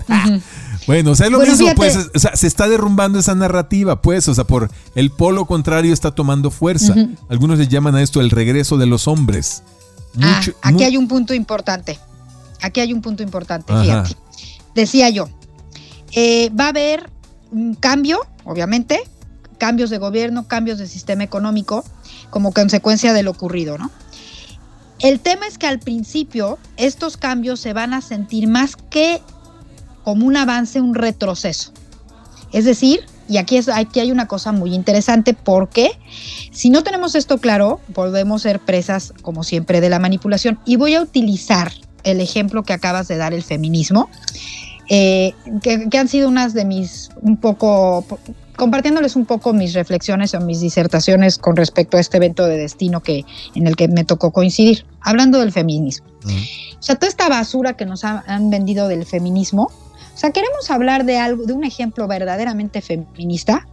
Bueno, 0.87 1.11
o 1.11 1.15
sea, 1.15 1.27
es 1.27 1.31
lo 1.31 1.39
mismo, 1.39 1.67
pues, 1.75 2.09
o 2.15 2.19
sea, 2.19 2.35
se 2.35 2.47
está 2.47 2.67
derrumbando 2.67 3.19
esa 3.19 3.35
narrativa, 3.35 4.01
pues, 4.01 4.27
o 4.27 4.33
sea, 4.33 4.45
por 4.45 4.71
el 4.95 5.11
polo 5.11 5.45
contrario 5.45 5.93
está 5.93 6.11
tomando 6.11 6.49
fuerza. 6.49 6.95
Algunos 7.29 7.59
le 7.59 7.67
llaman 7.67 7.95
a 7.95 8.01
esto 8.01 8.21
el 8.21 8.29
regreso 8.29 8.77
de 8.77 8.85
los 8.85 9.07
hombres. 9.07 9.63
Ah, 10.21 10.41
aquí 10.61 10.83
hay 10.83 10.97
un 10.97 11.07
punto 11.07 11.33
importante. 11.33 11.99
Aquí 12.61 12.79
hay 12.79 12.93
un 12.93 13.01
punto 13.01 13.23
importante, 13.23 13.73
fíjate. 13.73 14.15
Decía 14.75 15.09
yo, 15.09 15.27
eh, 16.13 16.49
va 16.57 16.65
a 16.65 16.69
haber 16.69 17.09
un 17.51 17.75
cambio, 17.75 18.19
obviamente, 18.51 19.01
cambios 19.57 19.89
de 19.89 19.97
gobierno, 19.97 20.47
cambios 20.47 20.77
de 20.77 20.87
sistema 20.87 21.23
económico, 21.23 21.83
como 22.29 22.51
consecuencia 22.51 23.13
de 23.13 23.23
lo 23.23 23.31
ocurrido, 23.31 23.77
¿no? 23.77 23.91
El 24.99 25.19
tema 25.19 25.47
es 25.47 25.57
que 25.57 25.67
al 25.67 25.79
principio 25.79 26.59
estos 26.77 27.17
cambios 27.17 27.59
se 27.59 27.73
van 27.73 27.93
a 27.93 28.01
sentir 28.01 28.47
más 28.47 28.75
que 28.75 29.21
como 30.03 30.25
un 30.25 30.37
avance, 30.37 30.79
un 30.79 30.93
retroceso. 30.93 31.71
Es 32.51 32.65
decir, 32.65 33.01
y 33.27 33.37
aquí, 33.37 33.57
es, 33.57 33.69
aquí 33.69 33.99
hay 33.99 34.11
una 34.11 34.27
cosa 34.27 34.51
muy 34.51 34.73
interesante 34.73 35.33
porque 35.33 35.91
si 36.51 36.69
no 36.69 36.83
tenemos 36.83 37.15
esto 37.15 37.37
claro, 37.37 37.79
podemos 37.93 38.41
ser 38.41 38.59
presas, 38.59 39.13
como 39.21 39.43
siempre, 39.43 39.81
de 39.81 39.89
la 39.89 39.99
manipulación. 39.99 40.59
Y 40.65 40.75
voy 40.75 40.95
a 40.95 41.01
utilizar 41.01 41.71
el 42.03 42.19
ejemplo 42.19 42.63
que 42.63 42.73
acabas 42.73 43.07
de 43.07 43.17
dar, 43.17 43.33
el 43.33 43.43
feminismo, 43.43 44.09
eh, 44.89 45.33
que, 45.61 45.97
han 45.97 46.07
sido 46.09 46.27
unas 46.27 46.53
de 46.53 46.65
mis, 46.65 47.09
un 47.21 47.37
poco, 47.37 48.05
compartiéndoles 48.61 49.15
un 49.15 49.25
poco 49.25 49.53
mis 49.53 49.73
reflexiones 49.73 50.35
o 50.35 50.39
mis 50.39 50.59
disertaciones 50.59 51.39
con 51.39 51.55
respecto 51.55 51.97
a 51.97 51.99
este 51.99 52.17
evento 52.17 52.45
de 52.45 52.57
destino 52.57 53.01
que, 53.01 53.25
en 53.55 53.65
el 53.65 53.75
que 53.75 53.87
me 53.87 54.03
tocó 54.03 54.29
coincidir, 54.29 54.85
hablando 54.99 55.39
del 55.39 55.51
feminismo. 55.51 56.05
O 56.77 56.83
sea, 56.83 56.93
toda 56.93 57.07
esta 57.07 57.27
basura 57.27 57.75
que 57.75 57.87
nos 57.87 58.03
han 58.03 58.51
vendido 58.51 58.87
del 58.87 59.07
feminismo, 59.07 59.63
o 59.63 60.17
sea, 60.17 60.29
queremos 60.29 60.69
hablar 60.69 61.05
de 61.05 61.17
algo, 61.17 61.45
de 61.45 61.53
un 61.53 61.63
ejemplo 61.63 62.07
verdaderamente 62.07 62.83
feminista. 62.83 63.67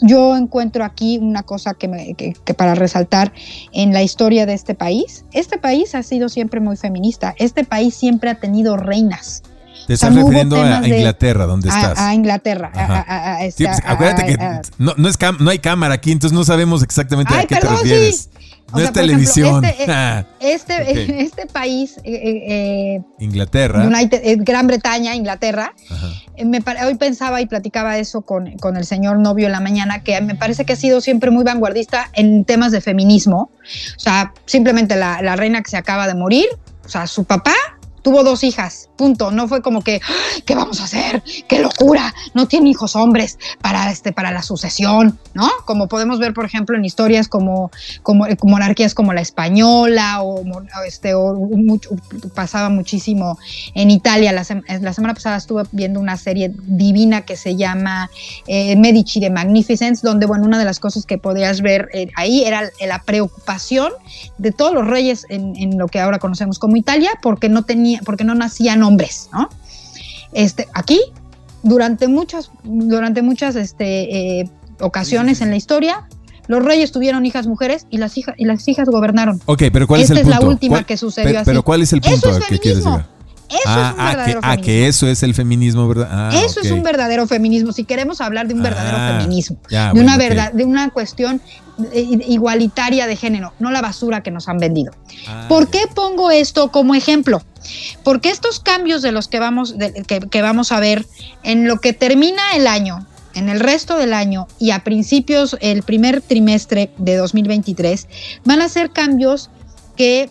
Yo 0.00 0.36
encuentro 0.36 0.84
aquí 0.84 1.18
una 1.18 1.44
cosa 1.44 1.74
que, 1.74 2.34
que, 2.44 2.54
para 2.54 2.74
resaltar 2.74 3.32
en 3.72 3.92
la 3.92 4.02
historia 4.02 4.46
de 4.46 4.54
este 4.54 4.74
país. 4.74 5.26
Este 5.30 5.58
país 5.58 5.94
ha 5.94 6.02
sido 6.02 6.28
siempre 6.28 6.58
muy 6.58 6.76
feminista. 6.76 7.36
Este 7.38 7.62
país 7.62 7.94
siempre 7.94 8.30
ha 8.30 8.40
tenido 8.40 8.76
reinas. 8.76 9.44
Te 9.88 9.94
estás 9.94 10.14
refiriendo 10.14 10.62
a, 10.62 10.86
Inglaterra, 10.86 11.46
donde 11.46 11.70
estás. 11.70 11.98
A 11.98 12.12
Inglaterra. 12.12 12.70
Pues, 13.56 13.80
acuérdate 13.86 14.26
que 14.26 14.36
no, 14.76 14.92
no, 14.98 15.08
es 15.08 15.18
no 15.38 15.48
hay 15.48 15.60
cámara 15.60 15.94
aquí, 15.94 16.12
entonces 16.12 16.36
no 16.36 16.44
sabemos 16.44 16.82
exactamente 16.82 17.34
a 17.34 17.46
qué 17.46 17.56
te 17.56 17.66
refieres. 17.66 18.28
No 18.70 18.80
es 18.80 18.92
televisión. 18.92 19.64
este, 19.64 19.84
eh, 19.84 19.86
ah, 19.88 20.26
este, 20.40 21.22
este, 21.22 21.46
país, 21.46 21.96
eh, 22.04 22.98
eh, 22.98 23.02
Inglaterra, 23.18 23.88
Gran 24.40 24.66
Bretaña, 24.66 25.14
Inglaterra, 25.14 25.72
me, 26.44 26.62
hoy 26.84 26.94
pensaba 26.96 27.40
y 27.40 27.46
platicaba 27.46 27.96
eso 27.96 28.20
con, 28.20 28.58
con, 28.58 28.76
el 28.76 28.84
señor 28.84 29.18
novio 29.20 29.46
en 29.46 29.52
la 29.52 29.60
mañana, 29.60 30.02
que 30.02 30.20
me 30.20 30.34
parece 30.34 30.66
que 30.66 30.74
ha 30.74 30.76
sido 30.76 31.00
siempre 31.00 31.30
muy 31.30 31.44
vanguardista 31.44 32.10
en 32.12 32.44
temas 32.44 32.72
de 32.72 32.82
feminismo. 32.82 33.50
O 33.96 34.00
sea, 34.00 34.34
simplemente 34.44 34.96
la, 34.96 35.22
la 35.22 35.34
reina 35.34 35.62
que 35.62 35.70
se 35.70 35.78
acaba 35.78 36.06
de 36.06 36.14
morir, 36.14 36.44
o 36.84 36.88
sea, 36.90 37.06
su 37.06 37.24
papá 37.24 37.54
tuvo 38.08 38.24
dos 38.24 38.42
hijas, 38.42 38.88
punto. 38.96 39.30
No 39.30 39.48
fue 39.48 39.60
como 39.60 39.82
que, 39.82 40.00
¿qué 40.46 40.54
vamos 40.54 40.80
a 40.80 40.84
hacer? 40.84 41.22
¡Qué 41.46 41.58
locura! 41.58 42.14
No 42.32 42.48
tiene 42.48 42.70
hijos 42.70 42.96
hombres 42.96 43.38
para, 43.60 43.90
este, 43.90 44.12
para 44.12 44.30
la 44.32 44.42
sucesión, 44.42 45.18
¿no? 45.34 45.50
Como 45.66 45.88
podemos 45.88 46.18
ver, 46.18 46.32
por 46.32 46.46
ejemplo, 46.46 46.74
en 46.74 46.86
historias 46.86 47.28
como, 47.28 47.70
como 48.02 48.26
monarquías 48.44 48.94
como 48.94 49.12
la 49.12 49.20
española 49.20 50.22
o, 50.22 50.42
este, 50.86 51.12
pasaba 52.34 52.70
muchísimo 52.70 53.38
en 53.74 53.90
Italia. 53.90 54.32
La, 54.32 54.44
semana 54.44 55.12
pasada 55.12 55.36
estuve 55.36 55.64
viendo 55.72 56.00
una 56.00 56.16
serie 56.16 56.50
divina 56.62 57.26
que 57.26 57.36
se 57.36 57.56
llama 57.56 58.10
eh, 58.46 58.74
Medici 58.76 59.20
de 59.20 59.28
Magnificence, 59.28 60.00
donde, 60.02 60.24
bueno, 60.24 60.46
una 60.46 60.58
de 60.58 60.64
las 60.64 60.80
cosas 60.80 61.04
que 61.04 61.18
podías 61.18 61.60
ver 61.60 61.90
eh, 61.92 62.08
ahí 62.16 62.44
era 62.44 62.70
la 62.80 63.02
preocupación 63.02 63.92
de 64.38 64.50
todos 64.50 64.72
los 64.72 64.86
reyes 64.86 65.26
en, 65.28 65.54
en 65.56 65.76
lo 65.76 65.88
que 65.88 66.00
ahora 66.00 66.18
conocemos 66.18 66.58
como 66.58 66.78
Italia, 66.78 67.10
porque 67.20 67.50
no 67.50 67.64
tenía 67.64 67.97
porque 68.04 68.24
no 68.24 68.34
nacían 68.34 68.82
hombres, 68.82 69.28
¿no? 69.32 69.48
Este, 70.32 70.68
aquí, 70.74 71.00
durante 71.62 72.08
muchas, 72.08 72.50
durante 72.64 73.22
muchas 73.22 73.56
este, 73.56 74.40
eh, 74.40 74.50
ocasiones 74.80 75.40
en 75.40 75.50
la 75.50 75.56
historia, 75.56 76.06
los 76.46 76.64
reyes 76.64 76.92
tuvieron 76.92 77.26
hijas 77.26 77.46
mujeres 77.46 77.86
y 77.90 77.98
las 77.98 78.16
hijas 78.16 78.34
y 78.38 78.44
las 78.44 78.66
hijas 78.68 78.88
gobernaron. 78.88 79.40
Ok, 79.46 79.64
pero 79.72 79.86
¿cuál 79.86 80.00
es 80.00 80.10
el 80.10 80.16
punto? 80.16 80.30
Esta 80.30 80.36
es 80.36 80.42
la 80.42 80.48
última 80.48 80.84
que 80.84 80.96
sucedió 80.96 81.28
pero, 81.28 81.40
así. 81.40 81.46
Pero 81.46 81.62
¿cuál 81.62 81.82
es 81.82 81.92
el 81.92 82.00
punto 82.00 82.30
eso 82.30 82.38
es 82.38 82.46
que 82.46 82.58
quieres 82.58 82.84
decir? 82.84 83.02
Eso 83.48 83.62
ah, 83.66 83.88
es 83.88 83.94
un 83.94 84.00
ah, 84.00 84.08
verdadero 84.08 84.40
que, 84.40 84.46
feminismo. 84.46 84.52
Ah, 84.52 84.56
que 84.56 84.88
eso 84.88 85.06
es 85.06 85.22
el 85.22 85.34
feminismo, 85.34 85.88
¿verdad? 85.88 86.08
Ah, 86.10 86.30
eso 86.44 86.60
es 86.60 86.70
un 86.70 86.82
verdadero 86.82 87.26
feminismo. 87.26 87.72
Si 87.72 87.84
queremos 87.84 88.20
hablar 88.20 88.46
de 88.46 88.54
un 88.54 88.62
verdadero 88.62 89.18
feminismo, 89.18 89.58
de 89.68 90.00
una 90.00 90.16
verdad, 90.18 90.52
de 90.52 90.64
una 90.64 90.90
cuestión 90.90 91.40
igualitaria 92.26 93.06
de 93.06 93.16
género, 93.16 93.54
no 93.58 93.70
la 93.70 93.80
basura 93.80 94.22
que 94.22 94.30
nos 94.30 94.48
han 94.48 94.58
vendido. 94.58 94.92
¿Por 95.48 95.70
qué 95.70 95.82
pongo 95.94 96.30
esto 96.30 96.70
como 96.70 96.94
ejemplo? 96.94 97.42
Porque 98.04 98.30
estos 98.30 98.60
cambios 98.60 99.02
de 99.02 99.12
los 99.12 99.28
que 99.28 99.38
vamos, 99.40 99.74
que, 100.06 100.42
vamos 100.42 100.72
a 100.72 100.80
ver 100.80 101.06
en 101.42 101.66
lo 101.66 101.80
que 101.80 101.92
termina 101.92 102.42
el 102.54 102.66
año, 102.66 103.06
en 103.34 103.48
el 103.48 103.60
resto 103.60 103.96
del 103.96 104.12
año 104.12 104.46
y 104.58 104.72
a 104.72 104.84
principios, 104.84 105.56
el 105.60 105.82
primer 105.82 106.20
trimestre 106.20 106.90
de 106.98 107.16
2023, 107.16 108.08
van 108.44 108.60
a 108.60 108.68
ser 108.68 108.90
cambios 108.90 109.50
que 109.96 110.28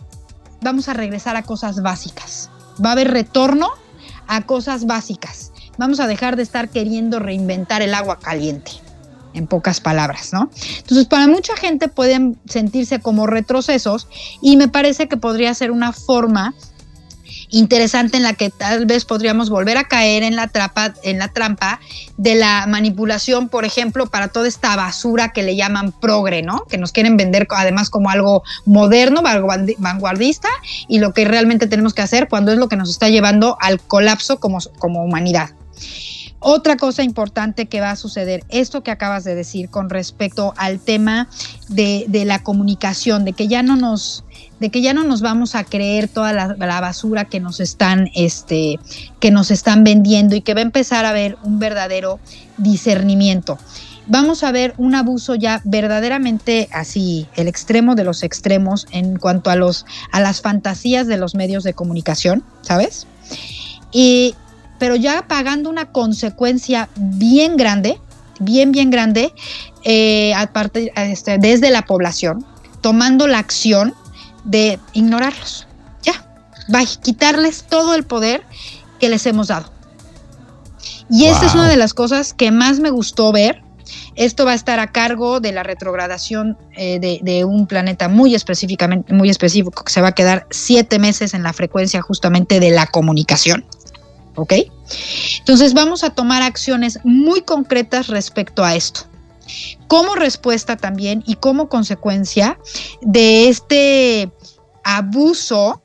vamos 0.61 0.89
a 0.89 0.93
regresar 0.93 1.35
a 1.35 1.43
cosas 1.43 1.81
básicas. 1.81 2.49
Va 2.83 2.89
a 2.89 2.91
haber 2.93 3.11
retorno 3.11 3.69
a 4.27 4.41
cosas 4.41 4.85
básicas. 4.85 5.51
Vamos 5.77 5.99
a 5.99 6.07
dejar 6.07 6.35
de 6.35 6.43
estar 6.43 6.69
queriendo 6.69 7.19
reinventar 7.19 7.81
el 7.81 7.93
agua 7.93 8.19
caliente 8.19 8.71
en 9.33 9.47
pocas 9.47 9.79
palabras, 9.79 10.33
¿no? 10.33 10.49
Entonces, 10.79 11.05
para 11.05 11.27
mucha 11.27 11.55
gente 11.55 11.87
pueden 11.87 12.39
sentirse 12.45 12.99
como 12.99 13.27
retrocesos 13.27 14.07
y 14.41 14.57
me 14.57 14.67
parece 14.67 15.07
que 15.07 15.17
podría 15.17 15.53
ser 15.53 15.71
una 15.71 15.93
forma 15.93 16.55
interesante 17.49 18.17
en 18.17 18.23
la 18.23 18.33
que 18.33 18.49
tal 18.49 18.85
vez 18.85 19.05
podríamos 19.05 19.49
volver 19.49 19.77
a 19.77 19.85
caer 19.85 20.23
en 20.23 20.35
la, 20.35 20.51
en 21.03 21.19
la 21.19 21.27
trampa 21.29 21.79
de 22.17 22.35
la 22.35 22.65
manipulación, 22.67 23.49
por 23.49 23.65
ejemplo, 23.65 24.07
para 24.07 24.27
toda 24.29 24.47
esta 24.47 24.75
basura 24.75 25.31
que 25.31 25.43
le 25.43 25.55
llaman 25.55 25.91
progre, 25.91 26.41
¿no? 26.41 26.65
Que 26.65 26.77
nos 26.77 26.91
quieren 26.91 27.17
vender 27.17 27.47
además 27.49 27.89
como 27.89 28.09
algo 28.09 28.43
moderno, 28.65 29.21
vanguardista, 29.77 30.49
y 30.87 30.99
lo 30.99 31.13
que 31.13 31.25
realmente 31.25 31.67
tenemos 31.67 31.93
que 31.93 32.01
hacer 32.01 32.27
cuando 32.27 32.51
es 32.51 32.57
lo 32.57 32.67
que 32.67 32.75
nos 32.75 32.89
está 32.89 33.09
llevando 33.09 33.57
al 33.61 33.79
colapso 33.79 34.39
como, 34.39 34.59
como 34.79 35.03
humanidad. 35.03 35.51
Otra 36.39 36.77
cosa 36.77 37.01
importante 37.01 37.65
que 37.65 37.81
va 37.81 37.91
a 37.91 37.95
suceder, 37.95 38.43
esto 38.49 38.83
que 38.83 38.91
acabas 38.91 39.23
de 39.23 39.33
decir 39.33 39.69
con 39.69 39.89
respecto 39.89 40.53
al 40.57 40.79
tema 40.79 41.27
de 41.67 42.23
la 42.25 42.43
comunicación, 42.43 43.25
de 43.25 43.33
que 43.33 43.47
ya 43.47 43.63
no 43.63 43.75
nos 43.75 44.23
de 44.59 44.69
que 44.69 44.81
ya 44.81 44.93
no 44.93 45.03
nos 45.03 45.21
vamos 45.21 45.55
a 45.55 45.63
creer 45.63 46.07
toda 46.07 46.33
la, 46.33 46.81
basura 46.81 47.25
que 47.25 47.39
nos 47.39 47.59
están 47.59 48.09
este 48.15 48.79
que 49.19 49.31
nos 49.31 49.51
están 49.51 49.83
vendiendo 49.83 50.35
y 50.35 50.41
que 50.41 50.53
va 50.53 50.59
a 50.59 50.63
empezar 50.63 51.05
a 51.05 51.09
haber 51.09 51.37
un 51.43 51.59
verdadero 51.59 52.19
discernimiento 52.57 53.57
vamos 54.07 54.43
a 54.43 54.51
ver 54.51 54.73
un 54.77 54.95
abuso 54.95 55.35
ya 55.35 55.61
verdaderamente 55.63 56.69
así, 56.71 57.27
el 57.35 57.47
extremo 57.47 57.95
de 57.95 58.03
los 58.03 58.23
extremos 58.23 58.87
en 58.91 59.17
cuanto 59.17 59.49
a 59.49 59.55
los 59.55 59.85
a 60.11 60.19
las 60.19 60.41
fantasías 60.41 61.07
de 61.07 61.17
los 61.17 61.35
medios 61.35 61.63
de 61.63 61.73
comunicación, 61.73 62.43
¿sabes? 62.61 63.07
Y 63.91 64.35
pero 64.79 64.95
ya 64.95 65.27
pagando 65.27 65.69
una 65.69 65.91
consecuencia 65.91 66.89
bien 66.95 67.57
grande, 67.57 67.99
bien 68.39 68.71
bien 68.71 68.89
grande, 68.89 69.33
eh, 69.83 70.33
aparte, 70.35 70.91
este, 70.95 71.37
desde 71.37 71.71
la 71.71 71.83
población, 71.83 72.45
tomando 72.81 73.27
la 73.27 73.39
acción 73.39 73.93
de 74.47 74.79
ignorarlos. 74.93 75.67
Ya, 76.01 76.25
va 76.73 76.79
a 76.79 76.85
quitarles 76.85 77.65
todo 77.69 77.93
el 77.93 78.03
poder 78.03 78.43
que 78.99 79.09
les 79.09 79.25
hemos 79.27 79.49
dado. 79.49 79.71
Y 81.09 81.25
esta 81.25 81.45
es 81.45 81.53
una 81.53 81.69
de 81.69 81.77
las 81.77 81.93
cosas 81.93 82.33
que 82.33 82.51
más 82.51 82.79
me 82.79 82.89
gustó 82.89 83.31
ver. 83.31 83.61
Esto 84.15 84.45
va 84.45 84.51
a 84.51 84.55
estar 84.55 84.79
a 84.79 84.91
cargo 84.91 85.39
de 85.39 85.51
la 85.51 85.63
retrogradación 85.63 86.57
eh, 86.75 86.99
de, 86.99 87.19
de, 87.21 87.45
un 87.45 87.67
planeta 87.67 88.09
muy 88.09 88.35
específicamente, 88.35 89.13
muy 89.13 89.29
específico, 89.29 89.83
que 89.83 89.93
se 89.93 90.01
va 90.01 90.09
a 90.09 90.11
quedar 90.13 90.47
siete 90.49 90.97
meses 90.97 91.33
en 91.33 91.43
la 91.43 91.53
frecuencia 91.53 92.01
justamente 92.01 92.59
de 92.59 92.71
la 92.71 92.87
comunicación. 92.87 93.65
¿Ok? 94.35 94.53
Entonces 95.39 95.73
vamos 95.73 96.03
a 96.03 96.09
tomar 96.09 96.41
acciones 96.41 96.99
muy 97.03 97.41
concretas 97.41 98.07
respecto 98.07 98.63
a 98.63 98.75
esto 98.75 99.07
como 99.87 100.15
respuesta 100.15 100.77
también 100.77 101.23
y 101.25 101.35
como 101.35 101.69
consecuencia 101.69 102.59
de 103.01 103.49
este 103.49 104.29
abuso 104.87 105.81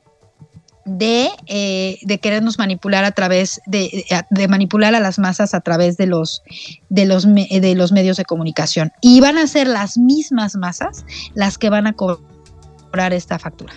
de, 0.85 1.29
eh, 1.47 1.99
de, 2.01 2.19
querernos 2.19 2.57
manipular 2.57 3.03
a 3.03 3.11
través 3.11 3.61
de, 3.65 4.05
de, 4.29 4.47
manipular 4.47 4.95
a 4.95 4.99
las 4.99 5.19
masas 5.19 5.53
a 5.53 5.61
través 5.61 5.97
de 5.97 6.07
los, 6.07 6.41
de, 6.89 7.05
los, 7.05 7.25
de 7.25 7.73
los 7.75 7.91
medios 7.91 8.17
de 8.17 8.25
comunicación. 8.25 8.91
Y 9.01 9.19
van 9.19 9.37
a 9.37 9.47
ser 9.47 9.67
las 9.67 9.97
mismas 9.97 10.55
masas 10.55 11.05
las 11.33 11.57
que 11.57 11.69
van 11.69 11.87
a 11.87 11.93
cobrar 11.93 13.13
esta 13.13 13.39
factura. 13.39 13.73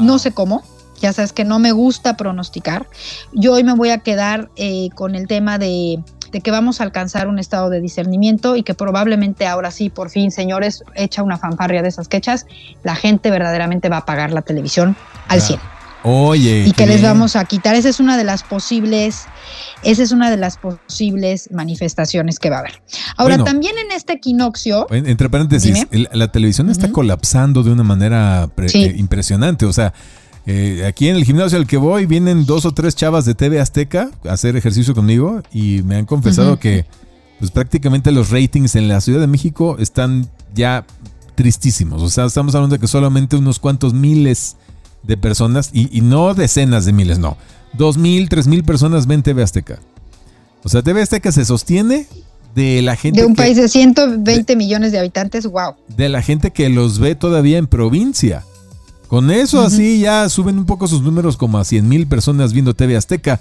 No 0.00 0.18
sé 0.18 0.32
cómo, 0.32 0.62
ya 1.00 1.12
sabes 1.12 1.32
que 1.32 1.44
no 1.44 1.58
me 1.58 1.72
gusta 1.72 2.16
pronosticar. 2.16 2.86
Yo 3.32 3.54
hoy 3.54 3.64
me 3.64 3.74
voy 3.74 3.90
a 3.90 3.98
quedar 3.98 4.50
eh, 4.56 4.88
con 4.94 5.16
el 5.16 5.26
tema 5.26 5.58
de 5.58 6.02
de 6.32 6.40
que 6.40 6.50
vamos 6.50 6.80
a 6.80 6.84
alcanzar 6.84 7.28
un 7.28 7.38
estado 7.38 7.70
de 7.70 7.80
discernimiento 7.80 8.56
y 8.56 8.62
que 8.62 8.74
probablemente 8.74 9.46
ahora 9.46 9.70
sí, 9.70 9.90
por 9.90 10.10
fin, 10.10 10.30
señores, 10.32 10.82
echa 10.94 11.22
una 11.22 11.38
fanfarria 11.38 11.82
de 11.82 11.88
esas 11.88 12.08
quechas, 12.08 12.46
la 12.82 12.96
gente 12.96 13.30
verdaderamente 13.30 13.90
va 13.90 13.98
a 13.98 14.06
pagar 14.06 14.32
la 14.32 14.42
televisión 14.42 14.96
al 15.28 15.42
100. 15.42 15.60
Oye. 16.04 16.64
Y 16.66 16.72
que 16.72 16.86
les 16.86 17.02
vamos 17.02 17.36
a 17.36 17.44
quitar. 17.44 17.76
Esa 17.76 17.88
es 17.88 18.00
una 18.00 18.16
de 18.16 18.24
las 18.24 18.42
posibles, 18.42 19.26
esa 19.84 20.02
es 20.02 20.10
una 20.10 20.30
de 20.30 20.36
las 20.36 20.56
posibles 20.56 21.48
manifestaciones 21.52 22.38
que 22.38 22.50
va 22.50 22.56
a 22.56 22.58
haber. 22.60 22.82
Ahora, 23.16 23.44
también 23.44 23.74
en 23.78 23.92
este 23.92 24.14
equinoccio. 24.14 24.86
entre 24.90 25.28
paréntesis, 25.30 25.86
la 25.90 26.32
televisión 26.32 26.70
está 26.70 26.90
colapsando 26.90 27.62
de 27.62 27.70
una 27.70 27.84
manera 27.84 28.48
eh, 28.56 28.94
impresionante. 28.96 29.66
O 29.66 29.72
sea, 29.72 29.92
eh, 30.46 30.84
aquí 30.86 31.08
en 31.08 31.16
el 31.16 31.24
gimnasio 31.24 31.58
al 31.58 31.66
que 31.66 31.76
voy 31.76 32.06
vienen 32.06 32.46
dos 32.46 32.64
o 32.64 32.72
tres 32.72 32.96
chavas 32.96 33.24
de 33.24 33.34
TV 33.34 33.60
Azteca 33.60 34.10
a 34.24 34.32
hacer 34.32 34.56
ejercicio 34.56 34.94
conmigo 34.94 35.42
y 35.52 35.82
me 35.82 35.96
han 35.96 36.06
confesado 36.06 36.58
que 36.58 36.84
pues 37.38 37.50
prácticamente 37.50 38.10
los 38.12 38.30
ratings 38.30 38.76
en 38.76 38.88
la 38.88 39.00
Ciudad 39.00 39.20
de 39.20 39.26
México 39.26 39.76
están 39.78 40.28
ya 40.54 40.84
tristísimos. 41.34 42.02
O 42.02 42.10
sea, 42.10 42.26
estamos 42.26 42.54
hablando 42.54 42.76
de 42.76 42.80
que 42.80 42.86
solamente 42.86 43.36
unos 43.36 43.58
cuantos 43.58 43.94
miles 43.94 44.56
de 45.02 45.16
personas, 45.16 45.70
y, 45.72 46.00
no 46.00 46.34
decenas 46.34 46.84
de 46.84 46.92
miles, 46.92 47.18
no. 47.18 47.36
Dos 47.72 47.96
mil, 47.96 48.28
tres 48.28 48.46
mil 48.46 48.62
personas 48.64 49.06
ven 49.06 49.22
TV 49.22 49.42
Azteca. 49.42 49.80
O 50.62 50.68
sea, 50.68 50.82
TV 50.82 51.02
Azteca 51.02 51.32
se 51.32 51.44
sostiene 51.44 52.06
de 52.54 52.82
la 52.82 52.94
gente. 52.96 53.20
De 53.20 53.26
un 53.26 53.34
país 53.34 53.56
de 53.56 53.68
120 53.68 54.54
millones 54.56 54.92
de 54.92 54.98
habitantes, 54.98 55.46
wow. 55.46 55.74
De 55.88 56.08
la 56.08 56.22
gente 56.22 56.52
que 56.52 56.68
los 56.68 56.98
ve 56.98 57.14
todavía 57.14 57.58
en 57.58 57.66
provincia. 57.66 58.44
Con 59.12 59.30
eso 59.30 59.60
así 59.60 60.00
ya 60.00 60.26
suben 60.30 60.56
un 60.56 60.64
poco 60.64 60.88
sus 60.88 61.02
números 61.02 61.36
como 61.36 61.58
a 61.58 61.64
100 61.66 61.86
mil 61.86 62.06
personas 62.06 62.54
viendo 62.54 62.72
TV 62.72 62.96
Azteca. 62.96 63.40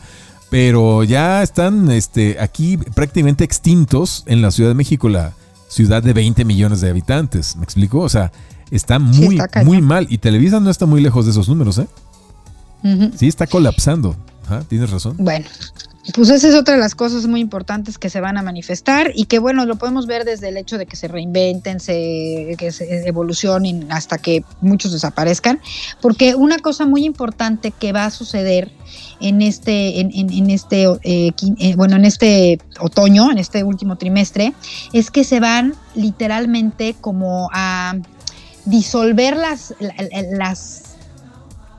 Pero 0.49 1.05
ya 1.05 1.41
están 1.41 1.89
este, 1.91 2.41
aquí 2.41 2.75
prácticamente 2.75 3.45
extintos 3.45 4.25
en 4.25 4.41
la 4.41 4.51
Ciudad 4.51 4.71
de 4.71 4.73
México, 4.75 5.07
la 5.07 5.31
ciudad 5.69 6.03
de 6.03 6.11
20 6.11 6.43
millones 6.43 6.81
de 6.81 6.89
habitantes. 6.89 7.55
¿Me 7.55 7.63
explico? 7.63 7.99
O 7.99 8.09
sea, 8.09 8.33
está 8.69 8.99
muy, 8.99 9.41
muy 9.63 9.81
mal. 9.81 10.07
Y 10.09 10.17
Televisa 10.17 10.59
no 10.59 10.69
está 10.69 10.85
muy 10.85 10.99
lejos 10.99 11.23
de 11.23 11.31
esos 11.31 11.47
números, 11.47 11.77
¿eh? 11.77 11.87
Sí, 13.15 13.29
está 13.29 13.47
colapsando. 13.47 14.17
Tienes 14.67 14.89
razón. 14.89 15.15
Bueno, 15.19 15.45
pues 16.13 16.29
esa 16.29 16.47
es 16.47 16.55
otra 16.55 16.75
de 16.75 16.79
las 16.79 16.95
cosas 16.95 17.27
muy 17.27 17.41
importantes 17.41 17.97
que 17.97 18.09
se 18.09 18.21
van 18.21 18.37
a 18.37 18.41
manifestar 18.41 19.11
y 19.13 19.25
que 19.25 19.39
bueno, 19.39 19.65
lo 19.65 19.75
podemos 19.75 20.07
ver 20.07 20.25
desde 20.25 20.49
el 20.49 20.57
hecho 20.57 20.77
de 20.77 20.85
que 20.85 20.95
se 20.95 21.07
reinventen, 21.07 21.79
se, 21.79 22.55
que 22.57 22.71
evolucionen 23.05 23.91
hasta 23.91 24.17
que 24.17 24.43
muchos 24.61 24.91
desaparezcan, 24.91 25.59
porque 26.01 26.35
una 26.35 26.59
cosa 26.59 26.85
muy 26.85 27.05
importante 27.05 27.71
que 27.71 27.91
va 27.91 28.05
a 28.05 28.11
suceder 28.11 28.71
en 29.19 29.41
este, 29.41 29.99
en, 29.99 30.49
este, 30.49 30.85
eh, 31.03 31.31
eh, 31.59 31.75
bueno, 31.75 31.95
en 31.95 32.05
este 32.05 32.59
otoño, 32.79 33.31
en 33.31 33.37
este 33.37 33.63
último 33.63 33.97
trimestre, 33.97 34.53
es 34.93 35.11
que 35.11 35.23
se 35.23 35.39
van 35.39 35.75
literalmente 35.93 36.95
como 36.99 37.49
a 37.53 37.95
disolver 38.65 39.37
las, 39.37 39.75
las 40.31 40.95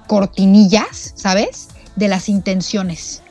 cortinillas, 0.07 1.13
¿sabes? 1.17 1.69
De 1.97 2.09
las 2.09 2.29
intenciones 2.29 3.22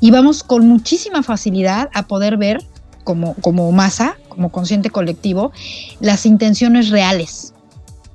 y 0.00 0.10
vamos 0.10 0.42
con 0.42 0.66
muchísima 0.66 1.22
facilidad 1.22 1.90
a 1.94 2.06
poder 2.06 2.36
ver 2.36 2.64
como, 3.04 3.34
como 3.34 3.70
masa, 3.72 4.16
como 4.28 4.50
consciente 4.50 4.90
colectivo, 4.90 5.52
las 6.00 6.26
intenciones 6.26 6.90
reales. 6.90 7.54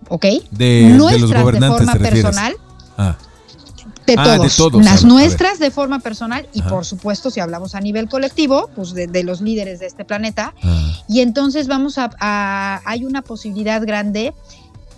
¿Ok? 0.08 0.26
De, 0.52 0.94
nuestras 0.96 1.46
de, 1.52 1.68
forma 1.68 1.94
personal. 1.96 2.56
Ah. 2.98 3.18
De, 4.06 4.16
todos. 4.56 4.86
Las 4.86 5.04
nuestras 5.04 5.58
de 5.58 5.72
forma 5.72 5.98
personal 5.98 6.48
y 6.54 6.62
por 6.62 6.86
supuesto 6.86 7.32
si 7.32 7.40
hablamos 7.40 7.74
a 7.74 7.82
nivel 7.82 8.08
colectivo, 8.08 8.70
pues 8.76 8.94
de, 8.94 9.24
los 9.24 9.42
líderes 9.42 9.80
de 9.80 9.88
este 9.88 10.06
planeta. 10.06 10.54
Ah. 10.62 10.92
Y 11.08 11.22
entonces 11.22 11.68
vamos 11.68 11.98
a, 11.98 12.12
a, 12.20 12.82
hay 12.86 13.04
una 13.04 13.24
posibilidad 13.24 13.82
grande 13.82 14.36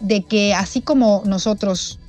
de 0.01 0.23
que 0.23 0.53
así 0.53 0.81
como 0.81 1.23
nosotros 1.25 1.99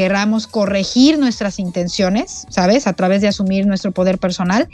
querramos 0.00 0.46
corregir 0.46 1.18
nuestras 1.18 1.58
intenciones, 1.58 2.46
¿sabes? 2.48 2.86
A 2.86 2.94
través 2.94 3.20
de 3.20 3.28
asumir 3.28 3.66
nuestro 3.66 3.92
poder 3.92 4.16
personal. 4.16 4.66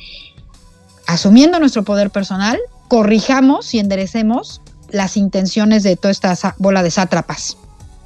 Asumiendo 1.08 1.58
nuestro 1.58 1.82
poder 1.82 2.10
personal, 2.10 2.56
corrijamos 2.86 3.74
y 3.74 3.80
enderecemos 3.80 4.60
las 4.88 5.16
intenciones 5.16 5.82
de 5.82 5.96
toda 5.96 6.12
esta 6.12 6.54
bola 6.58 6.84
de 6.84 6.92
sátrapas, 6.92 7.56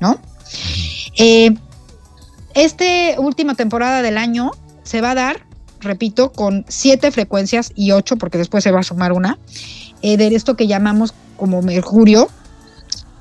¿no? 0.01 0.19
Eh, 1.19 1.55
esta 2.55 2.87
última 3.19 3.55
temporada 3.55 4.01
del 4.01 4.17
año 4.17 4.53
se 4.83 5.03
va 5.03 5.11
a 5.11 5.15
dar, 5.15 5.45
repito, 5.81 6.33
con 6.33 6.65
siete 6.69 7.11
frecuencias 7.11 7.71
y 7.77 7.91
ocho, 7.91 8.17
porque 8.17 8.39
después 8.39 8.65
se 8.65 8.71
va 8.71 8.81
a 8.81 8.83
sumar 8.83 9.13
una, 9.13 9.37
eh, 10.01 10.17
de 10.17 10.35
esto 10.35 10.57
que 10.57 10.67
llamamos 10.67 11.13
como 11.37 11.61
Mercurio, 11.61 12.31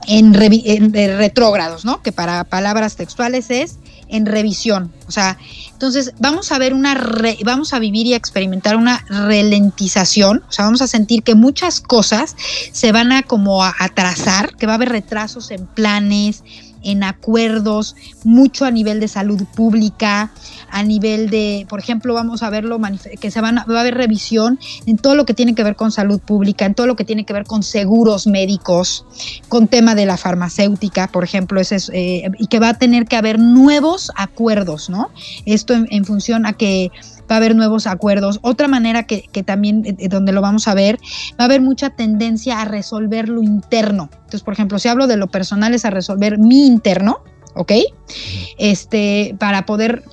en, 0.08 0.34
retrógrados, 0.34 1.84
¿no? 1.84 2.02
Que 2.02 2.14
para 2.14 2.46
palabras 2.46 2.96
textuales 2.96 3.52
es 3.52 3.78
en 4.10 4.26
revisión. 4.26 4.92
O 5.08 5.12
sea, 5.12 5.38
entonces 5.72 6.14
vamos 6.20 6.52
a 6.52 6.58
ver 6.58 6.74
una, 6.74 7.00
vamos 7.46 7.74
a 7.74 7.80
vivir 7.80 8.08
y 8.08 8.14
a 8.14 8.18
experimentar 8.18 8.76
una 8.76 9.06
ralentización. 9.08 10.44
O 10.48 10.52
sea, 10.52 10.66
vamos 10.66 10.82
a 10.82 10.88
sentir 10.88 11.24
que 11.24 11.36
muchas 11.36 11.80
cosas 11.80 12.36
se 12.72 12.92
van 12.92 13.12
a 13.12 13.24
como 13.24 13.64
a 13.64 13.74
atrasar, 13.80 14.56
que 14.56 14.66
va 14.66 14.74
a 14.74 14.76
haber 14.76 14.90
retrasos 14.90 15.52
en 15.52 15.66
planes, 15.68 16.44
en 16.84 17.04
acuerdos, 17.04 17.96
mucho 18.24 18.66
a 18.66 18.72
nivel 18.72 19.00
de 19.00 19.08
salud 19.08 19.44
pública, 19.56 20.32
a 20.70 20.84
nivel 20.84 21.30
de, 21.30 21.66
por 21.70 21.80
ejemplo, 21.80 22.14
vamos 22.14 22.44
a 22.44 22.50
verlo, 22.50 22.80
que 23.20 23.32
se 23.32 23.42
van 23.42 23.58
va 23.58 23.78
a 23.78 23.82
haber 23.82 23.96
revisión 23.96 24.60
en 24.86 24.98
todo 24.98 25.16
lo 25.16 25.26
que 25.26 25.34
tiene 25.34 25.56
que 25.56 25.64
ver 25.64 25.76
con 25.76 25.92
salud 25.92 26.20
pública, 26.20 26.66
en 26.66 26.76
todo 26.76 26.88
lo 26.88 26.96
que 26.96 27.06
tiene 27.06 27.26
que 27.26 27.34
ver 27.34 27.46
con 27.46 27.64
seguros 27.64 28.28
médicos, 28.28 29.06
con 29.48 29.68
tema 29.68 29.96
de 29.96 30.06
la 30.06 30.18
farmacéutica, 30.18 31.08
por 31.08 31.24
ejemplo, 31.24 31.60
ese 31.60 31.78
eh, 31.94 32.30
y 32.38 32.48
que 32.48 32.60
va 32.60 32.70
a 32.70 32.74
tener 32.78 33.06
que 33.06 33.16
haber 33.16 33.40
nuevos 33.40 34.12
acuerdos, 34.16 34.90
¿no? 34.90 35.10
Esto 35.46 35.74
en 35.74 36.06
función 36.06 36.46
a 36.46 36.54
que 36.54 36.92
va 37.30 37.36
a 37.36 37.38
haber 37.38 37.56
nuevos 37.56 37.88
acuerdos. 37.88 38.40
Otra 38.42 38.68
manera 38.68 39.04
que, 39.04 39.22
también, 39.44 39.84
eh, 39.86 39.96
eh, 40.00 40.08
donde 40.10 40.32
lo 40.32 40.42
vamos 40.42 40.68
a 40.68 40.74
ver, 40.74 41.00
va 41.40 41.44
a 41.44 41.46
haber 41.46 41.62
mucha 41.62 41.90
tendencia 41.92 42.62
a 42.62 42.66
resolver 42.66 43.30
lo 43.30 43.42
interno. 43.42 44.10
Entonces, 44.14 44.42
por 44.42 44.54
ejemplo, 44.54 44.80
si 44.80 44.88
hablo 44.88 45.08
de 45.08 45.18
lo 45.18 45.28
personal, 45.28 45.74
es 45.74 45.86
a 45.86 45.90
resolver 45.90 46.38
mi 46.38 46.68
interno, 46.68 47.20
¿ok? 47.56 47.74
Este, 48.58 49.36
para 49.40 49.66
poder 49.66 50.04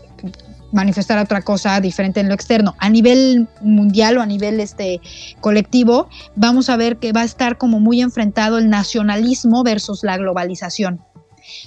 manifestar 0.72 1.18
otra 1.18 1.42
cosa 1.42 1.80
diferente 1.80 2.20
en 2.20 2.28
lo 2.28 2.34
externo. 2.34 2.74
A 2.78 2.88
nivel 2.90 3.48
mundial 3.62 4.18
o 4.18 4.22
a 4.22 4.26
nivel 4.26 4.60
este 4.60 5.00
colectivo, 5.40 6.08
vamos 6.34 6.68
a 6.68 6.76
ver 6.76 6.98
que 6.98 7.12
va 7.12 7.22
a 7.22 7.24
estar 7.24 7.56
como 7.56 7.80
muy 7.80 8.00
enfrentado 8.00 8.58
el 8.58 8.68
nacionalismo 8.68 9.62
versus 9.64 10.02
la 10.02 10.16
globalización. 10.18 11.00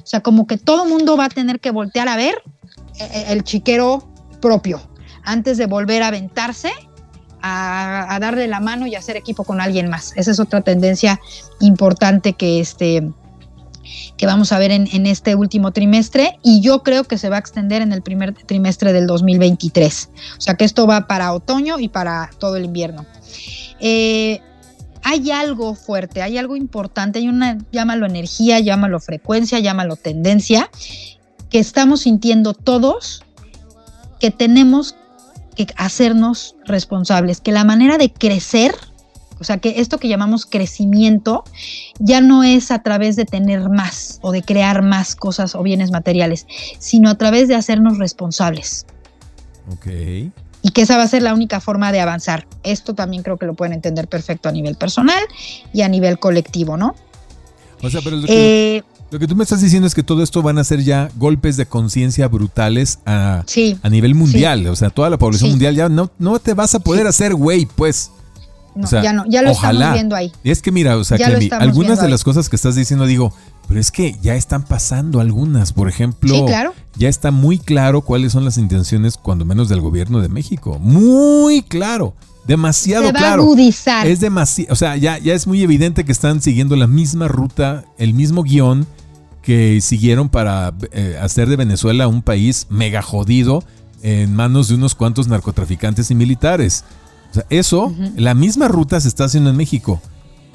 O 0.03 0.05
sea, 0.05 0.21
como 0.21 0.45
que 0.45 0.57
todo 0.57 0.85
mundo 0.85 1.17
va 1.17 1.25
a 1.25 1.29
tener 1.29 1.59
que 1.59 1.71
voltear 1.71 2.07
a 2.07 2.17
ver 2.17 2.35
eh, 2.99 3.25
el 3.29 3.43
chiquero 3.43 4.07
propio, 4.41 4.81
antes 5.23 5.57
de 5.57 5.65
volver 5.65 6.03
a 6.03 6.07
aventarse 6.07 6.71
a, 7.41 8.17
darle 8.19 8.47
la 8.47 8.59
mano 8.59 8.87
y 8.87 8.95
hacer 8.95 9.17
equipo 9.17 9.43
con 9.43 9.61
alguien 9.61 9.89
más. 9.89 10.13
Esa 10.15 10.31
es 10.31 10.39
otra 10.39 10.61
tendencia 10.61 11.19
importante 11.59 12.33
que, 12.33 12.59
este, 12.59 13.09
que 14.17 14.25
vamos 14.25 14.51
a 14.51 14.59
ver 14.59 14.71
en, 14.71 15.05
este 15.05 15.35
último 15.35 15.71
trimestre 15.71 16.37
y 16.43 16.61
yo 16.61 16.83
creo 16.83 17.03
que 17.05 17.17
se 17.17 17.29
va 17.29 17.37
a 17.37 17.39
extender 17.39 17.81
en 17.81 17.93
el 17.93 18.01
primer 18.01 18.33
trimestre 18.33 18.93
del 18.93 19.07
2023. 19.07 20.09
O 20.37 20.41
sea 20.41 20.55
que 20.55 20.65
esto 20.65 20.87
va 20.87 21.07
para 21.07 21.33
otoño 21.33 21.79
y 21.79 21.87
para 21.87 22.29
todo 22.39 22.57
el 22.57 22.65
invierno. 22.65 23.05
Eh, 23.79 24.41
hay 25.03 25.31
algo 25.31 25.75
fuerte, 25.75 26.21
hay 26.21 26.37
algo 26.37 26.57
importante, 26.57 27.19
hay 27.19 27.29
una, 27.29 27.57
llámalo 27.71 28.05
energía, 28.05 28.59
llámalo 28.59 28.99
frecuencia, 28.99 29.59
llámalo 29.59 29.95
tendencia, 29.95 30.69
que 31.49 31.59
estamos 31.59 32.01
sintiendo 32.01 32.53
todos 32.53 33.23
que 34.19 34.31
tenemos 34.31 34.95
que 35.55 35.67
hacernos 35.77 36.55
responsables, 36.65 37.41
que 37.41 37.51
la 37.51 37.63
manera 37.63 37.97
de 37.97 38.11
crecer, 38.11 38.75
o 39.39 39.43
sea, 39.43 39.57
que 39.57 39.79
esto 39.79 39.97
que 39.97 40.07
llamamos 40.07 40.45
crecimiento 40.45 41.43
ya 41.99 42.21
no 42.21 42.43
es 42.43 42.71
a 42.71 42.83
través 42.83 43.15
de 43.15 43.25
tener 43.25 43.69
más 43.69 44.19
o 44.21 44.31
de 44.31 44.41
crear 44.41 44.81
más 44.81 45.15
cosas 45.15 45.55
o 45.55 45.63
bienes 45.63 45.91
materiales, 45.91 46.45
sino 46.77 47.09
a 47.09 47.15
través 47.15 47.47
de 47.47 47.55
hacernos 47.55 47.97
responsables. 47.97 48.85
Ok. 49.71 49.87
Y 50.61 50.71
que 50.71 50.81
esa 50.81 50.97
va 50.97 51.03
a 51.03 51.07
ser 51.07 51.21
la 51.21 51.33
única 51.33 51.61
forma 51.61 51.91
de 51.91 52.01
avanzar. 52.01 52.45
Esto 52.63 52.93
también 52.93 53.23
creo 53.23 53.37
que 53.37 53.45
lo 53.45 53.53
pueden 53.53 53.73
entender 53.73 54.07
perfecto 54.09 54.49
a 54.49 54.51
nivel 54.51 54.75
personal 54.75 55.23
y 55.73 55.81
a 55.83 55.87
nivel 55.87 56.19
colectivo, 56.19 56.75
¿no? 56.75 56.95
O 57.81 57.89
sea, 57.89 58.01
pero 58.03 58.17
lo 58.17 58.27
que, 58.27 58.77
eh, 58.77 58.83
lo 59.11 59.17
que 59.17 59.27
tú 59.27 59.35
me 59.35 59.43
estás 59.43 59.61
diciendo 59.61 59.87
es 59.87 59.95
que 59.95 60.03
todo 60.03 60.21
esto 60.21 60.41
van 60.41 60.59
a 60.59 60.63
ser 60.63 60.83
ya 60.83 61.09
golpes 61.15 61.57
de 61.57 61.65
conciencia 61.65 62.27
brutales 62.27 62.99
a, 63.05 63.43
a 63.81 63.89
nivel 63.89 64.13
mundial. 64.13 64.67
O 64.67 64.75
sea, 64.75 64.89
toda 64.89 65.09
la 65.09 65.17
población 65.17 65.51
mundial 65.51 65.75
ya 65.75 65.89
no, 65.89 66.11
no 66.19 66.39
te 66.39 66.53
vas 66.53 66.75
a 66.75 66.79
poder 66.79 67.07
hacer 67.07 67.33
güey, 67.33 67.65
pues. 67.65 68.11
No, 68.75 68.87
ya 68.89 69.11
no, 69.11 69.25
ya 69.27 69.41
lo 69.41 69.51
estamos 69.51 69.93
viendo 69.93 70.15
ahí. 70.15 70.31
Y 70.43 70.51
es 70.51 70.61
que 70.61 70.71
mira, 70.71 70.95
o 70.97 71.03
sea, 71.03 71.17
que 71.17 71.49
algunas 71.51 72.01
de 72.01 72.07
las 72.07 72.23
cosas 72.23 72.49
que 72.49 72.55
estás 72.55 72.75
diciendo 72.75 73.07
digo, 73.07 73.33
pero 73.67 73.79
es 73.79 73.91
que 73.91 74.15
ya 74.21 74.35
están 74.35 74.63
pasando 74.63 75.19
algunas. 75.19 75.73
Por 75.73 75.89
ejemplo, 75.89 76.45
ya 76.95 77.09
está 77.09 77.31
muy 77.31 77.57
claro 77.57 78.01
cuáles 78.01 78.31
son 78.31 78.45
las 78.45 78.57
intenciones, 78.57 79.17
cuando 79.17 79.43
menos 79.43 79.69
del 79.69 79.81
gobierno 79.81 80.21
de 80.21 80.29
México. 80.29 80.77
Muy 80.79 81.63
claro. 81.63 82.13
Demasiado 82.47 83.07
Se 83.07 83.11
va 83.11 83.19
claro. 83.19 83.41
A 83.41 83.45
agudizar. 83.45 84.07
Es 84.07 84.19
demasiado, 84.21 84.73
o 84.73 84.75
sea, 84.75 84.95
ya, 84.97 85.17
ya 85.17 85.33
es 85.33 85.45
muy 85.45 85.61
evidente 85.61 86.03
que 86.03 86.11
están 86.11 86.41
siguiendo 86.41 86.75
la 86.75 86.87
misma 86.87 87.27
ruta, 87.27 87.85
el 87.97 88.13
mismo 88.13 88.43
guion 88.43 88.87
que 89.41 89.81
siguieron 89.81 90.29
para 90.29 90.73
eh, 90.91 91.17
hacer 91.21 91.49
de 91.49 91.55
Venezuela 91.55 92.07
un 92.07 92.21
país 92.21 92.67
mega 92.69 93.01
jodido 93.01 93.63
en 94.01 94.33
manos 94.33 94.67
de 94.67 94.75
unos 94.75 94.95
cuantos 94.95 95.27
narcotraficantes 95.27 96.11
y 96.11 96.15
militares. 96.15 96.83
O 97.31 97.33
sea, 97.35 97.45
eso, 97.49 97.93
la 98.15 98.33
misma 98.33 98.67
ruta 98.67 98.99
se 98.99 99.07
está 99.07 99.25
haciendo 99.25 99.49
en 99.49 99.57
México. 99.57 100.01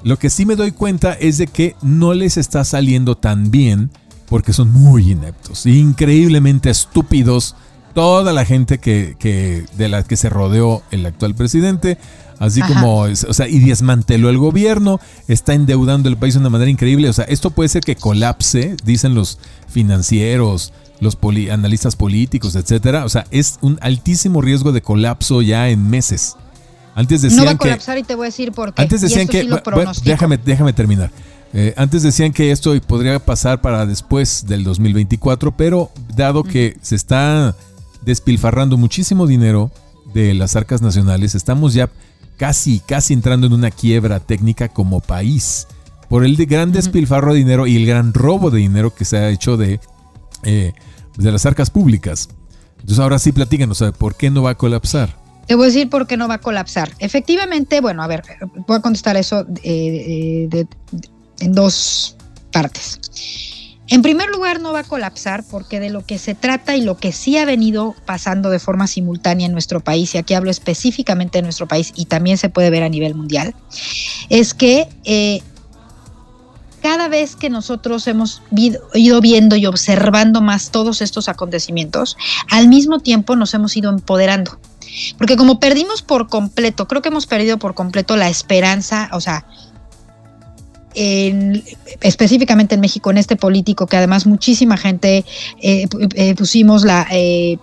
Lo 0.03 0.19
que 0.19 0.31
sí 0.31 0.45
me 0.45 0.57
doy 0.57 0.73
cuenta 0.73 1.13
es 1.15 1.39
de 1.39 1.47
que 1.47 1.77
no 1.83 2.15
les 2.15 2.37
está 2.37 2.65
saliendo 2.65 3.17
tan 3.17 3.51
bien 3.51 3.91
porque 4.27 4.53
son 4.53 4.73
muy 4.73 5.13
ineptos, 5.13 5.67
increíblemente 5.67 6.71
estúpidos. 6.71 7.55
Toda 7.95 8.33
la 8.33 8.45
gente 8.45 8.79
que, 8.79 9.67
de 9.77 9.89
la 9.89 10.03
que 10.03 10.17
se 10.17 10.29
rodeó 10.29 10.83
el 10.91 11.07
actual 11.07 11.35
presidente, 11.35 11.97
así 12.39 12.61
como, 12.63 13.03
o 13.03 13.15
sea, 13.15 13.49
y 13.49 13.61
desmanteló 13.61 14.31
el 14.31 14.39
gobierno, 14.39 15.01
está 15.29 15.55
endeudando 15.55 16.09
el 16.09 16.17
país 16.17 16.35
de 16.35 16.41
una 16.41 16.51
manera 16.51 16.71
increíble. 16.71 17.09
O 17.09 17.13
sea, 17.13 17.25
esto 17.27 17.51
puede 17.51 17.69
ser 17.69 17.83
que 17.83 17.97
colapse, 17.97 18.77
dicen 18.85 19.15
los 19.15 19.39
financieros, 19.69 20.73
los 21.01 21.17
analistas 21.51 21.97
políticos, 21.97 22.57
etcétera. 22.57 23.05
O 23.05 23.09
sea, 23.09 23.27
es 23.31 23.59
un 23.61 23.79
altísimo 23.81 24.41
riesgo 24.41 24.73
de 24.73 24.83
colapso 24.83 25.43
ya 25.43 25.69
en 25.69 25.89
meses. 25.89 26.37
Antes 26.95 27.23
decían 27.23 27.41
no 27.41 27.47
va 27.47 27.51
a 27.53 27.59
colapsar 27.59 27.99
y 27.99 28.03
te 28.03 28.15
voy 28.15 28.25
a 28.25 28.29
decir 28.29 28.53
por 28.53 28.73
qué. 28.73 28.83
Antes 28.83 29.01
decían 29.01 29.27
que. 29.27 29.49
déjame, 30.05 30.39
déjame 30.39 30.73
terminar. 30.73 31.11
Eh, 31.53 31.73
antes 31.77 32.03
decían 32.03 32.33
que 32.33 32.51
esto 32.51 32.75
podría 32.81 33.19
pasar 33.21 33.61
para 33.61 33.87
después 33.87 34.45
del 34.47 34.65
2024, 34.65 35.57
pero 35.57 35.91
dado 36.17 36.43
que 36.43 36.77
se 36.83 36.97
está 36.97 37.55
despilfarrando 38.05 38.77
muchísimo 38.77 39.27
dinero 39.27 39.71
de 40.13 40.35
las 40.35 40.57
arcas 40.57 40.83
nacionales, 40.83 41.35
estamos 41.35 41.75
ya 41.75 41.91
casi, 42.37 42.81
casi 42.81 43.15
entrando 43.15 43.47
en 43.47 43.53
una 43.53 43.71
quiebra 43.71 44.21
técnica 44.21 44.69
como 44.69 45.01
país. 45.01 45.67
Por 46.09 46.25
el 46.25 46.37
gran 46.47 46.71
despilfarro 46.71 47.33
de 47.33 47.39
dinero 47.39 47.67
y 47.67 47.77
el 47.77 47.87
gran 47.87 48.13
robo 48.13 48.51
de 48.51 48.59
dinero 48.59 48.95
que 48.95 49.05
se 49.05 49.17
ha 49.17 49.31
hecho 49.31 49.57
de, 49.57 49.81
eh, 50.43 50.73
de 51.17 51.33
las 51.33 51.47
arcas 51.47 51.71
públicas. 51.71 52.29
Entonces 52.75 52.99
ahora 52.99 53.19
sí 53.19 53.33
platícanos, 53.33 53.83
¿por 53.99 54.15
qué 54.15 54.31
no 54.31 54.43
va 54.43 54.51
a 54.51 54.55
colapsar? 54.55 55.17
Te 55.47 55.55
voy 55.55 55.65
a 55.65 55.67
decir 55.69 55.91
por 55.91 56.07
qué 56.07 56.17
no 56.17 56.29
va 56.29 56.35
a 56.35 56.41
colapsar. 56.41 56.91
Efectivamente, 56.99 57.81
bueno, 57.81 58.03
a 58.03 58.07
ver, 58.07 58.23
voy 58.67 58.77
a 58.77 58.81
contestar 58.81 59.17
eso 59.17 59.47
eh, 59.63 60.67
en 61.41 61.53
dos 61.53 62.17
partes. 62.53 63.01
En 63.89 64.03
primer 64.03 64.31
lugar, 64.31 64.61
no 64.61 64.73
va 64.73 64.81
a 64.81 64.85
colapsar 64.85 65.45
porque 65.51 65.79
de 65.79 65.91
lo 65.91 66.05
que 66.05 66.19
se 66.19 66.35
trata 66.35 66.75
y 66.75 66.81
lo 66.81 66.97
que 66.97 67.13
sí 67.13 67.37
ha 67.37 67.45
venido 67.45 67.95
pasando 68.07 68.51
de 68.51 68.59
forma 68.59 68.87
simultánea 68.87 69.47
en 69.47 69.53
nuestro 69.53 69.81
país, 69.81 70.15
y 70.15 70.19
aquí 70.19 70.35
hablo 70.35 70.51
específicamente 70.51 71.39
de 71.39 71.43
nuestro 71.43 71.69
país 71.69 71.93
y 71.95 72.07
también 72.07 72.39
se 72.39 72.49
puede 72.49 72.71
ver 72.71 72.83
a 72.83 72.89
nivel 72.89 73.15
mundial, 73.15 73.55
es 74.31 74.55
que 74.55 74.89
eh, 75.05 75.43
cada 76.85 77.09
vez 77.09 77.37
que 77.37 77.51
nosotros 77.51 78.07
hemos 78.09 78.43
ido 78.95 79.21
viendo 79.21 79.57
y 79.57 79.67
observando 79.67 80.41
más 80.41 80.71
todos 80.71 81.01
estos 81.01 81.29
acontecimientos, 81.29 82.17
al 82.51 82.69
mismo 82.69 83.01
tiempo 83.01 83.37
nos 83.37 83.55
hemos 83.55 83.77
ido 83.77 83.91
empoderando. 83.91 84.59
Porque 85.17 85.37
como 85.37 85.59
perdimos 85.59 86.03
por 86.03 86.29
completo, 86.29 86.87
creo 86.87 87.03
que 87.03 87.09
hemos 87.09 87.27
perdido 87.27 87.59
por 87.59 87.75
completo 87.75 88.17
la 88.17 88.29
esperanza, 88.29 89.09
o 89.13 89.21
sea, 89.21 89.47
específicamente 90.95 92.75
en 92.75 92.81
México, 92.81 93.11
en 93.11 93.19
este 93.19 93.37
político, 93.37 93.87
que 93.87 93.97
además 93.97 94.27
muchísima 94.27 94.77
gente 94.77 95.25
eh, 95.61 95.87
eh, 96.15 96.35
pusimos 96.35 96.85
la, 96.85 97.07
eh, 97.11 97.59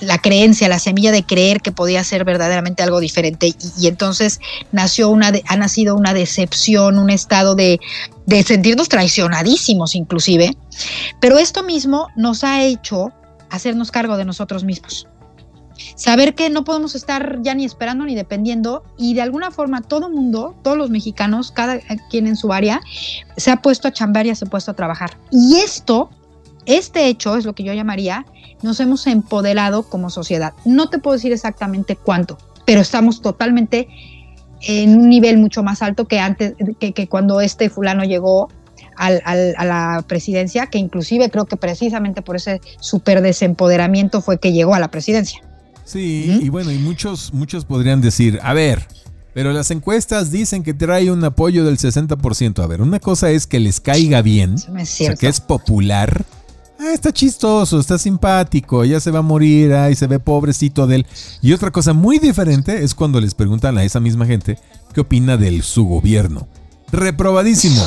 la 0.00 0.18
creencia, 0.18 0.68
la 0.68 0.78
semilla 0.78 1.12
de 1.12 1.24
creer 1.24 1.60
que 1.60 1.72
podía 1.72 2.02
ser 2.04 2.24
verdaderamente 2.24 2.82
algo 2.82 3.00
diferente. 3.00 3.54
Y, 3.78 3.86
entonces 3.86 4.40
nació 4.72 5.10
una 5.10 5.32
ha 5.46 5.56
nacido 5.56 5.94
una 5.96 6.14
decepción, 6.14 6.98
un 6.98 7.10
estado 7.10 7.54
de, 7.54 7.80
de 8.26 8.42
sentirnos 8.42 8.88
traicionadísimos 8.88 9.94
inclusive. 9.94 10.56
Pero 11.20 11.38
esto 11.38 11.62
mismo 11.62 12.08
nos 12.16 12.44
ha 12.44 12.62
hecho 12.62 13.12
hacernos 13.50 13.90
cargo 13.90 14.16
de 14.16 14.24
nosotros 14.24 14.64
mismos 14.64 15.06
saber 15.96 16.34
que 16.34 16.50
no 16.50 16.64
podemos 16.64 16.94
estar 16.94 17.40
ya 17.42 17.54
ni 17.54 17.64
esperando 17.64 18.04
ni 18.04 18.14
dependiendo 18.14 18.82
y 18.96 19.14
de 19.14 19.22
alguna 19.22 19.50
forma 19.50 19.82
todo 19.82 20.08
mundo, 20.08 20.54
todos 20.62 20.76
los 20.76 20.90
mexicanos, 20.90 21.52
cada 21.52 21.80
quien 22.10 22.26
en 22.26 22.36
su 22.36 22.52
área, 22.52 22.80
se 23.36 23.50
ha 23.50 23.62
puesto 23.62 23.88
a 23.88 23.92
chambear 23.92 24.26
y 24.26 24.34
se 24.34 24.44
ha 24.44 24.48
puesto 24.48 24.70
a 24.70 24.74
trabajar. 24.74 25.16
Y 25.30 25.56
esto, 25.56 26.10
este 26.66 27.06
hecho 27.06 27.36
es 27.36 27.44
lo 27.44 27.54
que 27.54 27.62
yo 27.62 27.72
llamaría, 27.72 28.26
nos 28.62 28.80
hemos 28.80 29.06
empoderado 29.06 29.84
como 29.84 30.10
sociedad. 30.10 30.52
No 30.64 30.88
te 30.88 30.98
puedo 30.98 31.16
decir 31.16 31.32
exactamente 31.32 31.96
cuánto, 31.96 32.38
pero 32.64 32.80
estamos 32.80 33.22
totalmente 33.22 33.88
en 34.62 34.98
un 34.98 35.08
nivel 35.08 35.38
mucho 35.38 35.62
más 35.62 35.82
alto 35.82 36.06
que 36.06 36.18
antes, 36.18 36.54
que, 36.78 37.08
cuando 37.08 37.40
este 37.40 37.70
fulano 37.70 38.04
llegó 38.04 38.48
a 38.96 39.10
la 39.64 40.04
presidencia, 40.06 40.66
que 40.66 40.76
inclusive 40.76 41.30
creo 41.30 41.46
que 41.46 41.56
precisamente 41.56 42.20
por 42.20 42.36
ese 42.36 42.60
super 42.80 43.22
desempoderamiento 43.22 44.20
fue 44.20 44.38
que 44.38 44.52
llegó 44.52 44.74
a 44.74 44.78
la 44.78 44.90
presidencia. 44.90 45.40
Sí, 45.90 46.38
y 46.40 46.48
bueno, 46.50 46.70
y 46.70 46.78
muchos, 46.78 47.34
muchos 47.34 47.64
podrían 47.64 48.00
decir, 48.00 48.38
a 48.44 48.54
ver, 48.54 48.86
pero 49.34 49.52
las 49.52 49.72
encuestas 49.72 50.30
dicen 50.30 50.62
que 50.62 50.72
trae 50.72 51.10
un 51.10 51.24
apoyo 51.24 51.64
del 51.64 51.78
60%. 51.78 52.62
A 52.62 52.66
ver, 52.68 52.80
una 52.80 53.00
cosa 53.00 53.30
es 53.30 53.48
que 53.48 53.58
les 53.58 53.80
caiga 53.80 54.22
bien, 54.22 54.54
o 54.54 54.86
sea, 54.86 55.16
que 55.16 55.26
es 55.26 55.40
popular. 55.40 56.24
Ah, 56.78 56.92
está 56.94 57.12
chistoso, 57.12 57.80
está 57.80 57.98
simpático, 57.98 58.84
ya 58.84 59.00
se 59.00 59.10
va 59.10 59.18
a 59.18 59.22
morir, 59.22 59.74
ay, 59.74 59.96
se 59.96 60.06
ve 60.06 60.20
pobrecito 60.20 60.86
de 60.86 60.96
él. 60.96 61.06
Y 61.42 61.54
otra 61.54 61.72
cosa 61.72 61.92
muy 61.92 62.20
diferente 62.20 62.84
es 62.84 62.94
cuando 62.94 63.20
les 63.20 63.34
preguntan 63.34 63.76
a 63.76 63.82
esa 63.82 63.98
misma 63.98 64.26
gente 64.26 64.58
qué 64.94 65.00
opina 65.00 65.36
de 65.36 65.60
su 65.62 65.84
gobierno. 65.86 66.46
Reprobadísimo. 66.92 67.82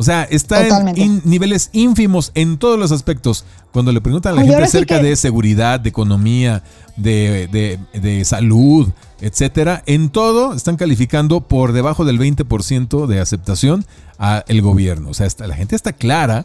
O 0.00 0.04
sea, 0.04 0.22
está 0.22 0.64
en 0.94 1.22
niveles 1.24 1.70
ínfimos 1.72 2.30
en 2.36 2.58
todos 2.58 2.78
los 2.78 2.92
aspectos. 2.92 3.44
Cuando 3.72 3.90
le 3.90 4.00
preguntan 4.00 4.34
a 4.34 4.36
la 4.36 4.42
gente 4.42 4.62
acerca 4.62 5.02
de 5.02 5.16
seguridad, 5.16 5.80
de 5.80 5.88
economía, 5.88 6.62
de, 6.96 8.22
salud, 8.24 8.90
etcétera, 9.20 9.82
en 9.86 10.10
todo 10.10 10.54
están 10.54 10.76
calificando 10.76 11.40
por 11.40 11.72
debajo 11.72 12.04
del 12.04 12.20
20% 12.20 13.08
de 13.08 13.18
aceptación 13.18 13.84
al 14.18 14.62
gobierno. 14.62 15.10
O 15.10 15.14
sea, 15.14 15.26
la 15.44 15.56
gente 15.56 15.74
está 15.74 15.92
clara 15.92 16.44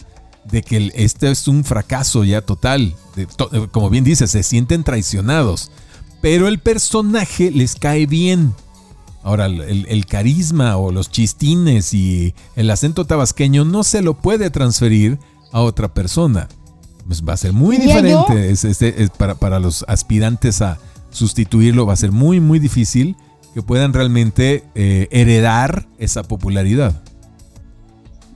de 0.50 0.64
que 0.64 0.92
este 0.96 1.30
es 1.30 1.48
un 1.48 1.64
fracaso 1.64 2.24
ya 2.24 2.42
total. 2.42 2.96
como 3.72 3.92
bien 3.92 4.04
dice, 4.04 4.26
se 4.26 4.42
sienten 4.42 4.84
traicionados. 4.84 5.70
Pero 6.22 6.48
el 6.48 6.58
personaje 6.58 7.52
les 7.52 7.76
cae 7.76 8.08
bien. 8.08 8.56
Ahora, 9.24 9.46
el, 9.46 10.06
carisma 10.06 10.76
o 10.76 10.92
los 10.92 11.10
chistines 11.10 11.94
y 11.94 12.36
el 12.56 12.70
acento 12.70 13.06
tabasqueño 13.06 13.64
no 13.64 13.84
se 13.84 14.02
lo 14.02 14.16
puede 14.16 14.50
transferir 14.50 15.18
a 15.54 15.62
otra 15.62 15.94
persona. 15.94 16.50
Pues 17.08 17.24
va 17.24 17.34
a 17.34 17.38
ser 17.38 17.54
muy 17.54 17.78
diferente. 17.78 18.52
Es, 18.52 18.66
para, 19.18 19.36
para 19.36 19.60
los 19.60 19.86
aspirantes 19.88 20.62
a 20.62 20.78
sustituirlo 21.10 21.86
va 21.86 21.94
a 21.94 21.98
ser 21.98 22.12
muy, 22.12 22.40
muy 22.42 22.60
difícil 22.60 23.16
que 23.54 23.62
puedan 23.62 23.94
realmente 23.94 24.64
eh, 24.76 25.08
heredar 25.12 25.88
esa 26.00 26.24
popularidad. 26.24 27.02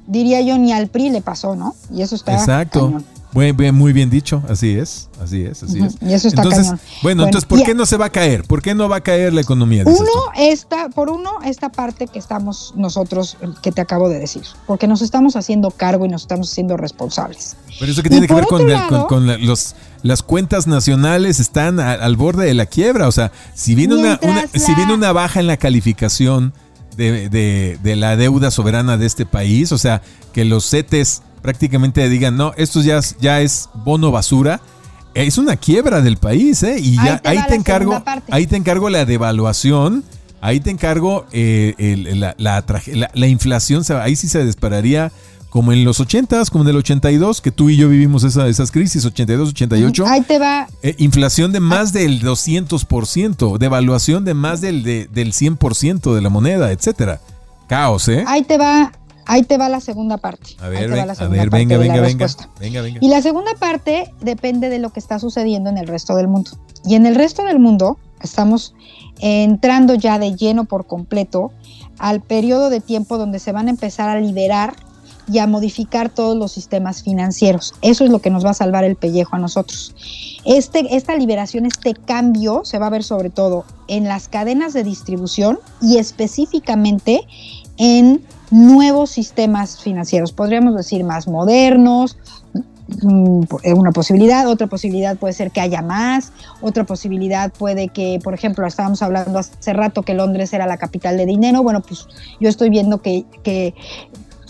Diría 0.05 0.39
yo, 0.41 0.57
ni 0.57 0.71
al 0.71 0.87
PRI 0.87 1.09
le 1.09 1.21
pasó, 1.21 1.55
¿no? 1.55 1.75
Y 1.91 2.01
eso 2.01 2.15
está. 2.15 2.33
Exacto. 2.33 3.01
Muy 3.37 3.51
bien, 3.51 3.75
muy 3.75 3.93
bien 3.93 4.09
dicho, 4.09 4.41
así 4.49 4.79
es, 4.79 5.09
así 5.21 5.43
es, 5.43 5.61
así 5.61 5.79
es. 5.79 5.95
Y 6.01 6.11
eso 6.11 6.27
está 6.27 6.41
entonces, 6.41 6.73
Bueno, 7.03 7.23
entonces, 7.23 7.47
¿por 7.47 7.61
qué 7.61 7.75
no 7.75 7.85
se 7.85 7.95
va 7.95 8.05
a 8.05 8.09
caer? 8.09 8.43
¿Por 8.43 8.63
qué 8.63 8.73
no 8.73 8.89
va 8.89 8.95
a 8.95 9.01
caer 9.01 9.31
la 9.31 9.41
economía? 9.41 9.83
Uno, 9.85 10.09
esta, 10.35 10.89
por 10.89 11.11
uno, 11.11 11.33
esta 11.45 11.69
parte 11.69 12.07
que 12.07 12.17
estamos 12.17 12.73
nosotros, 12.75 13.37
que 13.61 13.71
te 13.71 13.79
acabo 13.79 14.09
de 14.09 14.17
decir, 14.17 14.41
porque 14.65 14.87
nos 14.87 15.03
estamos 15.03 15.35
haciendo 15.35 15.69
cargo 15.69 16.03
y 16.07 16.09
nos 16.09 16.23
estamos 16.23 16.49
haciendo 16.49 16.77
responsables. 16.77 17.55
Pero 17.79 17.91
eso 17.91 18.01
que 18.01 18.09
tiene 18.09 18.25
que 18.25 18.33
ver 18.33 18.47
con, 18.47 18.65
los, 19.45 19.75
las 20.01 20.23
cuentas 20.23 20.65
nacionales 20.65 21.39
están 21.39 21.79
al, 21.79 22.15
borde 22.15 22.47
de 22.47 22.55
la 22.55 22.65
quiebra, 22.65 23.07
o 23.07 23.11
sea, 23.11 23.31
si 23.53 23.75
viene 23.75 23.97
una, 23.97 24.19
si 24.51 24.73
viene 24.73 24.95
una 24.95 25.11
baja 25.11 25.39
en 25.39 25.45
la 25.45 25.57
calificación 25.57 26.53
de, 26.97 27.29
de, 27.29 27.77
de 27.81 27.95
la 27.95 28.17
deuda 28.17 28.51
soberana 28.51 28.97
de 28.97 29.05
este 29.05 29.25
país, 29.25 29.71
o 29.71 29.77
sea, 29.77 30.01
que 30.33 30.43
los 30.43 30.69
CETES 30.69 31.21
prácticamente 31.41 32.07
digan, 32.09 32.35
no, 32.35 32.53
esto 32.57 32.81
ya, 32.81 32.99
ya 33.21 33.41
es 33.41 33.69
bono 33.73 34.11
basura, 34.11 34.59
es 35.13 35.37
una 35.37 35.55
quiebra 35.55 36.01
del 36.01 36.17
país, 36.17 36.61
¿eh? 36.63 36.77
Y 36.79 36.95
ya 36.95 37.21
ahí 37.23 37.39
te, 37.47 37.55
encargo, 37.55 38.03
ahí 38.29 38.45
te 38.45 38.55
encargo 38.55 38.89
la 38.89 39.05
devaluación, 39.05 40.03
ahí 40.41 40.59
te 40.59 40.69
encargo 40.69 41.25
eh, 41.31 42.03
la, 42.15 42.35
la, 43.13 43.27
inflación, 43.27 43.83
ahí 44.01 44.15
sí 44.15 44.27
se 44.27 44.45
dispararía 44.45 45.11
como 45.49 45.71
en 45.71 45.83
los 45.83 45.99
80s, 45.99 46.49
como 46.49 46.63
en 46.63 46.69
el 46.69 46.77
82, 46.77 47.41
que 47.41 47.51
tú 47.51 47.69
y 47.69 47.77
yo 47.77 47.89
vivimos 47.89 48.23
esa, 48.23 48.47
esas 48.47 48.71
crisis, 48.71 49.05
82, 49.05 49.49
88. 49.49 50.05
Ahí 50.07 50.21
te 50.21 50.39
va. 50.39 50.67
Eh, 50.83 50.95
inflación 50.97 51.51
de 51.51 51.59
más 51.59 51.93
del 51.93 52.21
200%, 52.21 53.57
devaluación 53.57 54.25
de 54.25 54.33
más 54.33 54.61
del, 54.61 54.83
de, 54.83 55.07
del 55.11 55.33
100% 55.33 56.13
de 56.13 56.21
la 56.21 56.29
moneda, 56.29 56.71
etcétera. 56.71 57.21
Caos, 57.67 58.07
¿eh? 58.07 58.23
Ahí 58.27 58.43
te 58.43 58.57
va 58.57 58.91
Ahí 59.29 59.43
te 59.43 59.57
va 59.57 59.67
la 59.67 59.81
segunda 59.81 60.17
parte. 60.17 60.55
A 60.59 60.69
ver, 60.69 60.89
venga, 60.89 61.05
venga, 61.49 61.77
venga, 61.77 62.27
venga, 62.59 62.81
venga. 62.81 62.99
Y 63.01 63.09
la 63.09 63.21
segunda 63.21 63.51
parte 63.59 64.13
depende 64.21 64.69
de 64.69 64.79
lo 64.79 64.91
que 64.91 65.01
está 65.01 65.19
sucediendo 65.19 65.69
en 65.69 65.77
el 65.77 65.85
resto 65.85 66.15
del 66.15 66.29
mundo. 66.29 66.51
Y 66.85 66.95
en 66.95 67.05
el 67.05 67.15
resto 67.15 67.43
del 67.43 67.59
mundo 67.59 67.97
estamos 68.21 68.73
entrando 69.19 69.95
ya 69.95 70.17
de 70.17 70.33
lleno 70.35 70.63
por 70.63 70.87
completo 70.87 71.51
al 71.99 72.21
periodo 72.21 72.69
de 72.69 72.79
tiempo 72.79 73.17
donde 73.17 73.39
se 73.39 73.51
van 73.51 73.67
a 73.67 73.71
empezar 73.71 74.07
a 74.07 74.19
liberar 74.21 74.75
y 75.31 75.39
a 75.39 75.47
modificar 75.47 76.09
todos 76.09 76.37
los 76.37 76.51
sistemas 76.51 77.03
financieros. 77.03 77.73
Eso 77.81 78.05
es 78.05 78.09
lo 78.09 78.19
que 78.19 78.29
nos 78.29 78.45
va 78.45 78.51
a 78.51 78.53
salvar 78.53 78.83
el 78.83 78.95
pellejo 78.95 79.35
a 79.35 79.39
nosotros. 79.39 79.93
Este, 80.45 80.95
esta 80.95 81.15
liberación, 81.15 81.65
este 81.65 81.93
cambio 81.93 82.61
se 82.63 82.79
va 82.79 82.87
a 82.87 82.89
ver 82.89 83.03
sobre 83.03 83.29
todo 83.29 83.65
en 83.87 84.05
las 84.05 84.27
cadenas 84.29 84.73
de 84.73 84.83
distribución 84.83 85.59
y 85.81 85.97
específicamente 85.97 87.27
en 87.77 88.21
nuevos 88.49 89.09
sistemas 89.09 89.81
financieros, 89.81 90.31
podríamos 90.31 90.75
decir 90.75 91.03
más 91.03 91.27
modernos, 91.27 92.17
mm, 93.01 93.41
una 93.75 93.91
posibilidad, 93.91 94.47
otra 94.47 94.67
posibilidad 94.67 95.17
puede 95.17 95.33
ser 95.33 95.51
que 95.51 95.59
haya 95.59 95.81
más, 95.81 96.31
otra 96.61 96.85
posibilidad 96.85 97.51
puede 97.51 97.89
que, 97.89 98.19
por 98.23 98.33
ejemplo, 98.33 98.65
estábamos 98.65 99.01
hablando 99.01 99.39
hace 99.39 99.73
rato 99.73 100.03
que 100.03 100.13
Londres 100.13 100.53
era 100.53 100.65
la 100.65 100.77
capital 100.77 101.17
de 101.17 101.25
dinero, 101.25 101.61
bueno, 101.61 101.81
pues 101.81 102.07
yo 102.39 102.47
estoy 102.47 102.69
viendo 102.69 103.01
que, 103.01 103.25
que 103.43 103.75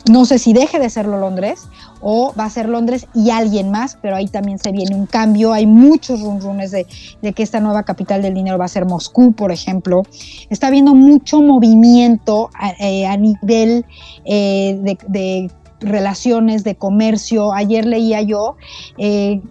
no 0.09 0.25
sé 0.25 0.39
si 0.39 0.53
deje 0.53 0.79
de 0.79 0.89
serlo 0.89 1.17
Londres 1.17 1.67
o 2.01 2.33
va 2.39 2.45
a 2.45 2.49
ser 2.49 2.69
Londres 2.69 3.07
y 3.13 3.31
alguien 3.31 3.71
más, 3.71 3.97
pero 4.01 4.15
ahí 4.15 4.27
también 4.27 4.59
se 4.59 4.71
viene 4.71 4.95
un 4.95 5.05
cambio. 5.05 5.53
Hay 5.53 5.65
muchos 5.65 6.21
rumores 6.21 6.71
de, 6.71 6.85
de, 7.21 7.33
que 7.33 7.43
esta 7.43 7.59
nueva 7.59 7.83
capital 7.83 8.21
del 8.21 8.33
dinero 8.33 8.57
va 8.57 8.65
a 8.65 8.69
ser 8.69 8.85
Moscú, 8.85 9.33
por 9.33 9.51
ejemplo. 9.51 10.03
Está 10.49 10.67
habiendo 10.67 10.95
mucho 10.95 11.41
movimiento 11.41 12.49
a, 12.53 12.71
eh, 12.79 13.17
nivel 13.17 13.85
eh, 14.25 14.97
de, 15.07 15.51
relaciones, 15.79 16.63
de 16.63 16.75
comercio. 16.75 17.53
Ayer 17.53 17.85
leía 17.85 18.21
yo 18.21 18.55
eh, 18.97 19.41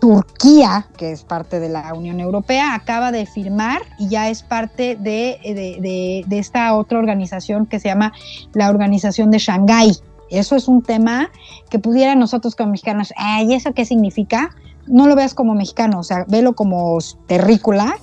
Turquía, 0.00 0.86
que 0.96 1.12
es 1.12 1.22
parte 1.24 1.60
de 1.60 1.68
la 1.68 1.92
Unión 1.94 2.20
Europea, 2.20 2.74
acaba 2.74 3.12
de 3.12 3.26
firmar 3.26 3.82
y 3.98 4.08
ya 4.08 4.28
es 4.28 4.42
parte 4.42 4.96
de, 4.96 6.24
esta 6.30 6.74
otra 6.74 6.98
organización 6.98 7.66
que 7.66 7.80
se 7.80 7.88
llama 7.88 8.12
la 8.52 8.70
Organización 8.70 9.30
de 9.30 9.38
Shanghái. 9.38 9.96
Eso 10.30 10.56
es 10.56 10.68
un 10.68 10.82
tema 10.82 11.30
que 11.70 11.78
pudiera 11.78 12.14
nosotros 12.14 12.54
como 12.54 12.70
mexicanos, 12.70 13.12
¿y 13.40 13.54
eso 13.54 13.72
qué 13.72 13.84
significa? 13.84 14.50
No 14.86 15.06
lo 15.06 15.16
veas 15.16 15.34
como 15.34 15.54
mexicano, 15.54 16.00
o 16.00 16.02
sea, 16.02 16.24
velo 16.28 16.54
como 16.54 16.98
terrícola. 17.26 17.96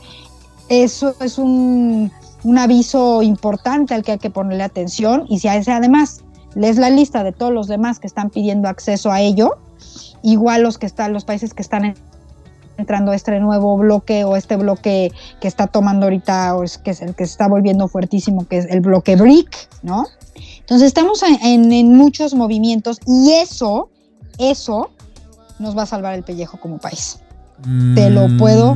Eso 0.70 1.16
es 1.22 1.38
un, 1.38 2.12
un 2.44 2.58
aviso 2.58 3.22
importante 3.22 3.94
al 3.94 4.04
que 4.04 4.14
hay 4.14 4.18
que 4.20 4.30
ponerle 4.30 4.64
atención 4.64 5.26
y 5.30 5.40
si 5.40 5.48
a 5.48 5.56
ese 5.56 5.72
además 5.72 6.24
lees 6.56 6.78
la 6.78 6.90
lista 6.90 7.24
de 7.24 7.32
todos 7.32 7.52
los 7.52 7.68
demás 7.68 8.00
que 8.00 8.08
están 8.08 8.30
pidiendo 8.30 8.68
acceso 8.70 9.12
a 9.12 9.22
ello, 9.22 9.58
igual 10.26 10.64
los 10.64 10.78
que 10.78 10.88
están, 10.88 11.14
los 11.14 11.24
países 11.24 11.54
que 11.54 11.62
están 11.62 11.96
entrando 12.78 13.12
a 13.12 13.16
este 13.16 13.40
nuevo 13.40 13.78
bloque 13.78 14.26
o 14.26 14.36
este 14.36 14.58
bloque 14.58 15.12
que 15.40 15.48
está 15.48 15.68
tomando 15.68 16.08
ahorita, 16.08 16.56
o 16.56 16.64
es, 16.64 16.78
que 16.78 16.92
es 16.92 17.02
el 17.02 17.16
que 17.16 17.26
se 17.26 17.32
está 17.32 17.48
volviendo 17.48 17.88
fuertísimo, 17.88 18.48
que 18.48 18.58
es 18.58 18.66
el 18.66 18.82
bloque 18.82 19.16
BRIC, 19.16 19.50
¿no? 19.84 20.06
Entonces 20.60 20.88
estamos 20.88 21.22
en, 21.24 21.96
muchos 21.96 22.34
movimientos 22.34 23.00
y 23.06 23.34
eso, 23.34 23.90
eso 24.40 24.90
nos 25.60 25.78
va 25.78 25.84
a 25.84 25.86
salvar 25.86 26.16
el 26.16 26.24
pellejo 26.24 26.60
como 26.60 26.80
país. 26.80 27.20
Te 27.94 28.10
lo 28.10 28.28
mm. 28.28 28.38
puedo 28.38 28.76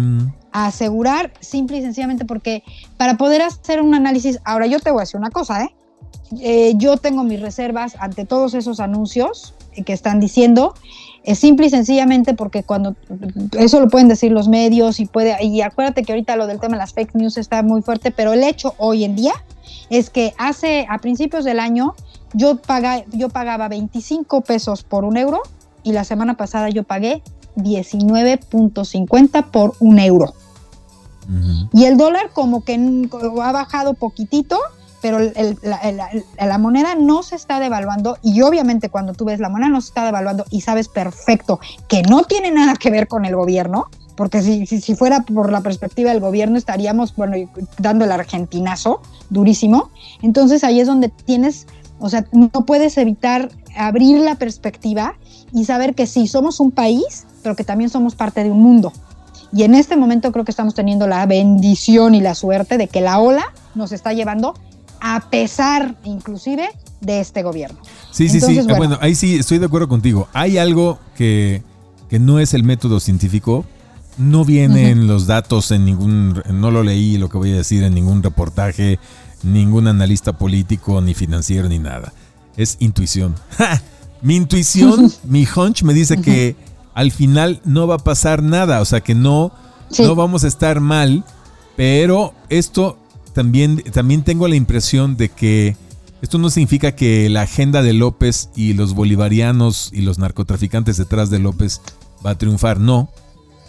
asegurar 0.52 1.34
simple 1.42 1.78
y 1.78 1.82
sencillamente 1.82 2.26
porque 2.26 2.64
para 2.96 3.18
poder 3.18 3.42
hacer 3.42 3.82
un 3.82 3.94
análisis, 3.94 4.40
ahora 4.46 4.68
yo 4.68 4.80
te 4.80 4.92
voy 4.92 5.00
a 5.00 5.02
decir 5.02 5.20
una 5.20 5.32
cosa, 5.32 5.64
¿eh? 5.64 5.76
eh 6.40 6.74
yo 6.76 6.98
tengo 6.98 7.24
mis 7.24 7.42
reservas 7.42 7.96
ante 8.00 8.24
todos 8.26 8.54
esos 8.54 8.80
anuncios 8.80 9.54
que 9.86 9.94
están 9.94 10.20
diciendo 10.20 10.74
es 11.30 11.38
simple 11.38 11.68
y 11.68 11.70
sencillamente 11.70 12.34
porque 12.34 12.64
cuando 12.64 12.96
eso 13.56 13.80
lo 13.80 13.88
pueden 13.88 14.08
decir 14.08 14.32
los 14.32 14.48
medios 14.48 15.00
y 15.00 15.06
puede 15.06 15.38
y 15.46 15.62
acuérdate 15.62 16.02
que 16.02 16.12
ahorita 16.12 16.36
lo 16.36 16.48
del 16.48 16.60
tema 16.60 16.74
de 16.74 16.80
las 16.80 16.94
fake 16.94 17.14
news 17.14 17.38
está 17.38 17.62
muy 17.62 17.84
fuerte, 17.84 18.10
pero 18.10 18.34
el 18.34 18.44
hecho 18.44 18.74
hoy 18.80 19.04
en 19.04 19.16
día 19.16 19.34
es 19.92 20.10
que 20.10 20.34
hace 20.40 20.88
a 20.90 20.98
principios 20.98 21.46
del 21.46 21.60
año 21.60 21.94
yo 22.34 22.56
paga, 22.58 23.06
yo 23.12 23.30
pagaba 23.30 23.68
25 23.68 24.42
pesos 24.42 24.82
por 24.82 25.06
un 25.06 25.18
euro 25.18 25.42
y 25.84 25.92
la 25.92 26.04
semana 26.04 26.36
pasada 26.36 26.70
yo 26.70 26.84
pagué 26.84 27.22
19.50 27.58 29.52
por 29.52 29.76
un 29.80 30.00
euro. 30.00 30.34
Y 31.74 31.86
el 31.86 31.96
dólar 31.96 32.32
como 32.34 32.64
que 32.64 32.74
ha 33.44 33.52
bajado 33.52 33.94
poquitito, 33.94 34.58
pero 35.02 35.20
la, 35.22 36.58
moneda 36.58 36.96
no 36.96 37.24
se 37.24 37.36
está 37.36 37.60
devaluando 37.60 38.18
y 38.22 38.42
obviamente 38.42 38.90
cuando 38.90 39.14
tú 39.14 39.26
ves 39.26 39.40
la 39.40 39.50
moneda 39.50 39.70
no 39.70 39.82
se 39.82 39.90
está 39.90 40.06
devaluando 40.06 40.46
y 40.50 40.62
sabes 40.62 40.88
perfecto 40.88 41.60
que 41.88 42.02
no 42.04 42.24
tiene 42.24 42.52
nada 42.52 42.76
que 42.76 42.92
ver 42.92 43.08
con 43.08 43.26
el 43.26 43.36
gobierno, 43.36 43.88
porque 44.16 44.42
si, 44.42 44.66
si, 44.66 44.96
fuera 44.96 45.22
por 45.22 45.52
la 45.52 45.62
perspectiva 45.62 46.12
del 46.12 46.20
gobierno 46.20 46.58
estaríamos, 46.58 47.16
bueno, 47.16 47.38
dando 47.78 48.04
el 48.04 48.12
argentinazo 48.12 49.02
durísimo. 49.30 49.92
Entonces 50.22 50.66
ahí 50.66 50.82
es 50.82 50.88
donde 50.88 51.08
tienes, 51.08 51.68
o 52.00 52.10
sea, 52.10 52.26
no 52.34 52.50
puedes 52.50 52.98
evitar 52.98 53.50
abrir 53.78 54.20
la 54.20 54.36
perspectiva 54.36 55.16
y 55.54 55.64
saber 55.64 55.96
que 55.96 56.06
sí, 56.06 56.28
somos 56.28 56.60
un 56.60 56.72
país, 56.72 57.26
pero 57.44 57.56
que 57.56 57.64
también 57.64 57.90
somos 57.90 58.16
parte 58.16 58.44
de 58.44 58.52
un 58.52 58.62
mundo. 58.62 58.92
Y 59.52 59.64
en 59.64 59.74
este 59.74 59.96
momento 59.96 60.32
creo 60.32 60.46
que 60.46 60.52
estamos 60.52 60.76
teniendo 60.76 61.08
la 61.08 61.26
bendición 61.26 62.14
y 62.14 62.22
la 62.22 62.36
suerte 62.36 62.78
de 62.78 62.88
que 62.88 63.02
la 63.02 63.20
ola 63.20 63.54
nos 63.74 63.92
está 63.92 64.14
llevando 64.14 64.54
a 65.02 65.30
pesar 65.30 65.98
inclusive 66.04 66.70
de 67.02 67.20
este 67.20 67.44
gobierno. 67.44 67.80
Sí, 68.12 68.30
sí, 68.30 68.42
sí. 68.42 68.60
Bueno. 68.62 68.98
ahí 69.02 69.16
sí 69.16 69.36
estoy 69.36 69.60
de 69.60 69.66
acuerdo 69.66 69.88
contigo. 69.88 70.28
Hay 70.34 70.58
algo 70.58 71.00
que, 71.16 71.64
no 72.12 72.40
es 72.40 72.54
el 72.54 72.64
método 72.64 73.00
científico. 73.00 73.66
No 74.18 74.44
vienen 74.44 75.08
los 75.08 75.28
datos 75.28 75.72
en 75.72 75.86
ningún, 75.86 76.44
no 76.52 76.72
lo 76.72 76.84
leí 76.84 77.18
lo 77.18 77.30
que 77.30 77.38
voy 77.38 77.54
a 77.54 77.56
decir 77.56 77.84
en 77.84 77.94
ningún 77.94 78.22
reportaje, 78.22 79.00
ningún 79.44 79.88
analista 79.88 80.38
político, 80.38 81.00
ni 81.00 81.14
financiero, 81.14 81.70
ni 81.70 81.80
nada. 81.80 82.12
Es 82.58 82.76
intuición. 82.80 83.36
Mi 84.22 84.36
intuición, 84.36 85.10
mi 85.24 85.48
hunch 85.56 85.84
me 85.84 85.94
dice 85.94 86.18
que 86.18 86.58
al 86.94 87.12
final 87.12 87.62
no 87.64 87.88
va 87.88 87.96
a 87.96 88.00
pasar 88.00 88.44
nada, 88.44 88.82
o 88.82 88.86
sea 88.86 89.00
que 89.00 89.16
no, 89.16 89.54
no 89.98 90.16
vamos 90.16 90.44
a 90.44 90.50
estar 90.50 90.82
mal, 90.82 91.24
pero 91.78 92.34
esto 92.50 92.98
también, 93.34 93.84
también 93.92 94.24
tengo 94.24 94.48
la 94.48 94.56
impresión 94.56 95.18
de 95.18 95.30
que 95.30 95.76
esto 96.22 96.38
no 96.38 96.50
significa 96.50 96.94
que 96.94 97.30
la 97.30 97.44
agenda 97.44 97.82
de 97.82 97.94
López 97.94 98.50
y 98.56 98.74
los 98.74 98.94
bolivarianos 98.94 99.90
y 99.94 100.02
los 100.02 100.20
narcotraficantes 100.20 100.98
detrás 100.98 101.30
de 101.30 101.40
López 101.40 101.82
va 102.26 102.32
a 102.32 102.38
triunfar, 102.38 102.80
no. 102.80 103.10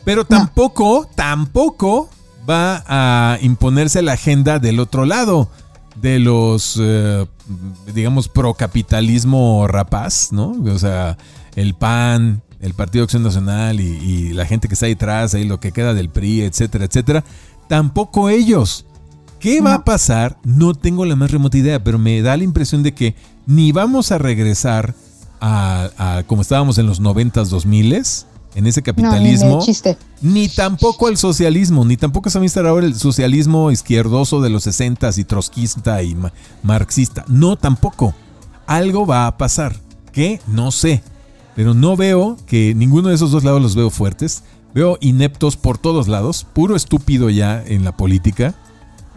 Pero 0.05 0.25
tampoco, 0.25 1.09
tampoco 1.15 2.09
va 2.49 2.85
a 2.89 3.39
imponerse 3.43 4.03
la 4.03 4.15
agenda 4.15 4.59
del 4.59 4.81
otro 4.81 5.05
lado, 5.05 5.49
de 6.01 6.19
los, 6.19 6.79
eh, 6.81 7.27
digamos, 7.95 8.29
procapitalismo 8.29 9.67
rapaz, 9.69 10.33
¿no? 10.33 10.57
O 10.73 10.79
sea, 10.79 11.19
el 11.55 11.75
PAN, 11.75 12.43
el 12.61 12.75
Partido 12.75 13.05
Acción 13.05 13.23
Nacional 13.23 13.81
y, 13.81 13.85
y 13.85 14.33
la 14.33 14.47
gente 14.47 14.67
que 14.67 14.75
está 14.75 14.87
ahí 14.87 14.93
atrás, 14.93 15.35
ahí 15.35 15.45
lo 15.45 15.61
que 15.61 15.71
queda 15.71 15.95
del 15.95 16.09
PRI, 16.09 16.43
etcétera, 16.43 16.87
etcétera. 16.87 17.25
Tampoco 17.69 18.29
ellos 18.29 18.87
¿Qué 19.41 19.61
va 19.63 19.75
a 19.75 19.85
pasar? 19.85 20.39
No 20.45 20.75
tengo 20.75 21.07
la 21.07 21.17
más 21.17 21.31
remota 21.31 21.57
idea, 21.57 21.83
pero 21.83 21.99
me 21.99 22.21
da 22.21 22.37
la 22.37 22.45
impresión 22.45 22.83
de 22.83 22.93
que 22.93 23.15
ni 23.47 23.73
vamos 23.73 24.13
a 24.13 24.19
regresar 24.19 24.95
a, 25.41 26.23
como 26.27 26.43
estábamos 26.43 26.77
en 26.77 26.87
los 26.87 27.01
90s, 27.01 27.47
2000 27.47 28.03
en 28.55 28.67
ese 28.67 28.83
capitalismo. 28.83 29.65
ni, 30.21 30.49
tampoco 30.49 31.09
el 31.09 31.17
socialismo, 31.17 31.85
ni 31.85 31.97
tampoco 31.97 32.29
se 32.31 32.39
va 32.39 32.43
a 32.43 32.47
instalar 32.47 32.71
ahora 32.71 32.87
el 32.87 32.95
socialismo 32.95 33.71
izquierdoso 33.71 34.41
de 34.41 34.51
los 34.51 34.67
60s 34.67 35.19
y 35.19 35.25
trotskista 35.25 36.03
y 36.03 36.17
marxista. 36.63 37.25
No, 37.29 37.57
tampoco. 37.57 38.15
Algo 38.67 39.07
va 39.07 39.27
a 39.27 39.39
pasar. 39.39 39.75
¿Qué? 40.13 40.41
No 40.47 40.71
sé. 40.71 41.03
Pero 41.57 41.75
no 41.75 41.97
veo 41.97 42.37
que 42.47 42.75
ninguno 42.75 43.09
de 43.09 43.15
esos 43.15 43.31
dos 43.31 43.45
lados 43.45 43.63
los 43.63 43.75
veo 43.75 43.91
fuertes. 43.91 44.43
Veo 44.75 44.99
ineptos 45.01 45.57
por 45.57 45.79
todos 45.79 46.07
lados, 46.07 46.47
puro 46.53 46.77
estúpido 46.77 47.29
ya 47.29 47.63
en 47.67 47.85
la 47.85 47.97
política. 47.97 48.55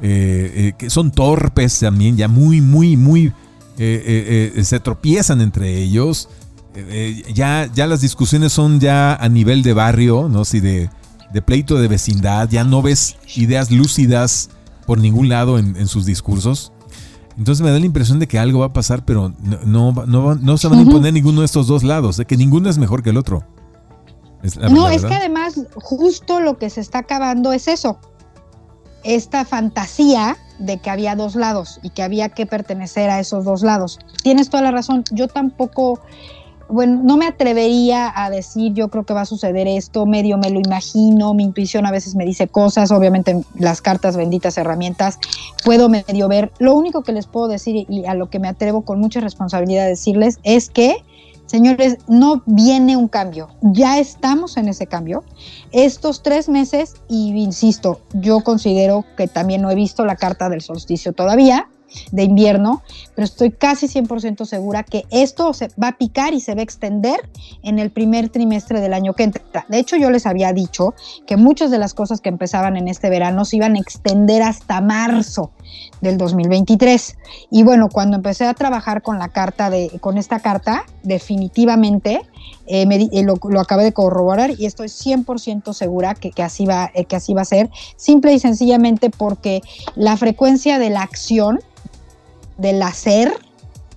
Eh, 0.05 0.51
eh, 0.55 0.73
que 0.77 0.89
son 0.89 1.11
torpes 1.11 1.79
también, 1.79 2.17
ya 2.17 2.27
muy, 2.27 2.59
muy, 2.59 2.97
muy... 2.97 3.31
Eh, 3.77 4.53
se 4.63 4.79
tropiezan 4.81 5.39
entre 5.39 5.77
ellos. 5.81 6.27
ya, 7.33 7.69
ya 7.73 7.87
las 7.87 8.01
discusiones 8.01 8.51
son 8.51 8.81
ya 8.81 9.15
a 9.15 9.29
nivel 9.29 9.63
de 9.63 9.71
barrio, 9.71 10.27
¿no? 10.29 10.43
Si 10.43 10.59
de, 10.59 10.89
de 11.31 11.41
pleito 11.41 11.77
de 11.77 11.87
vecindad, 11.87 12.49
ya 12.49 12.65
no 12.65 12.81
ves 12.81 13.15
ideas 13.35 13.71
lúcidas 13.71 14.49
por 14.85 14.99
ningún 14.99 15.29
lado 15.29 15.57
en, 15.57 15.87
sus 15.87 16.05
discursos. 16.05 16.73
Entonces 17.37 17.63
me 17.63 17.71
da 17.71 17.79
la 17.79 17.85
impresión 17.85 18.19
de 18.19 18.27
que 18.27 18.37
algo 18.37 18.59
va 18.59 18.67
a 18.67 18.73
pasar, 18.73 19.05
pero 19.05 19.33
no, 19.65 19.93
no, 20.05 20.35
no, 20.35 20.57
se 20.57 20.67
van 20.67 20.79
a 20.79 20.81
imponer 20.81 21.13
ninguno 21.13 21.39
de 21.39 21.45
estos 21.45 21.65
dos 21.67 21.83
lados, 21.83 22.17
de 22.17 22.25
que 22.25 22.35
ninguno 22.35 22.69
es 22.69 22.77
mejor 22.77 23.01
que 23.03 23.11
el 23.11 23.17
otro. 23.17 23.43
no, 24.69 24.89
es 24.89 25.05
que 25.05 25.13
además 25.13 25.61
justo 25.75 26.41
lo 26.41 26.57
que 26.57 26.69
se 26.69 26.81
está 26.81 26.99
acabando 26.99 27.53
es 27.53 27.69
eso, 27.69 27.99
esta 29.03 29.45
fantasía 29.45 30.37
de 30.59 30.77
que 30.77 30.89
había 30.89 31.15
dos 31.15 31.35
lados 31.35 31.79
y 31.81 31.89
que 31.89 32.03
había 32.03 32.29
que 32.29 32.45
pertenecer 32.45 33.09
a 33.09 33.19
esos 33.19 33.45
dos 33.45 33.63
lados. 33.63 33.99
Tienes 34.21 34.49
toda 34.49 34.63
la 34.63 34.71
razón, 34.71 35.03
yo 35.11 35.27
tampoco, 35.27 35.99
bueno, 36.69 37.01
no 37.03 37.17
me 37.17 37.27
atrevería 37.27 38.11
a 38.15 38.29
decir 38.29 38.73
yo 38.73 38.87
creo 38.89 39.03
que 39.03 39.13
va 39.13 39.21
a 39.21 39.25
suceder 39.25 39.67
esto, 39.67 40.05
medio 40.05 40.37
me 40.37 40.49
lo 40.49 40.59
imagino, 40.59 41.33
mi 41.33 41.43
intuición 41.43 41.85
a 41.85 41.91
veces 41.91 42.15
me 42.15 42.25
dice 42.25 42.47
cosas, 42.47 42.91
obviamente 42.91 43.41
las 43.55 43.81
cartas 43.81 44.15
benditas 44.15 44.57
herramientas, 44.57 45.19
puedo 45.65 45.89
medio 45.89 46.27
ver. 46.27 46.51
Lo 46.59 46.73
único 46.75 47.03
que 47.03 47.11
les 47.11 47.27
puedo 47.27 47.47
decir 47.47 47.85
y 47.89 48.05
a 48.05 48.13
lo 48.13 48.29
que 48.29 48.39
me 48.39 48.47
atrevo 48.47 48.83
con 48.83 48.99
mucha 48.99 49.19
responsabilidad 49.19 49.85
a 49.85 49.89
decirles 49.89 50.39
es 50.43 50.69
que 50.69 51.03
Señores, 51.45 51.97
no 52.07 52.41
viene 52.45 52.97
un 52.97 53.07
cambio, 53.07 53.49
ya 53.61 53.99
estamos 53.99 54.57
en 54.57 54.69
ese 54.69 54.87
cambio. 54.87 55.23
Estos 55.71 56.23
tres 56.23 56.49
meses, 56.49 56.95
y 57.07 57.29
insisto, 57.41 58.01
yo 58.13 58.41
considero 58.41 59.05
que 59.17 59.27
también 59.27 59.61
no 59.61 59.69
he 59.69 59.75
visto 59.75 60.05
la 60.05 60.15
carta 60.15 60.49
del 60.49 60.61
solsticio 60.61 61.13
todavía, 61.13 61.69
de 62.11 62.23
invierno, 62.23 62.81
pero 63.15 63.25
estoy 63.25 63.51
casi 63.51 63.87
100% 63.87 64.45
segura 64.45 64.83
que 64.83 65.05
esto 65.11 65.53
se 65.53 65.69
va 65.81 65.89
a 65.89 65.97
picar 65.97 66.33
y 66.33 66.41
se 66.41 66.55
va 66.55 66.61
a 66.61 66.63
extender 66.63 67.29
en 67.61 67.79
el 67.79 67.91
primer 67.91 68.29
trimestre 68.29 68.81
del 68.81 68.93
año 68.93 69.13
que 69.13 69.23
entra. 69.23 69.65
De 69.69 69.79
hecho, 69.79 69.95
yo 69.95 70.09
les 70.09 70.25
había 70.25 70.53
dicho 70.53 70.93
que 71.25 71.37
muchas 71.37 71.71
de 71.71 71.77
las 71.77 71.93
cosas 71.93 72.21
que 72.21 72.29
empezaban 72.29 72.77
en 72.77 72.87
este 72.87 73.09
verano 73.09 73.45
se 73.45 73.57
iban 73.57 73.75
a 73.75 73.79
extender 73.79 74.41
hasta 74.41 74.81
marzo 74.81 75.51
del 76.01 76.17
2023. 76.17 77.17
Y 77.51 77.63
bueno, 77.63 77.89
cuando 77.89 78.17
empecé 78.17 78.45
a 78.45 78.53
trabajar 78.53 79.01
con 79.01 79.19
la 79.19 79.29
carta 79.29 79.69
de, 79.69 79.91
con 79.99 80.17
esta 80.17 80.39
carta, 80.39 80.85
definitivamente 81.03 82.21
eh, 82.67 82.87
eh, 83.11 83.23
lo, 83.23 83.59
acabé 83.59 83.83
de 83.83 83.93
corroborar 83.93 84.51
y 84.57 84.65
estoy 84.65 84.87
100% 84.87 85.73
segura 85.73 86.15
que, 86.15 86.31
que, 86.31 86.43
así 86.43 86.65
va, 86.65 86.91
eh, 86.93 87.05
que 87.05 87.15
así 87.15 87.33
va 87.33 87.41
a 87.41 87.45
ser, 87.45 87.69
simple 87.95 88.33
y 88.33 88.39
sencillamente 88.39 89.09
porque 89.09 89.61
la 89.95 90.15
frecuencia 90.17 90.79
de 90.79 90.89
la 90.89 91.01
acción 91.01 91.59
del 92.57 92.81
hacer 92.81 93.33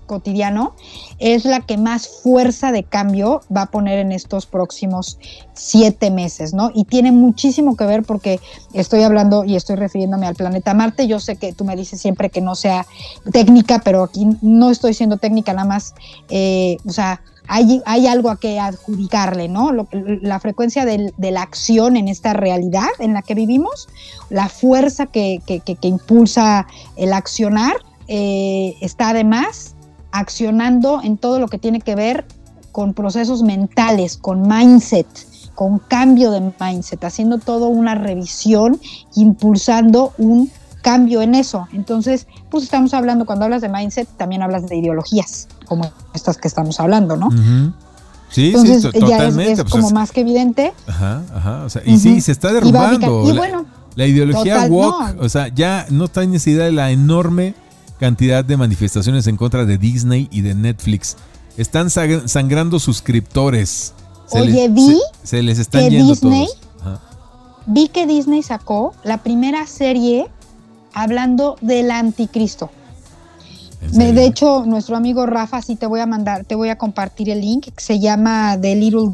cotidiano 0.07 0.73
es 1.19 1.45
la 1.45 1.59
que 1.59 1.77
más 1.77 2.07
fuerza 2.23 2.71
de 2.71 2.83
cambio 2.83 3.41
va 3.55 3.63
a 3.63 3.65
poner 3.67 3.99
en 3.99 4.11
estos 4.11 4.47
próximos 4.47 5.19
siete 5.53 6.09
meses, 6.09 6.53
¿no? 6.53 6.71
Y 6.73 6.85
tiene 6.85 7.11
muchísimo 7.11 7.77
que 7.77 7.85
ver 7.85 8.03
porque 8.03 8.39
estoy 8.73 9.03
hablando 9.03 9.43
y 9.43 9.55
estoy 9.55 9.75
refiriéndome 9.75 10.25
al 10.25 10.35
planeta 10.35 10.73
Marte. 10.73 11.07
Yo 11.07 11.19
sé 11.19 11.35
que 11.35 11.53
tú 11.53 11.65
me 11.65 11.75
dices 11.75 12.01
siempre 12.01 12.29
que 12.29 12.41
no 12.41 12.55
sea 12.55 12.87
técnica, 13.31 13.81
pero 13.83 14.03
aquí 14.03 14.27
no 14.41 14.71
estoy 14.71 14.95
siendo 14.95 15.17
técnica, 15.17 15.53
nada 15.53 15.67
más, 15.67 15.93
eh, 16.29 16.77
o 16.87 16.91
sea, 16.91 17.21
hay, 17.47 17.81
hay, 17.85 18.07
algo 18.07 18.29
a 18.29 18.37
que 18.37 18.59
adjudicarle, 18.59 19.47
¿no? 19.47 19.71
la 19.93 20.39
frecuencia 20.41 20.85
de 20.85 21.31
la 21.31 21.41
acción 21.41 21.95
en 21.95 22.09
esta 22.09 22.33
realidad 22.33 22.89
en 22.99 23.13
la 23.13 23.21
que 23.21 23.35
vivimos, 23.35 23.87
la 24.29 24.49
fuerza 24.49 25.05
que, 25.05 25.41
que, 25.45 25.61
que 25.61 25.87
impulsa 25.87 26.67
el 26.97 27.13
accionar 27.13 27.77
eh, 28.09 28.75
está 28.81 29.09
además 29.09 29.75
accionando 30.19 31.01
en 31.03 31.17
todo 31.17 31.39
lo 31.39 31.47
que 31.47 31.57
tiene 31.57 31.81
que 31.81 31.95
ver 31.95 32.25
con 32.71 32.93
procesos 32.93 33.41
mentales, 33.43 34.17
con 34.17 34.47
mindset, 34.47 35.07
con 35.55 35.79
cambio 35.79 36.31
de 36.31 36.51
mindset, 36.59 37.03
haciendo 37.03 37.39
toda 37.39 37.67
una 37.67 37.95
revisión, 37.95 38.79
impulsando 39.15 40.13
un 40.17 40.51
cambio 40.83 41.21
en 41.21 41.35
eso. 41.35 41.67
Entonces, 41.73 42.27
pues 42.51 42.63
estamos 42.63 42.93
hablando, 42.93 43.25
cuando 43.25 43.45
hablas 43.45 43.61
de 43.61 43.69
mindset, 43.69 44.07
también 44.17 44.41
hablas 44.41 44.67
de 44.67 44.77
ideologías, 44.77 45.47
como 45.65 45.91
estas 46.13 46.37
que 46.37 46.47
estamos 46.47 46.79
hablando, 46.79 47.17
¿no? 47.17 47.29
Sí, 48.29 48.47
Entonces, 48.47 48.83
sí, 48.83 48.99
totalmente. 48.99 49.53
es, 49.53 49.61
pues 49.61 49.71
como 49.71 49.89
más 49.89 50.11
que 50.11 50.21
evidente. 50.21 50.73
Ajá, 50.85 51.23
ajá. 51.33 51.63
O 51.63 51.69
sea, 51.69 51.81
y 51.85 51.97
sí, 51.97 52.21
se 52.21 52.31
está 52.31 52.53
derrumbando. 52.53 53.27
Y, 53.27 53.35
bueno, 53.35 53.65
la, 53.95 54.05
ideología 54.05 54.67
woke, 54.67 55.19
o 55.19 55.29
sea, 55.29 55.47
ya 55.47 55.87
no 55.89 56.05
está 56.05 56.25
necesidad 56.25 56.65
de 56.65 56.73
la 56.73 56.91
enorme 56.91 57.55
cantidad 57.99 58.45
de 58.45 58.57
manifestaciones 58.57 59.27
en 59.27 59.37
contra 59.37 59.65
de 59.65 59.77
Disney 59.77 60.27
y 60.31 60.41
de 60.41 60.55
Netflix. 60.55 61.17
Están 61.57 61.89
sangrando 61.89 62.79
suscriptores. 62.79 63.93
Oye, 64.31 64.69
vi 64.69 64.99
se, 65.23 65.41
les 65.41 65.57
están 65.59 65.83
que 65.83 65.89
yendo 65.89 66.13
Disney, 66.13 66.47
Vi 67.65 67.89
que 67.89 68.07
Disney 68.07 68.43
sacó 68.43 68.93
la 69.03 69.17
primera 69.23 69.67
serie 69.67 70.27
hablando 70.93 71.57
del 71.61 71.91
anticristo 71.91 72.71
de 73.79 74.25
hecho, 74.25 74.63
nuestro 74.65 74.95
amigo 74.95 75.25
Rafa, 75.25 75.61
sí 75.61 75.75
te 75.75 75.85
voy 75.85 75.99
a 75.99 76.05
mandar, 76.05 76.45
te 76.45 76.55
voy 76.55 76.69
a 76.69 76.77
compartir 76.77 77.29
el 77.29 77.41
link, 77.41 77.65
que 77.65 77.81
se 77.81 77.99
llama 77.99 78.57
The 78.59 78.75
Little, 78.75 79.09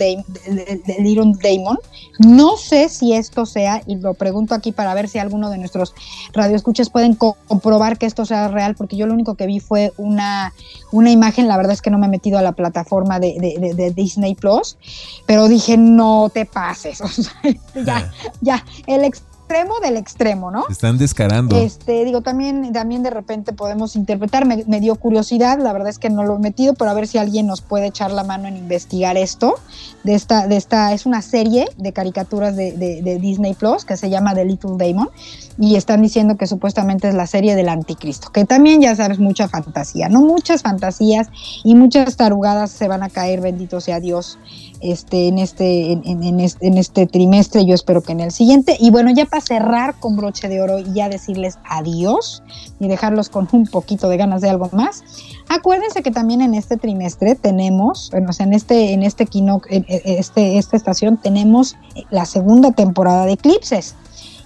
Little 0.99 1.34
Demon. 1.41 1.78
No 2.20 2.57
sé 2.57 2.89
si 2.89 3.14
esto 3.14 3.45
sea, 3.45 3.82
y 3.86 3.95
lo 3.97 4.14
pregunto 4.14 4.55
aquí 4.55 4.72
para 4.72 4.93
ver 4.93 5.09
si 5.09 5.20
alguno 5.20 5.49
de 5.49 5.57
nuestros 5.57 5.93
radioescuchas 6.34 6.89
pueden 6.89 7.16
comprobar 7.16 7.97
que 7.97 8.05
esto 8.05 8.26
sea 8.26 8.47
real, 8.47 8.76
porque 8.76 8.95
yo 8.95 9.05
lo 9.05 9.14
único 9.14 9.36
que 9.36 9.47
vi 9.47 9.59
fue 9.59 9.91
una, 9.97 10.53
una 10.91 11.11
imagen, 11.11 11.47
la 11.47 11.57
verdad 11.57 11.74
es 11.74 11.82
que 11.82 11.89
no 11.89 11.97
me 11.97 12.07
he 12.07 12.09
metido 12.09 12.38
a 12.38 12.41
la 12.41 12.53
plataforma 12.53 13.20
de, 13.20 13.93
Disney 13.95 14.36
Plus, 14.36 14.78
pero 15.26 15.47
dije, 15.47 15.78
no 15.78 16.32
te 16.34 16.45
pases, 16.45 17.01
ya, 17.86 18.11
ya, 18.41 18.66
el 18.88 19.03
extremo 19.44 19.80
del 19.82 19.98
extremo, 19.98 20.52
¿no? 20.52 20.64
están 20.70 20.98
descarando. 20.98 21.58
Este, 21.58 22.06
digo, 22.06 22.22
también, 22.22 22.72
también 22.72 23.04
de 23.04 23.10
repente 23.10 23.54
podemos 23.54 23.96
interpretar, 23.96 24.46
me, 24.46 24.80
dio 24.80 24.96
curiosidad, 24.96 25.60
la 25.60 25.74
verdad 25.74 25.89
es 25.89 26.00
que 26.00 26.10
no 26.10 26.24
lo 26.24 26.36
he 26.38 26.39
metido, 26.39 26.74
pero 26.74 26.91
a 26.91 26.94
ver 26.94 27.08
si 27.08 27.18
alguien 27.18 27.46
nos 27.48 27.62
puede 27.62 27.88
echar 27.88 28.12
la 28.12 28.24
mano 28.24 28.48
en 28.48 28.58
investigar 28.58 29.18
esto. 29.18 29.56
De 30.04 30.16
esta, 30.16 30.48
de 30.48 30.58
esta, 30.58 30.94
es 30.94 31.06
una 31.06 31.22
serie 31.22 31.68
de 31.78 31.94
caricaturas 31.94 32.56
de, 32.56 32.72
de 32.74 33.20
Disney 33.20 33.54
Plus 33.54 33.86
que 33.86 33.96
se 33.96 34.10
llama 34.10 34.34
The 34.34 34.46
Little 34.46 34.76
Demon 34.78 35.10
y 35.58 35.76
están 35.76 36.02
diciendo 36.02 36.36
que 36.36 36.48
supuestamente 36.48 37.08
es 37.08 37.16
la 37.16 37.28
serie 37.28 37.56
del 37.56 37.70
anticristo, 37.70 38.32
que 38.32 38.46
también 38.46 38.82
ya 38.82 38.96
sabes, 38.96 39.20
mucha 39.20 39.48
fantasía, 39.48 40.10
¿no? 40.10 40.22
Muchas 40.22 40.62
fantasías 40.62 41.30
y 41.64 41.76
muchas 41.76 42.18
tarugadas 42.18 42.72
se 42.72 42.88
van 42.88 43.04
a 43.04 43.10
caer, 43.10 43.41
bendito 43.41 43.80
sea 43.80 44.00
Dios, 44.00 44.39
este, 44.84 45.30
en, 45.30 45.40
este, 45.40 45.94
en, 45.94 46.78
este, 46.78 47.08
trimestre, 47.08 47.66
yo 47.66 47.74
espero 47.74 48.02
que 48.02 48.12
en 48.12 48.20
el 48.20 48.32
siguiente. 48.32 48.76
Y 48.80 48.92
bueno, 48.92 49.12
ya 49.12 49.26
para 49.26 49.42
cerrar 49.42 49.96
con 50.00 50.18
broche 50.18 50.50
de 50.50 50.62
oro 50.62 50.80
y 50.80 50.92
ya 50.94 51.08
decirles 51.08 51.58
adiós 51.64 52.44
y 52.80 52.90
dejarlos 52.90 53.30
con 53.30 53.48
un 53.54 53.66
poquito 53.66 54.10
de 54.10 54.18
ganas 54.18 54.42
de 54.42 54.50
algo 54.50 54.70
más, 54.74 55.04
acuérdense 55.48 56.04
que 56.04 56.12
también 56.12 56.42
en 56.42 56.54
este 56.54 56.76
trimestre 56.76 57.36
tenemos, 57.36 58.10
bueno, 58.12 58.30
en 58.38 58.54
este, 58.54 58.92
en 58.92 59.04
este 59.04 59.26
Kino, 59.26 59.62
en 59.70 59.86
este, 59.88 60.58
esta 60.58 60.76
estación 60.76 61.18
tenemos 61.18 61.78
la 62.10 62.26
segunda 62.26 62.72
temporada 62.72 63.26
de 63.26 63.34
Eclipses. 63.34 63.96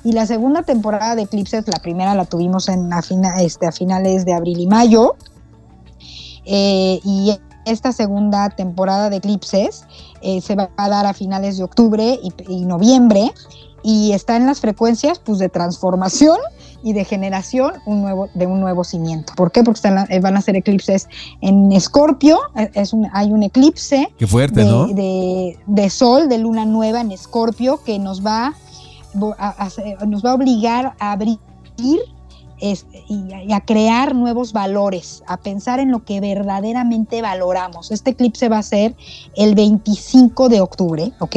Y 0.03 0.11
la 0.11 0.27
segunda 0.27 0.61
temporada 0.61 1.15
de 1.15 1.23
Eclipses, 1.23 1.67
la 1.67 1.79
primera 1.79 2.13
la 2.13 2.25
tuvimos 2.25 2.69
en, 2.69 2.93
a, 2.93 3.01
este, 3.41 3.65
a 3.65 3.71
finales 3.71 4.23
de 4.23 4.33
abril 4.33 4.59
y 4.59 4.67
mayo. 4.67 5.15
Eh, 6.45 6.99
y 7.03 7.37
esta 7.67 7.91
segunda 7.91 8.49
temporada 8.49 9.09
de 9.09 9.17
Eclipses 9.17 9.85
eh, 10.21 10.41
se 10.41 10.55
va 10.55 10.69
a 10.77 10.89
dar 10.89 11.05
a 11.05 11.13
finales 11.13 11.57
de 11.57 11.63
octubre 11.63 12.19
y, 12.47 12.65
noviembre 12.65 13.31
y 13.83 14.13
está 14.13 14.35
en 14.35 14.47
las 14.47 14.59
frecuencias 14.59 15.19
pues, 15.19 15.39
de 15.39 15.49
transformación 15.49 16.37
y 16.83 16.93
de 16.93 17.03
generación 17.03 17.73
un 17.85 18.01
nuevo, 18.01 18.29
de 18.33 18.47
un 18.47 18.59
nuevo 18.59 18.83
cimiento. 18.83 19.33
¿Por 19.35 19.51
qué? 19.51 19.63
Porque 19.63 19.79
eh, 20.09 20.19
van 20.19 20.37
a 20.37 20.41
ser 20.41 20.55
eclipses 20.55 21.07
en 21.41 21.71
Escorpio, 21.71 22.39
eh, 22.55 22.69
es 22.73 22.93
hay 23.13 23.31
un 23.31 23.43
eclipse 23.43 24.11
fuerte, 24.27 24.63
de, 24.63 25.57
de, 25.65 25.89
sol, 25.89 26.29
de 26.29 26.37
luna 26.37 26.65
nueva 26.65 27.01
en 27.01 27.11
Escorpio 27.11 27.83
que 27.83 27.99
nos 27.99 28.25
va, 28.25 28.53
a, 29.37 29.69
nos 30.05 30.23
va 30.23 30.31
a 30.31 30.33
obligar 30.33 30.93
a 30.99 31.11
abrir 31.11 31.39
y, 32.59 33.53
a 33.53 33.61
crear 33.61 34.15
nuevos 34.15 34.53
valores, 34.53 35.23
a 35.27 35.37
pensar 35.37 35.79
en 35.79 35.91
lo 35.91 36.03
que 36.03 36.19
verdaderamente 36.19 37.21
valoramos. 37.21 37.91
Este 37.91 38.11
eclipse 38.11 38.49
va 38.49 38.59
a 38.59 38.63
ser 38.63 38.95
el 39.35 39.55
25 39.55 40.49
de 40.49 40.61
octubre, 40.61 41.11
¿ok? 41.19 41.35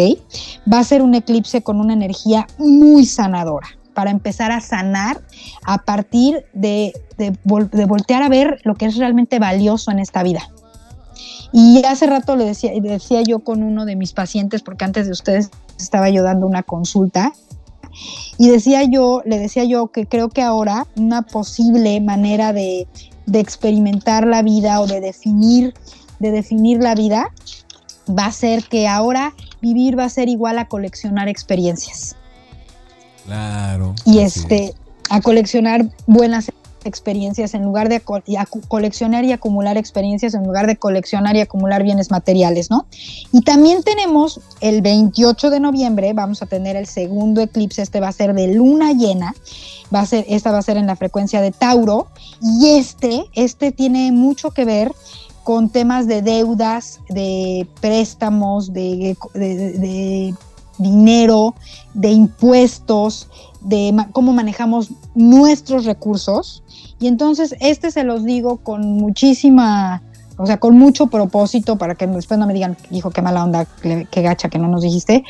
Va 0.73 0.79
a 0.79 0.85
ser 0.85 1.03
un 1.03 1.15
eclipse 1.15 1.63
con 1.63 1.81
una 1.81 1.93
energía 1.93 2.47
muy 2.59 3.05
sanadora 3.05 3.69
para 3.95 4.11
empezar 4.11 4.51
a 4.53 4.61
sanar 4.61 5.21
a 5.65 5.79
partir 5.79 6.45
de, 6.55 6.93
de, 7.19 7.37
voltear 7.45 8.23
a 8.23 8.29
ver 8.29 8.61
lo 8.65 8.75
que 8.75 8.87
es 8.87 8.97
realmente 8.97 9.39
valioso 9.39 9.91
en 9.91 9.99
esta 9.99 10.23
vida. 10.23 10.43
Y 11.53 11.85
hace 11.85 12.07
rato 12.07 12.37
le 12.37 12.45
decía, 12.45 12.71
decía 12.81 13.23
yo 13.23 13.41
con 13.41 13.63
uno 13.63 13.85
de 13.85 13.97
mis 13.97 14.13
pacientes, 14.13 14.63
porque 14.63 14.85
antes 14.85 15.07
de 15.07 15.13
ustedes 15.13 15.51
estaba 15.79 16.09
yo 16.09 16.23
dando 16.23 16.47
una 16.47 16.63
consulta, 16.63 17.33
y 18.39 18.49
decía 18.49 18.85
yo, 18.85 19.23
le 19.25 19.39
decía 19.39 19.65
yo 19.65 19.89
que 19.89 20.07
creo 20.07 20.29
que 20.29 20.43
ahora 20.43 20.87
una 20.97 21.23
posible 21.23 22.01
manera 22.01 22.53
de, 22.53 22.87
experimentar 23.33 24.27
la 24.27 24.43
vida 24.43 24.81
o 24.81 24.89
de 24.89 25.01
definir, 25.01 25.75
de 26.19 26.33
definir 26.33 26.83
la 26.83 26.97
vida 26.97 27.33
va 28.09 28.27
a 28.27 28.33
ser 28.33 28.65
que 28.65 28.89
ahora 28.89 29.35
vivir 29.61 29.97
va 29.97 30.05
a 30.05 30.09
ser 30.09 30.29
igual 30.29 30.59
a 30.59 30.67
coleccionar 30.67 31.29
experiencias. 31.29 32.17
Claro. 33.25 33.95
Y 34.05 34.19
este, 34.19 34.75
a 35.11 35.21
coleccionar 35.21 35.85
buenas 36.09 36.51
experiencias 36.85 37.55
en 37.55 37.63
lugar 37.63 37.89
de 37.89 38.03
coleccionar 38.69 39.25
y 39.25 39.33
acumular 39.33 39.77
experiencias 39.77 40.35
en 40.35 40.45
lugar 40.45 40.67
de 40.67 40.77
coleccionar 40.77 41.37
y 41.37 41.41
acumular 41.41 41.83
bienes 41.83 42.11
materiales, 42.11 42.71
¿no? 42.71 42.87
Y 43.33 43.43
también 43.43 43.83
tenemos 43.83 44.41
el 44.61 44.83
28 44.83 45.51
de 45.51 45.61
noviembre, 45.61 46.13
vamos 46.13 46.43
a 46.43 46.47
tener 46.47 46.77
el 46.77 46.87
segundo 46.87 47.41
eclipse, 47.41 47.83
este 47.83 48.01
va 48.01 48.09
a 48.09 48.13
ser 48.13 48.35
de 48.35 48.55
luna 48.55 48.93
llena, 48.93 49.35
va 49.95 50.01
a 50.01 50.07
ser, 50.07 50.25
esta 50.29 50.51
va 50.51 50.59
a 50.59 50.63
ser 50.63 50.77
en 50.77 50.87
la 50.87 50.97
frecuencia 50.97 51.41
de 51.41 51.51
Tauro, 51.51 52.09
y 52.41 52.69
este, 52.71 53.25
este 53.35 53.73
tiene 53.73 54.13
mucho 54.13 54.51
que 54.51 54.65
ver 54.65 54.93
con 55.45 55.71
temas 55.71 56.07
de 56.07 56.23
deudas, 56.23 57.01
de 57.09 57.67
préstamos, 57.81 58.73
de, 58.73 59.17
de 59.35 60.35
dinero, 60.81 61.55
de 61.95 62.11
impuestos, 62.11 63.29
de 63.61 63.95
cómo 64.13 64.33
manejamos 64.33 64.91
nuestros 65.15 65.85
recursos. 65.85 66.63
Y 66.99 67.07
entonces 67.07 67.55
este 67.61 67.91
se 67.91 68.05
los 68.05 68.25
digo 68.25 68.59
con 68.59 68.93
muchísima, 68.93 70.03
o 70.37 70.47
sea, 70.47 70.59
con 70.59 70.79
mucho 70.79 71.07
propósito 71.07 71.77
para 71.77 71.95
que 71.95 72.07
después 72.07 72.39
no 72.39 72.47
me 72.47 72.55
digan, 72.55 72.77
hijo, 72.91 73.11
qué 73.11 73.23
mala 73.23 73.45
onda, 73.45 73.67
qué 73.83 74.23
gacha 74.23 74.49
que 74.49 74.59
no 74.59 74.69
nos 74.69 74.83
dijiste. 74.83 75.25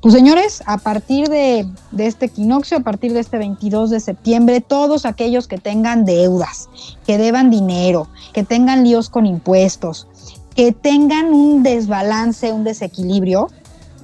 Pues 0.00 0.14
señores, 0.14 0.62
a 0.66 0.78
partir 0.78 1.28
de, 1.28 1.66
de 1.90 2.06
este 2.06 2.26
equinoccio, 2.26 2.78
a 2.78 2.80
partir 2.80 3.12
de 3.12 3.20
este 3.20 3.38
22 3.38 3.90
de 3.90 4.00
septiembre, 4.00 4.60
todos 4.60 5.04
aquellos 5.04 5.46
que 5.46 5.58
tengan 5.58 6.04
deudas, 6.04 6.68
que 7.06 7.18
deban 7.18 7.50
dinero, 7.50 8.08
que 8.32 8.44
tengan 8.44 8.84
líos 8.84 9.10
con 9.10 9.26
impuestos, 9.26 10.06
que 10.54 10.72
tengan 10.72 11.32
un 11.32 11.62
desbalance, 11.62 12.52
un 12.52 12.64
desequilibrio, 12.64 13.48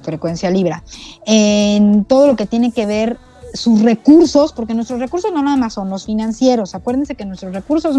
frecuencia 0.01 0.49
libra, 0.49 0.83
en 1.25 2.05
todo 2.05 2.27
lo 2.27 2.35
que 2.35 2.45
tiene 2.45 2.71
que 2.71 2.85
ver 2.85 3.17
sus 3.57 3.81
recursos, 3.81 4.53
porque 4.53 4.73
nuestros 4.73 4.99
recursos 4.99 5.31
no 5.33 5.43
nada 5.43 5.57
más 5.57 5.73
son 5.73 5.89
los 5.89 6.05
financieros, 6.05 6.75
acuérdense 6.75 7.15
que 7.15 7.25
nuestros 7.25 7.53
recursos 7.53 7.97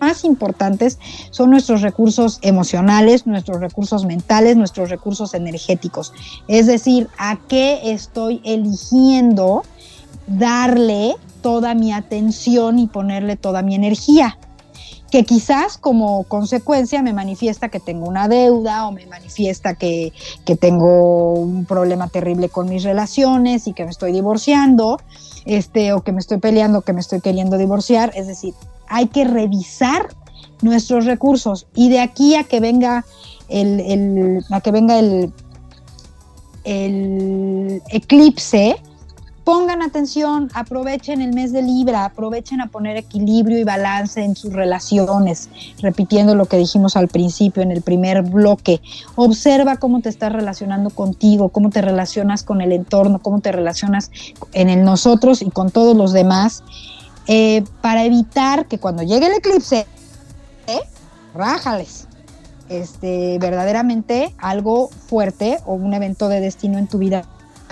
más 0.00 0.24
importantes 0.24 0.98
son 1.30 1.50
nuestros 1.50 1.82
recursos 1.82 2.38
emocionales, 2.42 3.26
nuestros 3.26 3.60
recursos 3.60 4.04
mentales, 4.04 4.56
nuestros 4.56 4.90
recursos 4.90 5.34
energéticos. 5.34 6.12
Es 6.48 6.66
decir, 6.66 7.08
a 7.18 7.38
qué 7.48 7.92
estoy 7.92 8.40
eligiendo 8.44 9.62
darle 10.26 11.14
toda 11.42 11.74
mi 11.74 11.92
atención 11.92 12.78
y 12.78 12.86
ponerle 12.86 13.36
toda 13.36 13.62
mi 13.62 13.74
energía 13.74 14.38
que 15.14 15.22
quizás 15.22 15.78
como 15.78 16.24
consecuencia 16.24 17.00
me 17.00 17.12
manifiesta 17.12 17.68
que 17.68 17.78
tengo 17.78 18.08
una 18.08 18.26
deuda 18.26 18.88
o 18.88 18.90
me 18.90 19.06
manifiesta 19.06 19.74
que, 19.74 20.12
tengo 20.58 21.34
un 21.34 21.66
problema 21.66 22.08
terrible 22.08 22.48
con 22.48 22.68
mis 22.68 22.82
relaciones 22.82 23.68
y 23.68 23.74
que 23.74 23.84
me 23.84 23.92
estoy 23.92 24.10
divorciando, 24.10 25.00
este, 25.44 25.92
o 25.92 26.00
que 26.00 26.10
me 26.10 26.18
estoy 26.18 26.38
peleando, 26.38 26.80
que 26.80 26.92
me 26.92 26.98
estoy 27.00 27.20
queriendo 27.20 27.58
divorciar. 27.58 28.10
Es 28.16 28.26
decir, 28.26 28.54
hay 28.88 29.06
que 29.06 29.22
revisar 29.22 30.08
nuestros 30.62 31.04
recursos 31.04 31.68
y 31.76 31.90
de 31.90 32.00
aquí 32.00 32.34
a 32.34 32.42
que 32.42 32.58
venga 32.58 33.04
el, 33.48 34.44
a 34.50 34.60
que 34.62 34.72
venga 34.72 34.98
el, 34.98 35.32
el 36.64 37.82
eclipse, 37.90 38.82
Pongan 39.44 39.82
atención, 39.82 40.50
aprovechen 40.54 41.20
el 41.20 41.34
mes 41.34 41.52
de 41.52 41.60
Libra, 41.60 42.06
aprovechen 42.06 42.62
a 42.62 42.68
poner 42.68 42.96
equilibrio 42.96 43.58
y 43.58 43.64
balance 43.64 44.24
en 44.24 44.36
sus 44.36 44.54
relaciones, 44.54 45.50
repitiendo 45.82 46.34
lo 46.34 46.46
que 46.46 46.56
dijimos 46.56 46.96
al 46.96 47.08
principio 47.08 47.62
en 47.62 47.70
el 47.70 47.82
primer 47.82 48.22
bloque. 48.22 48.80
Observa 49.16 49.76
cómo 49.76 50.00
te 50.00 50.08
estás 50.08 50.32
relacionando 50.32 50.88
contigo, 50.88 51.50
cómo 51.50 51.68
te 51.68 51.82
relacionas 51.82 52.42
con 52.42 52.62
el 52.62 52.72
entorno, 52.72 53.18
cómo 53.18 53.40
te 53.40 53.52
relacionas 53.52 54.10
en 54.54 54.70
el 54.70 54.82
nosotros 54.82 55.42
y 55.42 55.50
con 55.50 55.70
todos 55.70 55.94
los 55.94 56.14
demás, 56.14 56.64
eh, 57.26 57.64
para 57.82 58.04
evitar 58.04 58.66
que 58.66 58.78
cuando 58.78 59.02
llegue 59.02 59.26
el 59.26 59.34
eclipse, 59.34 59.86
eh, 60.66 60.80
rájales. 61.34 62.08
Este, 62.70 63.38
verdaderamente 63.38 64.34
algo 64.38 64.88
fuerte 64.88 65.58
o 65.66 65.74
un 65.74 65.92
evento 65.92 66.30
de 66.30 66.40
destino 66.40 66.78
en 66.78 66.86
tu 66.86 66.96
vida 66.96 67.26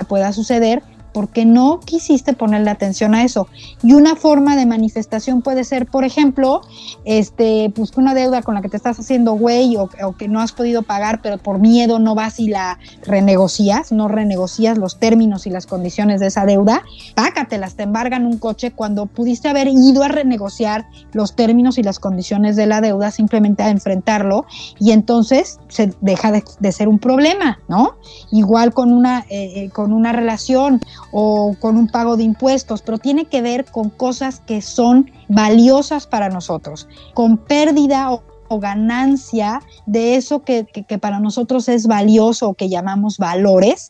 pueda 0.06 0.32
suceder 0.32 0.82
porque 1.12 1.44
no 1.44 1.80
quisiste 1.80 2.32
ponerle 2.32 2.70
atención 2.70 3.14
a 3.14 3.24
eso. 3.24 3.48
Y 3.82 3.92
una 3.94 4.16
forma 4.16 4.56
de 4.56 4.66
manifestación 4.66 5.42
puede 5.42 5.64
ser, 5.64 5.86
por 5.86 6.04
ejemplo, 6.04 6.62
este, 7.04 7.72
pues 7.74 7.92
una 7.96 8.14
deuda 8.14 8.42
con 8.42 8.54
la 8.54 8.62
que 8.62 8.68
te 8.68 8.76
estás 8.76 8.98
haciendo 8.98 9.32
güey 9.34 9.76
o, 9.76 9.88
que 10.16 10.28
no 10.28 10.40
has 10.40 10.52
podido 10.52 10.82
pagar, 10.82 11.20
pero 11.22 11.38
por 11.38 11.58
miedo 11.58 11.98
no 11.98 12.14
vas 12.14 12.40
y 12.40 12.48
la 12.48 12.78
renegocias, 13.04 13.92
no 13.92 14.08
renegocias 14.08 14.78
los 14.78 14.98
términos 14.98 15.46
y 15.46 15.50
las 15.50 15.66
condiciones 15.66 16.20
de 16.20 16.28
esa 16.28 16.46
deuda, 16.46 16.82
pácatelas, 17.14 17.74
te 17.74 17.84
embargan 17.84 18.26
un 18.26 18.38
coche 18.38 18.72
cuando 18.72 19.06
pudiste 19.06 19.48
haber 19.48 19.68
ido 19.68 20.02
a 20.02 20.08
renegociar 20.08 20.86
los 21.12 21.34
términos 21.36 21.78
y 21.78 21.82
las 21.82 21.98
condiciones 21.98 22.56
de 22.56 22.66
la 22.66 22.80
deuda, 22.80 23.10
simplemente 23.10 23.62
a 23.62 23.70
enfrentarlo 23.70 24.46
y 24.78 24.92
entonces 24.92 25.58
se 25.68 25.92
deja 26.00 26.32
de, 26.32 26.72
ser 26.72 26.88
un 26.88 26.98
problema, 26.98 27.58
¿no? 27.68 27.96
Igual 28.30 28.72
con 28.72 28.92
una, 28.92 29.20
eh, 29.28 29.64
eh, 29.64 29.70
con 29.70 29.92
una 29.92 30.12
relación 30.12 30.80
o 31.10 31.54
con 31.58 31.76
un 31.76 31.88
pago 31.88 32.16
de 32.16 32.22
impuestos, 32.24 32.82
pero 32.82 32.98
tiene 32.98 33.26
que 33.26 33.42
ver 33.42 33.64
con 33.64 33.90
cosas 33.90 34.40
que 34.40 34.62
son 34.62 35.10
valiosas 35.28 36.06
para 36.06 36.28
nosotros, 36.28 36.88
con 37.14 37.36
pérdida 37.36 38.12
o, 38.12 38.22
ganancia 38.60 39.62
de 39.86 40.16
eso 40.16 40.42
que, 40.42 40.66
que, 40.66 40.98
para 40.98 41.20
nosotros 41.20 41.70
es 41.70 41.86
valioso 41.86 42.50
o 42.50 42.54
que 42.54 42.68
llamamos 42.68 43.16
valores. 43.16 43.88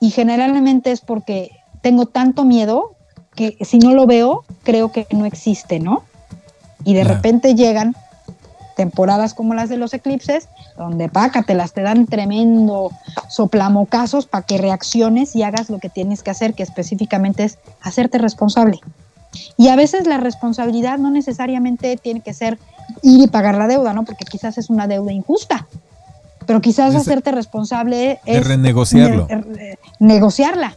Y 0.00 0.10
generalmente 0.10 0.92
es 0.92 1.00
porque 1.00 1.50
tengo 1.82 2.06
tanto 2.06 2.44
miedo 2.44 2.92
que 3.34 3.56
si 3.62 3.80
no 3.80 3.92
lo 3.92 4.06
veo, 4.06 4.44
creo 4.62 4.92
que 4.92 5.08
no 5.10 5.24
existe, 5.24 5.80
¿no? 5.80 6.04
Y 6.84 6.94
de 6.94 7.02
repente 7.02 7.56
llegan 7.56 7.96
temporadas 8.76 9.34
como 9.34 9.54
las 9.54 9.68
de 9.68 9.78
los 9.78 9.94
eclipses, 9.94 10.48
donde 10.76 11.08
pácatelas, 11.08 11.72
te 11.72 11.82
dan 11.82 12.06
tremendo 12.06 12.92
soplamocazos 13.28 14.26
para 14.26 14.44
que 14.44 14.58
reacciones 14.58 15.34
y 15.34 15.42
hagas 15.42 15.70
lo 15.70 15.78
que 15.78 15.88
tienes 15.88 16.22
que 16.22 16.30
hacer, 16.30 16.54
que 16.54 16.62
específicamente 16.62 17.44
es 17.44 17.58
hacerte 17.80 18.18
responsable. 18.18 18.80
Y 19.56 19.68
a 19.68 19.76
veces 19.76 20.06
la 20.06 20.18
responsabilidad 20.18 20.98
no 20.98 21.10
necesariamente 21.10 21.96
tiene 21.96 22.20
que 22.20 22.34
ser 22.34 22.58
ir 23.02 23.24
y 23.24 23.26
pagar 23.26 23.56
la 23.56 23.66
deuda, 23.66 23.92
¿no? 23.92 24.04
Porque 24.04 24.24
quizás 24.24 24.58
es 24.58 24.70
una 24.70 24.86
deuda 24.86 25.12
injusta. 25.12 25.66
Pero 26.46 26.60
quizás 26.60 26.94
hacerte 26.94 27.32
responsable 27.32 28.20
es 28.24 28.46
renegociarlo. 28.46 29.26
negociarla 29.98 30.76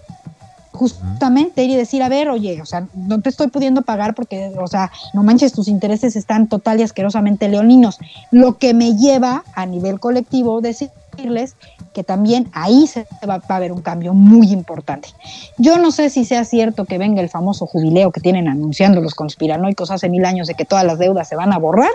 justamente 0.79 1.61
ir 1.61 1.71
y 1.71 1.75
decir, 1.75 2.01
a 2.01 2.07
ver, 2.07 2.29
oye, 2.29 2.61
o 2.61 2.65
sea, 2.65 2.87
no 2.95 3.19
te 3.19 3.27
estoy 3.27 3.49
pudiendo 3.49 3.81
pagar 3.81 4.15
porque, 4.15 4.53
o 4.57 4.67
sea, 4.67 4.89
no 5.13 5.23
manches, 5.23 5.51
tus 5.51 5.67
intereses 5.67 6.15
están 6.15 6.47
total 6.47 6.79
y 6.79 6.83
asquerosamente 6.83 7.49
leoninos. 7.49 7.99
Lo 8.31 8.57
que 8.57 8.73
me 8.73 8.95
lleva 8.95 9.43
a 9.55 9.65
nivel 9.65 9.99
colectivo 9.99 10.61
decirles 10.61 11.57
que 11.93 12.05
también 12.05 12.49
ahí 12.53 12.87
se 12.87 13.05
va, 13.27 13.41
a 13.45 13.55
haber 13.57 13.73
un 13.73 13.81
cambio 13.81 14.13
muy 14.13 14.53
importante. 14.53 15.09
Yo 15.57 15.77
no 15.79 15.91
sé 15.91 16.09
si 16.09 16.23
sea 16.23 16.45
cierto 16.45 16.85
que 16.85 16.97
venga 16.97 17.21
el 17.21 17.29
famoso 17.29 17.65
jubileo 17.65 18.13
que 18.13 18.21
tienen 18.21 18.47
anunciando 18.47 19.01
los 19.01 19.15
conspiranoicos 19.15 19.91
hace 19.91 20.07
mil 20.07 20.23
años 20.23 20.47
de 20.47 20.53
que 20.53 20.63
todas 20.63 20.85
las 20.85 20.97
deudas 20.97 21.27
se 21.27 21.35
van 21.35 21.51
a 21.51 21.57
borrar. 21.57 21.91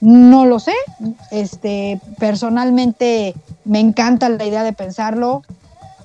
No 0.00 0.44
lo 0.44 0.58
sé. 0.58 0.74
Este, 1.30 2.00
personalmente 2.18 3.36
me 3.64 3.78
encanta 3.78 4.28
la 4.28 4.44
idea 4.44 4.64
de 4.64 4.72
pensarlo 4.72 5.44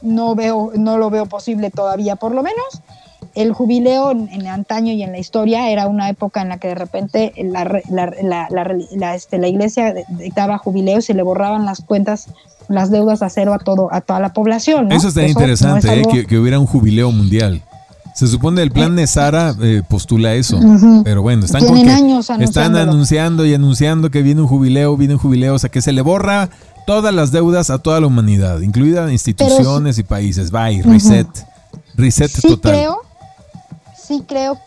no, 0.01 0.35
veo, 0.35 0.71
no 0.75 0.97
lo 0.97 1.09
veo 1.09 1.25
posible 1.25 1.71
todavía, 1.71 2.15
por 2.15 2.33
lo 2.33 2.43
menos. 2.43 2.81
El 3.35 3.53
jubileo 3.53 4.11
en, 4.11 4.47
antaño 4.47 4.91
y 4.93 5.03
en 5.03 5.11
la 5.11 5.19
historia 5.19 5.69
era 5.69 5.87
una 5.87 6.09
época 6.09 6.41
en 6.41 6.49
la 6.49 6.57
que 6.57 6.69
de 6.69 6.75
repente 6.75 7.33
la, 7.37 7.81
la, 7.91 9.15
este, 9.15 9.37
la 9.37 9.47
iglesia 9.47 9.93
dictaba 10.09 10.57
jubileo 10.57 10.99
y 10.99 11.01
se 11.01 11.13
le 11.13 11.21
borraban 11.21 11.65
las 11.65 11.81
cuentas 11.81 12.27
las 12.69 12.91
deudas 12.91 13.21
a 13.21 13.29
cero 13.29 13.53
a 13.53 13.59
todo 13.59 13.89
a 13.91 14.01
toda 14.01 14.19
la 14.19 14.31
población. 14.31 14.91
Eso 14.91 15.09
estaría 15.09 15.29
interesante, 15.29 16.01
¿eh? 16.01 16.25
que, 16.25 16.37
hubiera 16.37 16.59
un 16.59 16.67
jubileo 16.67 17.11
mundial. 17.11 17.61
Se 18.13 18.27
supone 18.27 18.61
el 18.61 18.71
plan 18.71 18.95
de 18.95 19.07
Sara 19.07 19.55
eh, 19.61 19.81
postula 19.87 20.33
eso, 20.33 20.59
pero 21.03 21.21
bueno, 21.21 21.45
están, 21.45 21.63
están 22.41 22.75
anunciando 22.75 23.45
y 23.45 23.53
anunciando 23.53 24.11
que 24.11 24.21
viene 24.21 24.41
un 24.41 24.47
jubileo, 24.47 24.97
viene 24.97 25.13
un 25.13 25.19
jubileo, 25.19 25.55
o 25.55 25.59
sea 25.59 25.69
que 25.69 25.81
se 25.81 25.93
le 25.93 26.01
borra 26.01 26.49
todas 26.89 27.13
las 27.13 27.31
deudas 27.31 27.69
a 27.69 27.77
toda 27.77 27.99
la 27.99 28.07
humanidad, 28.07 28.61
incluidas 28.61 29.11
instituciones 29.11 29.99
y 29.99 30.03
países. 30.03 30.49
Bye, 30.49 30.81
reset, 30.81 31.27
reset 31.93 32.31
sí 32.31 32.57
Creo, 32.57 33.01
sí 33.95 34.23
creo 34.27 34.57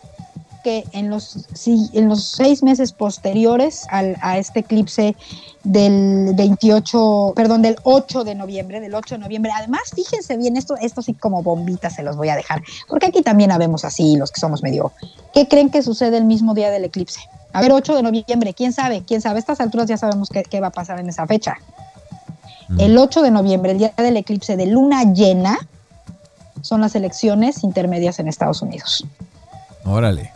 que 0.63 0.85
en 0.93 1.09
los, 1.09 1.45
sí, 1.53 1.89
en 1.91 2.07
los 2.07 2.23
seis 2.23 2.63
meses 2.63 2.93
posteriores 2.93 3.85
al, 3.89 4.15
a 4.21 4.37
este 4.37 4.61
eclipse 4.61 5.17
del 5.65 6.33
28, 6.33 7.33
perdón, 7.35 7.61
del 7.61 7.75
8 7.83 8.23
de 8.23 8.35
noviembre, 8.35 8.79
del 8.79 8.95
8 8.95 9.15
de 9.15 9.19
noviembre. 9.19 9.51
Además, 9.53 9.81
fíjense 9.93 10.37
bien, 10.37 10.55
esto, 10.55 10.75
esto 10.79 11.01
sí 11.01 11.13
como 11.15 11.43
bombitas 11.43 11.95
se 11.95 12.03
los 12.03 12.15
voy 12.15 12.29
a 12.29 12.37
dejar, 12.37 12.63
porque 12.87 13.07
aquí 13.07 13.21
también 13.21 13.51
habemos 13.51 13.83
así, 13.83 14.15
los 14.15 14.31
que 14.31 14.39
somos 14.39 14.63
medio. 14.63 14.93
¿Qué 15.33 15.49
creen 15.49 15.69
que 15.69 15.81
sucede 15.81 16.15
el 16.15 16.23
mismo 16.23 16.53
día 16.53 16.71
del 16.71 16.85
eclipse? 16.85 17.19
A 17.51 17.59
ver, 17.59 17.73
8 17.73 17.97
de 17.97 18.01
noviembre, 18.01 18.53
¿quién 18.53 18.71
sabe? 18.71 19.03
¿Quién 19.05 19.19
sabe? 19.19 19.35
A 19.35 19.39
estas 19.39 19.59
alturas 19.59 19.89
ya 19.89 19.97
sabemos 19.97 20.29
qué, 20.29 20.43
qué 20.43 20.61
va 20.61 20.67
a 20.67 20.71
pasar 20.71 21.01
en 21.01 21.09
esa 21.09 21.27
fecha. 21.27 21.57
El 22.77 22.97
8 22.97 23.21
de 23.21 23.31
noviembre, 23.31 23.71
el 23.71 23.77
día 23.77 23.93
del 23.97 24.17
eclipse 24.17 24.57
de 24.57 24.65
luna 24.65 25.03
llena, 25.13 25.57
son 26.61 26.81
las 26.81 26.95
elecciones 26.95 27.63
intermedias 27.63 28.19
en 28.19 28.27
Estados 28.27 28.61
Unidos. 28.61 29.05
Órale. 29.85 30.31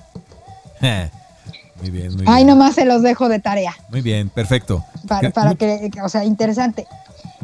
muy 1.81 1.89
bien, 1.89 2.07
muy 2.07 2.23
bien. 2.23 2.27
Ahí 2.27 2.43
nomás 2.45 2.75
se 2.75 2.85
los 2.85 3.01
dejo 3.01 3.29
de 3.29 3.39
tarea. 3.39 3.73
Muy 3.89 4.01
bien, 4.01 4.29
perfecto. 4.29 4.83
Para, 5.07 5.55
que, 5.55 5.89
o 6.03 6.09
sea, 6.09 6.25
interesante. 6.25 6.85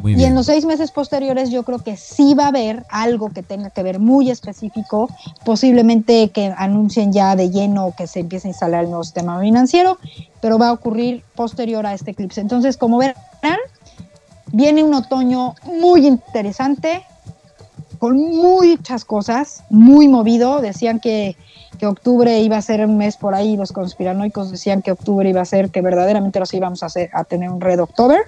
y 0.04 0.24
en 0.24 0.34
los 0.34 0.46
seis 0.46 0.66
meses 0.66 0.90
posteriores 0.90 1.50
yo 1.50 1.62
creo 1.62 1.78
que 1.78 1.96
sí 1.96 2.34
va 2.34 2.44
a 2.44 2.48
haber 2.48 2.84
algo 2.90 3.30
que 3.30 3.42
tenga 3.42 3.70
que 3.70 3.82
ver 3.82 4.00
muy 4.00 4.30
específico, 4.30 5.08
posiblemente 5.46 6.28
que 6.28 6.52
anuncien 6.56 7.10
ya 7.10 7.36
de 7.36 7.50
lleno 7.50 7.94
que 7.96 8.06
se 8.06 8.20
empiece 8.20 8.48
a 8.48 8.50
instalar 8.50 8.84
el 8.84 8.90
nuevo 8.90 9.04
sistema 9.04 9.40
financiero, 9.40 9.98
pero 10.42 10.58
va 10.58 10.68
a 10.68 10.72
ocurrir 10.72 11.24
posterior 11.34 11.86
a 11.86 11.94
este 11.94 12.10
eclipse. 12.10 12.42
Entonces, 12.42 12.76
como 12.76 12.98
verán, 12.98 13.16
Viene 14.52 14.84
un 14.84 14.94
otoño 14.94 15.54
muy 15.64 16.06
interesante, 16.06 17.04
con 17.98 18.18
muchas 18.18 19.04
cosas, 19.04 19.64
muy 19.70 20.08
movido. 20.08 20.60
Decían 20.60 21.00
que, 21.00 21.36
octubre 21.82 22.40
iba 22.40 22.56
a 22.56 22.62
ser 22.62 22.86
un 22.86 22.96
mes 22.96 23.18
por 23.18 23.34
ahí, 23.34 23.58
los 23.58 23.70
conspiranoicos 23.70 24.50
decían 24.50 24.80
que 24.80 24.90
octubre 24.90 25.28
iba 25.28 25.42
a 25.42 25.44
ser, 25.44 25.68
que 25.68 25.82
verdaderamente 25.82 26.40
los 26.40 26.54
íbamos 26.54 26.82
a, 26.82 26.86
hacer, 26.86 27.10
a 27.12 27.24
tener 27.24 27.50
un 27.50 27.60
Red 27.60 27.80
October. 27.80 28.22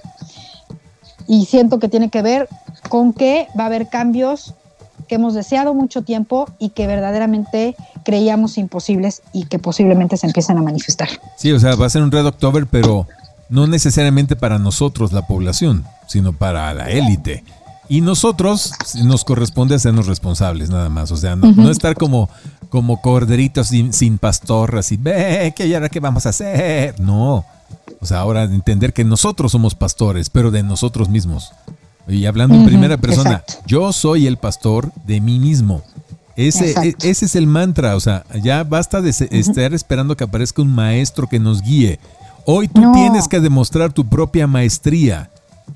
Y 1.27 1.47
siento 1.47 1.79
que 1.79 1.89
tiene 1.89 2.11
que 2.11 2.21
ver 2.21 2.51
con 2.91 3.15
que 3.15 3.49
va 3.59 3.63
a 3.63 3.67
haber 3.67 3.89
cambios 3.89 4.55
que 5.09 5.17
hemos 5.17 5.35
deseado 5.35 5.75
mucho 5.75 6.03
tiempo 6.03 6.49
y 6.59 6.71
que 6.71 6.87
verdaderamente 6.87 7.77
creíamos 8.05 8.59
imposibles 8.59 9.23
y 9.33 9.45
que 9.47 9.59
posiblemente 9.59 10.17
se 10.17 10.27
empiecen 10.27 10.59
a 10.59 10.63
manifestar. 10.63 11.09
Sí, 11.37 11.53
o 11.53 11.61
sea, 11.61 11.75
va 11.77 11.87
a 11.87 11.91
ser 11.91 12.03
un 12.03 12.11
Red 12.11 12.27
October, 12.27 12.67
pero 12.67 13.07
no 13.49 13.67
necesariamente 13.67 14.37
para 14.37 14.59
nosotros, 14.59 15.13
la 15.13 15.27
población, 15.27 15.85
sino 16.07 16.33
para 16.33 16.73
la 16.75 16.91
élite. 16.91 17.45
Y 17.89 18.01
nosotros 18.01 18.73
nos 19.05 19.25
corresponde 19.25 19.77
hacernos 19.77 20.07
responsables 20.07 20.71
nada 20.71 20.89
más, 20.89 21.13
o 21.13 21.17
sea, 21.17 21.37
no, 21.37 21.71
estar 21.71 21.95
como, 21.95 22.29
como 22.69 23.01
corderitos 23.01 23.69
sin, 23.69 24.19
pastor, 24.19 24.77
así, 24.77 24.97
ve, 24.97 25.53
¿qué 25.57 25.73
ahora 25.75 25.89
qué 25.89 26.01
vamos 26.01 26.27
a 26.27 26.31
hacer? 26.31 26.99
No, 26.99 27.45
o 28.01 28.07
sea, 28.07 28.19
ahora 28.19 28.45
entender 28.45 28.93
que 28.93 29.05
nosotros 29.05 29.53
somos 29.53 29.75
pastores, 29.75 30.31
pero 30.31 30.51
de 30.51 30.63
nosotros 30.63 31.09
mismos. 31.09 31.53
Y 32.09 32.27
hablando 32.27 32.55
en 32.55 32.65
primera 32.65 32.97
persona, 32.97 33.43
yo 33.67 33.93
soy 33.93 34.27
el 34.27 34.37
pastor 34.37 34.93
de 35.07 35.21
mí 35.21 35.39
mismo. 35.39 35.83
Ese, 36.37 36.73
e, 36.87 36.95
ese 37.03 37.25
es 37.25 37.35
el 37.35 37.47
mantra, 37.47 37.97
o 37.97 38.01
sea, 38.01 38.25
ya 38.43 38.63
basta 38.63 39.01
de 39.01 39.11
estar 39.11 39.75
esperando 39.75 40.17
que 40.17 40.25
aparezca 40.25 40.63
un 40.63 40.73
maestro 40.73 41.29
que 41.29 41.41
nos 41.41 41.63
guíe. 41.63 41.99
Hoy 42.49 42.69
tú 42.69 42.93
tienes 42.93 43.27
que 43.27 43.41
demostrar 43.41 43.93
tu 43.93 44.07
propia 44.09 44.47
maestría. 44.47 45.31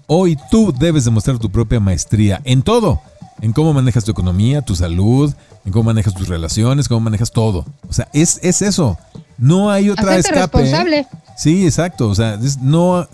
Hoy 0.06 0.38
tú 0.52 0.72
debes 0.72 1.04
demostrar 1.04 1.36
tu 1.36 1.50
propia 1.50 1.80
maestría 1.80 2.40
en 2.44 2.62
todo. 2.62 3.00
En 3.40 3.52
cómo 3.52 3.72
manejas 3.72 4.04
tu 4.04 4.12
economía, 4.12 4.62
tu 4.62 4.76
salud, 4.76 5.34
en 5.64 5.72
cómo 5.72 5.84
manejas 5.84 6.14
tus 6.14 6.28
relaciones, 6.28 6.86
cómo 6.86 7.00
manejas 7.00 7.32
todo. 7.32 7.66
O 7.88 7.92
sea, 7.92 8.06
es, 8.12 8.38
es 8.42 8.62
eso. 8.62 8.96
No 9.36 9.68
hay 9.68 9.90
otra 9.90 10.16
escape. 10.16 10.38
¿eh? 10.38 10.42
Responsable. 10.42 11.06
Sí, 11.36 11.64
exacto. 11.64 12.08
O 12.08 12.14
sea, 12.14 12.38
no, 12.60 13.08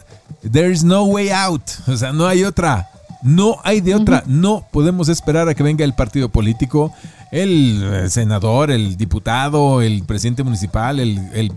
there 0.53 0.71
is 0.71 0.85
no 0.85 1.05
way 1.05 1.31
out. 1.31 1.63
O 1.87 1.97
sea, 1.97 2.13
no 2.13 2.27
hay 2.27 2.45
otra. 2.45 2.91
No 3.23 3.57
hay 3.65 3.81
de 3.81 3.95
otra. 3.95 4.23
No 4.27 4.67
podemos 4.71 5.09
esperar 5.09 5.49
a 5.49 5.55
que 5.55 5.63
venga 5.63 5.83
el 5.83 5.95
partido 5.95 6.29
político, 6.29 6.93
el 7.33 7.83
eh, 7.83 8.11
senador, 8.11 8.71
el 8.71 8.99
diputado, 8.99 9.81
el 9.81 10.03
presidente 10.03 10.43
municipal, 10.43 11.01
el, 11.01 11.19
el, 11.33 11.53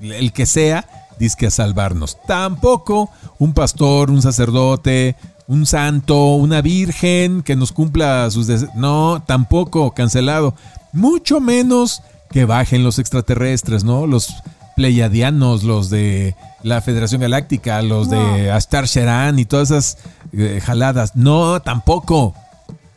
el 0.00 0.32
que 0.32 0.46
sea 0.46 0.86
disque 1.18 1.46
a 1.46 1.50
salvarnos. 1.50 2.18
Tampoco 2.26 3.10
un 3.38 3.52
pastor, 3.52 4.10
un 4.10 4.22
sacerdote, 4.22 5.16
un 5.46 5.66
santo, 5.66 6.34
una 6.34 6.62
virgen 6.62 7.42
que 7.42 7.56
nos 7.56 7.72
cumpla 7.72 8.30
sus 8.30 8.46
deseos. 8.46 8.74
No, 8.74 9.22
tampoco, 9.26 9.92
cancelado. 9.92 10.54
Mucho 10.92 11.40
menos 11.40 12.02
que 12.30 12.44
bajen 12.44 12.84
los 12.84 12.98
extraterrestres, 12.98 13.84
¿no? 13.84 14.06
Los 14.06 14.34
pleiadianos, 14.76 15.62
los 15.64 15.90
de 15.90 16.34
la 16.62 16.80
Federación 16.80 17.20
Galáctica, 17.20 17.82
los 17.82 18.08
de 18.08 18.50
Astar 18.50 18.86
Sheran 18.86 19.38
y 19.38 19.44
todas 19.44 19.70
esas 19.70 19.98
eh, 20.32 20.60
jaladas. 20.64 21.16
No, 21.16 21.60
tampoco. 21.60 22.34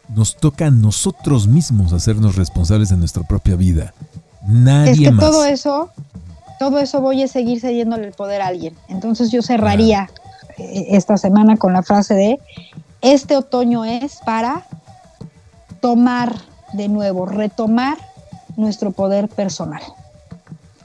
Nos 0.08 0.38
toca 0.38 0.68
a 0.68 0.72
nosotros 0.72 1.48
mismos 1.48 1.92
hacernos 1.92 2.36
responsables 2.36 2.90
de 2.90 2.98
nuestra 2.98 3.24
propia 3.24 3.56
vida. 3.56 3.94
Nadie 4.48 4.92
es 4.92 5.00
que 5.00 5.12
más. 5.12 5.26
todo 5.26 5.44
eso 5.46 5.90
todo 6.60 6.80
eso 6.80 7.02
voy 7.02 7.24
a 7.24 7.28
seguir 7.28 7.60
cediéndole 7.60 8.08
el 8.08 8.14
poder 8.14 8.42
a 8.42 8.48
alguien. 8.48 8.76
Entonces 8.88 9.32
yo 9.32 9.42
cerraría 9.42 10.10
eh, 10.58 10.88
esta 10.92 11.18
semana 11.18 11.58
con 11.58 11.74
la 11.74 11.84
frase 11.84 12.14
de, 12.14 12.40
este 13.02 13.38
otoño 13.38 13.86
es 13.86 14.20
para 14.26 14.66
tomar 15.80 16.34
de 16.74 16.88
nuevo, 16.88 17.26
retomar 17.26 17.98
nuestro 18.58 18.92
poder 18.92 19.28
personal. 19.28 19.82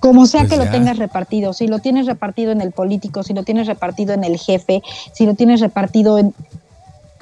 Como 0.01 0.27
sea 0.27 0.43
pues 0.43 0.53
que 0.53 0.57
lo 0.57 0.71
tengas 0.71 0.99
repartido, 0.99 1.53
si 1.53 1.67
lo 1.67 1.79
tienes 1.79 2.07
repartido 2.07 2.53
en 2.53 2.61
el 2.61 2.73
político, 2.73 3.23
si 3.23 3.35
lo 3.35 3.43
tienes 3.43 3.67
repartido 3.67 4.15
en 4.15 4.25
el 4.25 4.39
jefe, 4.39 4.83
si 5.13 5.27
lo 5.27 5.35
tienes 5.35 5.61
repartido 5.61 6.19
en... 6.19 6.35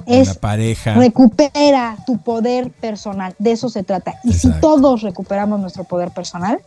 Es, 0.05 0.27
la 0.27 0.33
pareja. 0.35 0.93
Recupera 0.95 1.97
tu 2.05 2.17
poder 2.17 2.71
personal, 2.71 3.35
de 3.37 3.51
eso 3.51 3.69
se 3.69 3.83
trata. 3.83 4.15
Y 4.23 4.33
si 4.33 4.49
todos 4.59 5.01
recuperamos 5.01 5.59
nuestro 5.59 5.83
poder 5.83 6.11
personal, 6.11 6.59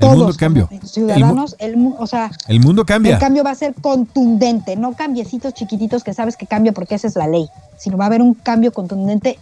el 0.00 0.16
mundo 0.16 0.34
cambia. 0.38 0.68
Ciudadanos, 0.84 1.56
el, 1.58 1.94
o 1.98 2.06
sea, 2.06 2.30
el 2.48 2.60
mundo 2.60 2.84
cambia. 2.84 3.14
El 3.14 3.18
cambio 3.18 3.44
va 3.44 3.50
a 3.50 3.54
ser 3.54 3.74
contundente, 3.74 4.76
no 4.76 4.92
cambiecitos 4.94 5.54
chiquititos 5.54 6.04
que 6.04 6.14
sabes 6.14 6.36
que 6.36 6.46
cambia 6.46 6.72
porque 6.72 6.94
esa 6.94 7.06
es 7.06 7.16
la 7.16 7.26
ley, 7.26 7.48
sino 7.76 7.96
va 7.96 8.04
a 8.04 8.06
haber 8.06 8.22
un 8.22 8.34
cambio 8.34 8.72
contundente 8.72 9.38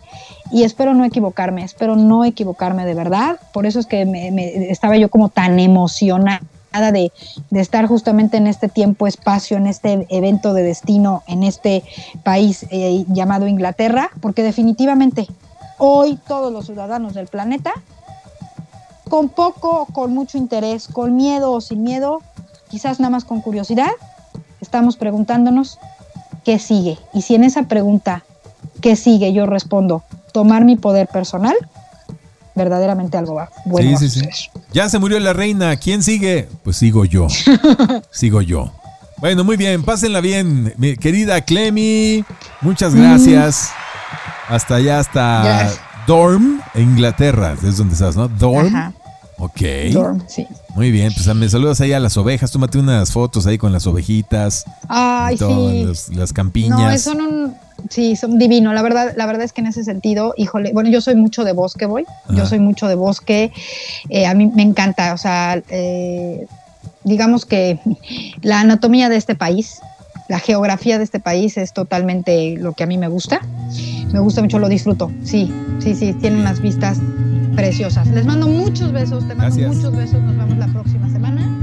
y 0.50 0.64
espero 0.64 0.94
no 0.94 1.04
equivocarme, 1.04 1.64
espero 1.64 1.96
no 1.96 2.24
equivocarme 2.24 2.84
de 2.84 2.94
verdad. 2.94 3.38
Por 3.52 3.66
eso 3.66 3.78
es 3.78 3.86
que 3.86 4.04
me, 4.04 4.70
estaba 4.70 4.96
yo 4.96 5.08
como 5.08 5.28
tan 5.28 5.58
emocionada 5.58 6.42
de, 6.92 7.12
de, 7.50 7.60
estar 7.60 7.86
justamente 7.86 8.36
en 8.36 8.46
este 8.46 8.68
tiempo, 8.68 9.06
espacio, 9.06 9.56
en 9.56 9.66
este 9.66 10.06
evento 10.10 10.54
de 10.54 10.62
destino, 10.62 11.22
en 11.26 11.42
este 11.42 11.82
país 12.22 12.66
eh, 12.70 13.04
llamado 13.08 13.46
Inglaterra, 13.46 14.10
porque 14.20 14.42
definitivamente 14.42 15.26
hoy 15.78 16.18
todos 16.26 16.52
los 16.52 16.66
ciudadanos 16.66 17.14
del 17.14 17.28
planeta 17.28 17.72
con 19.08 19.28
poco 19.28 19.82
o 19.82 19.86
con 19.86 20.12
mucho 20.12 20.38
interés, 20.38 20.88
con 20.88 21.16
miedo 21.16 21.52
o 21.52 21.60
sin 21.60 21.82
miedo, 21.82 22.20
quizás 22.68 23.00
nada 23.00 23.10
más 23.10 23.24
con 23.24 23.40
curiosidad, 23.40 23.90
estamos 24.60 24.96
preguntándonos 24.96 25.78
qué 26.44 26.58
sigue. 26.58 26.98
Y 27.12 27.22
si 27.22 27.34
en 27.34 27.44
esa 27.44 27.64
pregunta, 27.64 28.24
¿qué 28.80 28.96
sigue? 28.96 29.32
Yo 29.32 29.46
respondo, 29.46 30.02
tomar 30.32 30.64
mi 30.64 30.76
poder 30.76 31.08
personal, 31.08 31.56
verdaderamente 32.54 33.16
algo 33.16 33.34
va 33.34 33.50
bueno. 33.64 33.98
Sí, 33.98 34.10
sí, 34.10 34.20
sí. 34.20 34.50
Ya 34.72 34.88
se 34.88 34.98
murió 34.98 35.18
la 35.20 35.32
reina, 35.32 35.76
¿quién 35.76 36.02
sigue? 36.02 36.48
Pues 36.64 36.76
sigo 36.76 37.04
yo. 37.04 37.28
sigo 38.10 38.42
yo. 38.42 38.72
Bueno, 39.18 39.42
muy 39.44 39.56
bien, 39.56 39.82
pásenla 39.82 40.20
bien, 40.20 40.74
mi 40.76 40.96
querida 40.96 41.40
Clemi. 41.40 42.24
Muchas 42.60 42.94
gracias. 42.94 43.70
Hasta 44.48 44.76
allá, 44.76 45.00
hasta 45.00 45.70
Dorm, 46.06 46.60
Inglaterra, 46.74 47.56
es 47.62 47.76
donde 47.76 47.94
estás, 47.94 48.16
¿no? 48.16 48.28
Dorm. 48.28 48.94
Ok. 49.38 49.60
Dorm, 49.92 50.22
sí. 50.26 50.46
Muy 50.74 50.90
bien, 50.90 51.12
pues 51.14 51.32
me 51.34 51.48
saludas 51.48 51.80
ahí 51.80 51.92
a 51.92 52.00
las 52.00 52.16
ovejas. 52.16 52.50
Tómate 52.50 52.78
unas 52.78 53.12
fotos 53.12 53.46
ahí 53.46 53.56
con 53.56 53.72
las 53.72 53.86
ovejitas. 53.86 54.64
Ay, 54.88 55.36
sí. 55.36 56.14
las 56.14 56.32
campiñas. 56.32 56.78
No, 56.78 56.98
son 56.98 57.20
un. 57.20 57.54
Sí, 57.88 58.16
son 58.16 58.38
divino. 58.38 58.72
La 58.72 58.82
verdad, 58.82 59.14
la 59.16 59.26
verdad 59.26 59.44
es 59.44 59.52
que 59.52 59.60
en 59.60 59.68
ese 59.68 59.84
sentido, 59.84 60.34
híjole, 60.36 60.72
bueno, 60.72 60.90
yo 60.90 61.00
soy 61.00 61.14
mucho 61.14 61.44
de 61.44 61.52
bosque, 61.52 61.86
voy. 61.86 62.04
Yo 62.30 62.44
soy 62.44 62.58
mucho 62.58 62.88
de 62.88 62.96
bosque. 62.96 63.52
Eh, 64.08 64.26
a 64.26 64.34
mí 64.34 64.50
me 64.52 64.62
encanta, 64.62 65.14
o 65.14 65.18
sea, 65.18 65.62
eh, 65.68 66.46
digamos 67.04 67.46
que 67.46 67.78
la 68.42 68.60
anatomía 68.60 69.08
de 69.08 69.16
este 69.16 69.36
país, 69.36 69.80
la 70.28 70.40
geografía 70.40 70.98
de 70.98 71.04
este 71.04 71.20
país 71.20 71.56
es 71.56 71.72
totalmente 71.72 72.56
lo 72.58 72.72
que 72.72 72.82
a 72.82 72.86
mí 72.86 72.98
me 72.98 73.06
gusta. 73.06 73.40
Me 74.12 74.18
gusta 74.18 74.42
mucho, 74.42 74.58
lo 74.58 74.68
disfruto. 74.68 75.12
Sí, 75.22 75.52
sí, 75.78 75.94
sí, 75.94 76.14
tiene 76.14 76.40
unas 76.40 76.60
vistas 76.60 76.98
preciosas. 77.58 78.06
Les 78.08 78.24
mando 78.24 78.46
muchos 78.46 78.92
besos, 78.92 79.26
te 79.26 79.34
mando 79.34 79.56
muchos 79.56 79.92
besos. 79.94 80.22
Nos 80.22 80.36
vemos 80.36 80.58
la 80.58 80.68
próxima 80.68 81.08
semana. 81.08 81.57